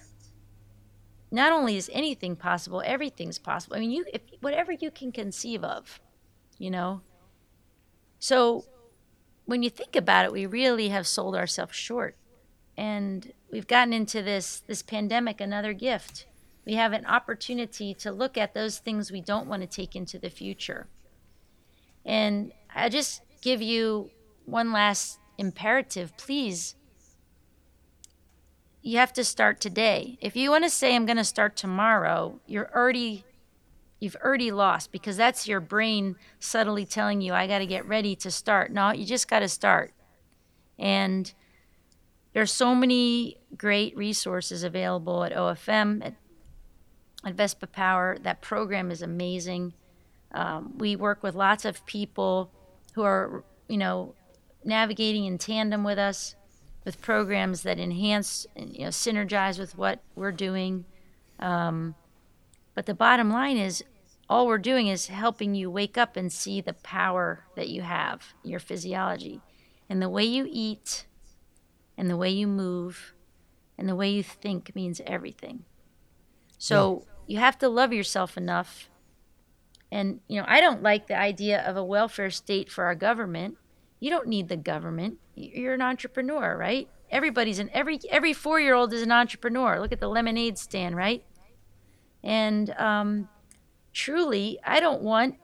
not 1.32 1.52
only 1.52 1.76
is 1.76 1.90
anything 1.94 2.36
possible, 2.36 2.82
everything's 2.86 3.40
possible. 3.40 3.76
I 3.76 3.80
mean, 3.80 3.92
you, 3.92 4.06
if 4.14 4.22
whatever 4.40 4.72
you 4.72 4.92
can 4.92 5.12
conceive 5.12 5.64
of, 5.64 6.00
you 6.58 6.72
know. 6.72 7.02
So 8.20 8.66
when 9.46 9.64
you 9.64 9.70
think 9.70 9.96
about 9.96 10.26
it, 10.26 10.32
we 10.32 10.46
really 10.46 10.90
have 10.90 11.08
sold 11.08 11.36
ourselves 11.36 11.76
short, 11.76 12.16
and 12.78 13.34
we've 13.52 13.68
gotten 13.68 13.94
into 13.94 14.22
this 14.22 14.62
this 14.68 14.82
pandemic 14.82 15.42
another 15.42 15.74
gift. 15.74 16.28
We 16.66 16.74
have 16.74 16.92
an 16.92 17.06
opportunity 17.06 17.94
to 17.96 18.12
look 18.12 18.38
at 18.38 18.54
those 18.54 18.80
things 18.80 19.12
we 19.12 19.22
don't 19.22 19.48
want 19.48 19.62
to 19.62 19.68
take 19.68 19.96
into 19.96 20.20
the 20.20 20.30
future. 20.30 20.88
And 22.06 22.52
I 22.76 22.90
just 22.90 23.22
give 23.42 23.62
you 23.62 24.10
one 24.46 24.72
last 24.74 25.20
imperative, 25.38 26.16
please. 26.18 26.76
You 28.88 29.00
have 29.00 29.12
to 29.14 29.26
start 29.26 29.60
today. 29.60 30.18
If 30.22 30.38
you 30.38 30.50
want 30.50 30.64
to 30.64 30.70
say 30.70 30.96
I'm 30.96 31.06
going 31.06 31.18
to 31.18 31.26
start 31.26 31.58
tomorrow, 31.58 32.40
you're 32.48 32.74
already 32.74 33.26
you've 34.00 34.16
already 34.24 34.50
lost 34.50 34.94
because 34.94 35.18
that's 35.18 35.46
your 35.46 35.60
brain 35.60 36.16
subtly 36.40 36.86
telling 36.86 37.20
you 37.20 37.34
I 37.34 37.48
got 37.48 37.60
to 37.60 37.66
get 37.66 37.86
ready 37.86 38.16
to 38.16 38.32
start. 38.32 38.72
No, 38.72 38.94
you 38.94 39.06
just 39.06 39.30
got 39.30 39.40
to 39.40 39.50
start. 39.50 39.92
And 40.80 41.34
there's 42.32 42.54
so 42.54 42.74
many 42.74 43.36
great 43.58 43.94
resources 43.98 44.64
available 44.64 45.26
at 45.26 45.34
OFM 45.34 46.06
at 46.06 46.14
at 47.26 47.34
Vespa 47.34 47.68
Power. 47.68 48.18
That 48.22 48.42
program 48.42 48.90
is 48.90 49.02
amazing. 49.02 49.74
Um, 50.32 50.78
we 50.78 50.96
work 50.96 51.24
with 51.24 51.36
lots 51.36 51.66
of 51.66 51.86
people 51.86 52.54
who 52.94 53.04
are, 53.04 53.44
you 53.68 53.76
know, 53.76 54.16
navigating 54.64 55.26
in 55.26 55.38
tandem 55.38 55.84
with 55.84 55.98
us 55.98 56.38
with 56.88 57.02
programs 57.02 57.64
that 57.64 57.78
enhance 57.78 58.48
and 58.56 58.74
you 58.74 58.84
know 58.84 58.88
synergize 58.88 59.60
with 59.60 59.78
what 59.78 60.00
we're 60.16 60.32
doing. 60.32 60.86
Um, 61.38 61.96
but 62.76 62.86
the 62.86 62.94
bottom 62.94 63.30
line 63.30 63.58
is, 63.58 63.84
all 64.30 64.48
we're 64.48 64.58
doing 64.58 64.88
is 64.88 65.08
helping 65.08 65.54
you 65.54 65.70
wake 65.70 65.98
up 65.98 66.16
and 66.16 66.32
see 66.32 66.62
the 66.62 66.72
power 66.72 67.44
that 67.58 67.68
you 67.68 67.82
have, 67.82 68.34
your 68.42 68.62
physiology, 68.62 69.42
and 69.90 70.02
the 70.02 70.08
way 70.08 70.24
you 70.24 70.48
eat, 70.50 71.08
and 71.98 72.10
the 72.10 72.16
way 72.16 72.30
you 72.30 72.48
move, 72.48 73.14
and 73.78 73.90
the 73.90 73.96
way 73.96 74.10
you 74.10 74.24
think 74.24 74.74
means 74.74 75.02
everything. 75.06 75.66
So 76.58 77.06
you 77.26 77.40
have 77.40 77.58
to 77.60 77.68
love 77.68 77.92
yourself 77.92 78.38
enough. 78.38 78.90
And, 79.92 80.22
you 80.30 80.40
know, 80.40 80.46
I 80.48 80.62
don't 80.62 80.84
like 80.84 81.08
the 81.08 81.20
idea 81.20 81.62
of 81.68 81.76
a 81.76 81.84
welfare 81.84 82.30
state 82.30 82.72
for 82.72 82.86
our 82.86 82.96
government. 82.96 83.58
You 84.00 84.10
don't 84.10 84.28
need 84.28 84.48
the 84.48 84.58
government. 84.58 85.18
You're 85.36 85.74
an 85.74 85.82
entrepreneur, 85.82 86.56
right? 86.58 86.88
Everybody's 87.10 87.60
an 87.60 87.70
every 87.74 88.00
every 88.10 88.34
four 88.34 88.60
year 88.60 88.76
old 88.76 88.94
is 88.94 89.02
an 89.02 89.12
entrepreneur. 89.12 89.80
Look 89.80 89.92
at 89.92 90.00
the 90.00 90.10
lemonade 90.10 90.58
stand, 90.58 90.96
right? 90.96 91.24
And 92.24 92.70
um, 92.72 93.30
truly, 93.94 94.60
I 94.64 94.80
don't 94.80 95.02
want 95.02 95.36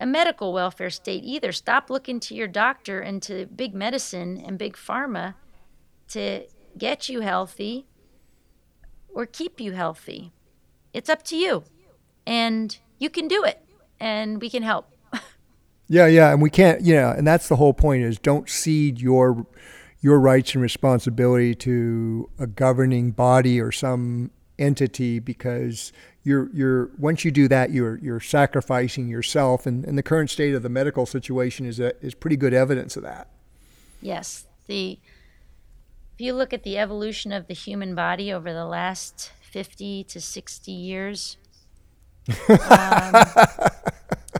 a 0.00 0.06
medical 0.06 0.52
welfare 0.52 0.90
state 0.90 1.22
either. 1.24 1.52
Stop 1.52 1.88
looking 1.88 2.20
to 2.20 2.34
your 2.34 2.48
doctor 2.48 3.00
and 3.00 3.22
to 3.22 3.46
big 3.46 3.74
medicine 3.74 4.42
and 4.44 4.58
big 4.58 4.76
pharma 4.76 5.34
to 6.08 6.46
get 6.76 7.08
you 7.08 7.20
healthy 7.20 7.86
or 9.14 9.26
keep 9.26 9.60
you 9.60 9.72
healthy. 9.72 10.32
It's 10.92 11.08
up 11.08 11.22
to 11.24 11.36
you. 11.36 11.64
And 12.26 12.76
you 12.98 13.10
can 13.10 13.28
do 13.28 13.44
it. 13.44 13.64
And 14.00 14.40
we 14.40 14.50
can 14.50 14.62
help. 14.62 14.93
Yeah, 15.88 16.06
yeah, 16.06 16.32
and 16.32 16.40
we 16.40 16.50
can't, 16.50 16.80
you 16.80 16.94
know, 16.94 17.10
and 17.10 17.26
that's 17.26 17.48
the 17.48 17.56
whole 17.56 17.74
point 17.74 18.04
is 18.04 18.18
don't 18.18 18.48
cede 18.48 19.00
your 19.00 19.46
your 20.00 20.20
rights 20.20 20.54
and 20.54 20.62
responsibility 20.62 21.54
to 21.54 22.28
a 22.38 22.46
governing 22.46 23.10
body 23.10 23.60
or 23.60 23.72
some 23.72 24.30
entity 24.58 25.18
because 25.18 25.92
you're 26.22 26.50
you're 26.54 26.90
once 26.98 27.24
you 27.24 27.30
do 27.30 27.48
that 27.48 27.70
you're 27.70 27.98
you're 27.98 28.20
sacrificing 28.20 29.08
yourself 29.08 29.66
and, 29.66 29.84
and 29.84 29.98
the 29.98 30.02
current 30.02 30.30
state 30.30 30.54
of 30.54 30.62
the 30.62 30.68
medical 30.68 31.06
situation 31.06 31.66
is 31.66 31.80
a, 31.80 31.92
is 32.04 32.14
pretty 32.14 32.36
good 32.36 32.54
evidence 32.54 32.96
of 32.96 33.02
that. 33.02 33.28
Yes. 34.00 34.46
The 34.66 34.98
if 36.14 36.20
you 36.20 36.32
look 36.32 36.52
at 36.52 36.62
the 36.62 36.78
evolution 36.78 37.32
of 37.32 37.48
the 37.48 37.54
human 37.54 37.94
body 37.94 38.32
over 38.32 38.52
the 38.52 38.66
last 38.66 39.32
50 39.50 40.04
to 40.04 40.20
60 40.20 40.70
years, 40.70 41.36
um, 42.48 43.24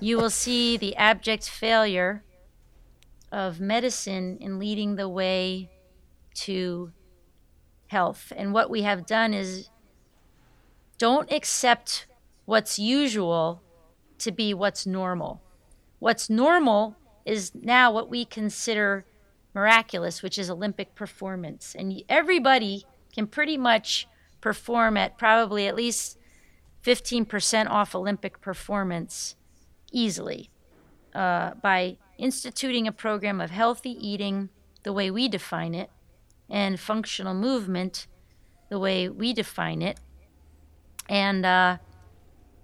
you 0.01 0.17
will 0.17 0.31
see 0.31 0.77
the 0.77 0.97
abject 0.97 1.49
failure 1.49 2.23
of 3.33 3.61
medicine 3.61 4.39
in 4.41 4.59
leading 4.59 4.97
the 4.97 5.09
way 5.09 5.71
to 6.35 6.93
health. 7.89 8.33
And 8.37 8.53
what 8.53 8.71
we 8.71 8.83
have 8.83 9.07
done 9.07 9.35
is 9.35 9.69
don't 10.99 11.31
accept 11.33 12.07
what's 12.45 12.79
usual 12.79 13.63
to 14.19 14.33
be 14.33 14.55
what's 14.55 14.87
normal. 14.87 15.43
What's 15.99 16.31
normal 16.31 16.97
is 17.25 17.53
now 17.55 17.93
what 17.93 18.09
we 18.09 18.25
consider 18.25 19.05
miraculous, 19.55 20.23
which 20.23 20.39
is 20.39 20.51
Olympic 20.51 20.95
performance. 20.95 21.75
And 21.77 22.03
everybody 22.09 22.85
can 23.15 23.27
pretty 23.27 23.57
much 23.57 24.07
perform 24.41 24.97
at 24.97 25.17
probably 25.17 25.67
at 25.67 25.75
least 25.75 26.19
15% 26.85 27.69
off 27.69 27.95
Olympic 27.95 28.41
performance 28.41 29.37
easily 29.95 30.51
uh, 31.15 31.55
by 31.63 31.97
instituting 32.19 32.87
a 32.87 32.93
program 32.93 33.41
of 33.41 33.51
healthy 33.51 33.97
eating 34.07 34.51
the 34.83 34.93
way 34.93 35.11
we 35.11 35.29
define 35.29 35.75
it 35.75 35.91
and 36.51 36.79
functional 36.79 37.35
movement 37.35 38.07
the 38.69 38.79
way 38.79 39.09
we 39.09 39.33
define 39.33 39.83
it. 39.83 40.01
And 41.09 41.45
uh, 41.47 41.79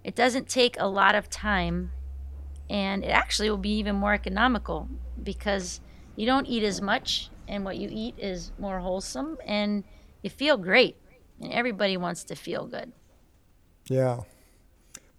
it 0.03 0.15
doesn't 0.15 0.49
take 0.49 0.75
a 0.79 0.87
lot 0.87 1.15
of 1.15 1.29
time, 1.29 1.91
and 2.69 3.03
it 3.03 3.09
actually 3.09 3.49
will 3.49 3.57
be 3.57 3.77
even 3.77 3.95
more 3.95 4.13
economical 4.13 4.89
because 5.21 5.79
you 6.15 6.25
don't 6.25 6.47
eat 6.47 6.63
as 6.63 6.81
much, 6.81 7.29
and 7.47 7.63
what 7.63 7.77
you 7.77 7.87
eat 7.91 8.15
is 8.17 8.51
more 8.57 8.79
wholesome, 8.79 9.37
and 9.45 9.83
you 10.23 10.29
feel 10.29 10.57
great. 10.57 10.97
And 11.39 11.51
everybody 11.53 11.97
wants 11.97 12.23
to 12.25 12.35
feel 12.35 12.65
good. 12.65 12.91
Yeah. 13.87 14.21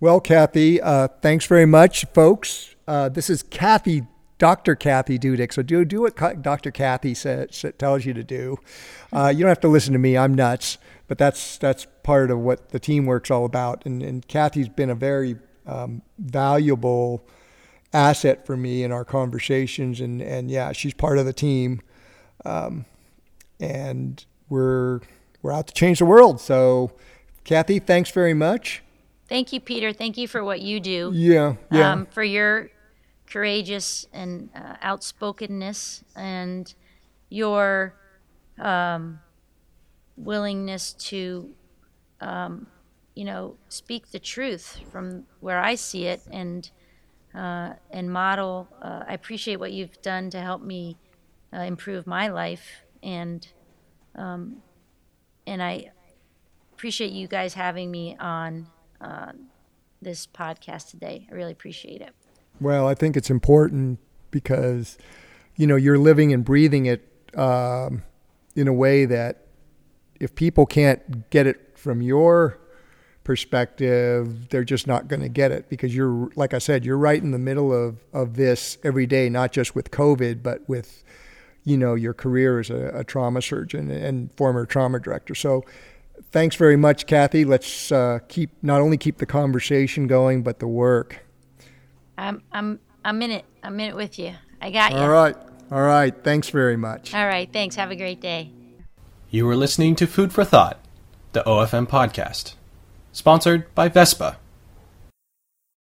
Well, 0.02 0.20
Cathy, 0.20 0.80
uh, 0.80 1.06
thanks 1.20 1.46
very 1.46 1.64
much, 1.64 2.06
folks. 2.06 2.74
Uh, 2.88 3.08
this 3.08 3.30
is 3.30 3.44
Cathy, 3.44 4.02
Dr. 4.36 4.74
Cathy 4.74 5.16
Dudick. 5.16 5.52
So 5.52 5.62
do 5.62 5.84
do 5.84 6.00
what 6.00 6.16
Dr. 6.42 6.72
Cathy 6.72 7.14
says, 7.14 7.64
tells 7.78 8.04
you 8.04 8.12
to 8.12 8.24
do. 8.24 8.58
Uh, 9.12 9.32
you 9.32 9.42
don't 9.42 9.48
have 9.48 9.60
to 9.60 9.68
listen 9.68 9.92
to 9.92 10.00
me. 10.00 10.18
I'm 10.18 10.34
nuts, 10.34 10.78
but 11.06 11.18
that's 11.18 11.56
that's 11.56 11.86
part 12.02 12.32
of 12.32 12.40
what 12.40 12.70
the 12.70 12.80
teamwork's 12.80 13.30
all 13.30 13.44
about. 13.44 13.86
And, 13.86 14.02
and 14.02 14.26
Cathy's 14.26 14.68
been 14.68 14.90
a 14.90 14.96
very 14.96 15.36
um, 15.68 16.02
valuable 16.18 17.24
asset 17.92 18.44
for 18.44 18.56
me 18.56 18.82
in 18.82 18.90
our 18.90 19.04
conversations. 19.04 20.00
And, 20.00 20.20
and 20.20 20.50
yeah, 20.50 20.72
she's 20.72 20.94
part 20.94 21.16
of 21.16 21.26
the 21.26 21.32
team. 21.32 21.80
Um, 22.44 22.86
and 23.60 24.26
we're 24.48 24.98
we're 25.42 25.52
out 25.52 25.68
to 25.68 25.74
change 25.74 26.00
the 26.00 26.06
world. 26.06 26.40
So, 26.40 26.90
Cathy, 27.44 27.78
thanks 27.78 28.10
very 28.10 28.34
much. 28.34 28.82
Thank 29.28 29.52
you, 29.52 29.60
Peter. 29.60 29.92
Thank 29.92 30.16
you 30.18 30.28
for 30.28 30.44
what 30.44 30.60
you 30.60 30.80
do. 30.80 31.10
Yeah, 31.14 31.54
yeah. 31.70 31.92
Um, 31.92 32.06
for 32.06 32.22
your 32.22 32.70
courageous 33.26 34.06
and 34.12 34.50
uh, 34.54 34.76
outspokenness 34.82 36.04
and 36.14 36.74
your 37.30 37.94
um, 38.58 39.20
willingness 40.16 40.92
to, 40.94 41.50
um, 42.20 42.66
you 43.14 43.24
know, 43.24 43.56
speak 43.68 44.10
the 44.10 44.18
truth 44.18 44.78
from 44.90 45.24
where 45.40 45.58
I 45.60 45.76
see 45.76 46.06
it 46.06 46.20
and 46.30 46.70
uh, 47.34 47.72
and 47.90 48.12
model. 48.12 48.68
Uh, 48.82 49.04
I 49.08 49.14
appreciate 49.14 49.56
what 49.56 49.72
you've 49.72 50.00
done 50.02 50.28
to 50.30 50.40
help 50.40 50.62
me 50.62 50.98
uh, 51.54 51.60
improve 51.60 52.06
my 52.06 52.28
life 52.28 52.82
and 53.02 53.46
um, 54.14 54.62
and 55.46 55.62
I 55.62 55.90
appreciate 56.74 57.12
you 57.12 57.26
guys 57.28 57.54
having 57.54 57.90
me 57.90 58.16
on 58.18 58.66
uh, 59.02 59.32
this 60.00 60.26
podcast 60.26 60.90
today. 60.90 61.26
I 61.30 61.34
really 61.34 61.52
appreciate 61.52 62.00
it. 62.00 62.14
Well, 62.60 62.86
I 62.86 62.94
think 62.94 63.16
it's 63.16 63.30
important 63.30 63.98
because, 64.30 64.96
you 65.56 65.66
know, 65.66 65.76
you're 65.76 65.98
living 65.98 66.32
and 66.32 66.44
breathing 66.44 66.86
it 66.86 67.08
um, 67.36 68.02
in 68.54 68.68
a 68.68 68.72
way 68.72 69.04
that 69.04 69.46
if 70.20 70.34
people 70.34 70.66
can't 70.66 71.28
get 71.30 71.46
it 71.46 71.76
from 71.76 72.00
your 72.00 72.58
perspective, 73.24 74.48
they're 74.48 74.64
just 74.64 74.86
not 74.86 75.08
going 75.08 75.22
to 75.22 75.28
get 75.28 75.50
it 75.50 75.68
because 75.68 75.94
you're, 75.94 76.30
like 76.36 76.54
I 76.54 76.58
said, 76.58 76.84
you're 76.84 76.98
right 76.98 77.20
in 77.20 77.30
the 77.30 77.38
middle 77.38 77.72
of, 77.72 77.98
of 78.12 78.34
this 78.34 78.78
every 78.84 79.06
day, 79.06 79.28
not 79.28 79.52
just 79.52 79.74
with 79.74 79.90
COVID, 79.90 80.42
but 80.42 80.68
with, 80.68 81.04
you 81.64 81.76
know, 81.76 81.94
your 81.94 82.14
career 82.14 82.60
as 82.60 82.70
a, 82.70 82.88
a 82.94 83.04
trauma 83.04 83.42
surgeon 83.42 83.90
and 83.90 84.32
former 84.32 84.66
trauma 84.66 85.00
director. 85.00 85.34
So 85.34 85.64
thanks 86.30 86.56
very 86.56 86.76
much, 86.76 87.06
Cathy. 87.06 87.44
Let's 87.44 87.92
uh, 87.92 88.20
keep 88.28 88.50
not 88.62 88.80
only 88.80 88.96
keep 88.96 89.18
the 89.18 89.26
conversation 89.26 90.06
going, 90.06 90.42
but 90.42 90.58
the 90.58 90.68
work. 90.68 91.20
I'm 92.18 92.42
I'm 92.52 92.80
I'm 93.04 93.20
in 93.22 93.30
it. 93.30 93.44
I'm 93.62 93.78
in 93.80 93.90
it 93.90 93.96
with 93.96 94.18
you. 94.18 94.34
I 94.60 94.70
got 94.70 94.92
you. 94.92 94.98
All 94.98 95.08
right. 95.08 95.36
All 95.70 95.82
right. 95.82 96.14
Thanks 96.22 96.50
very 96.50 96.76
much. 96.76 97.14
All 97.14 97.26
right. 97.26 97.50
Thanks. 97.52 97.76
Have 97.76 97.90
a 97.90 97.96
great 97.96 98.20
day. 98.20 98.50
You 99.30 99.46
were 99.46 99.56
listening 99.56 99.96
to 99.96 100.06
Food 100.06 100.32
for 100.32 100.44
Thought, 100.44 100.78
the 101.32 101.42
OFM 101.44 101.88
podcast, 101.88 102.54
sponsored 103.12 103.74
by 103.74 103.88
Vespa. 103.88 104.36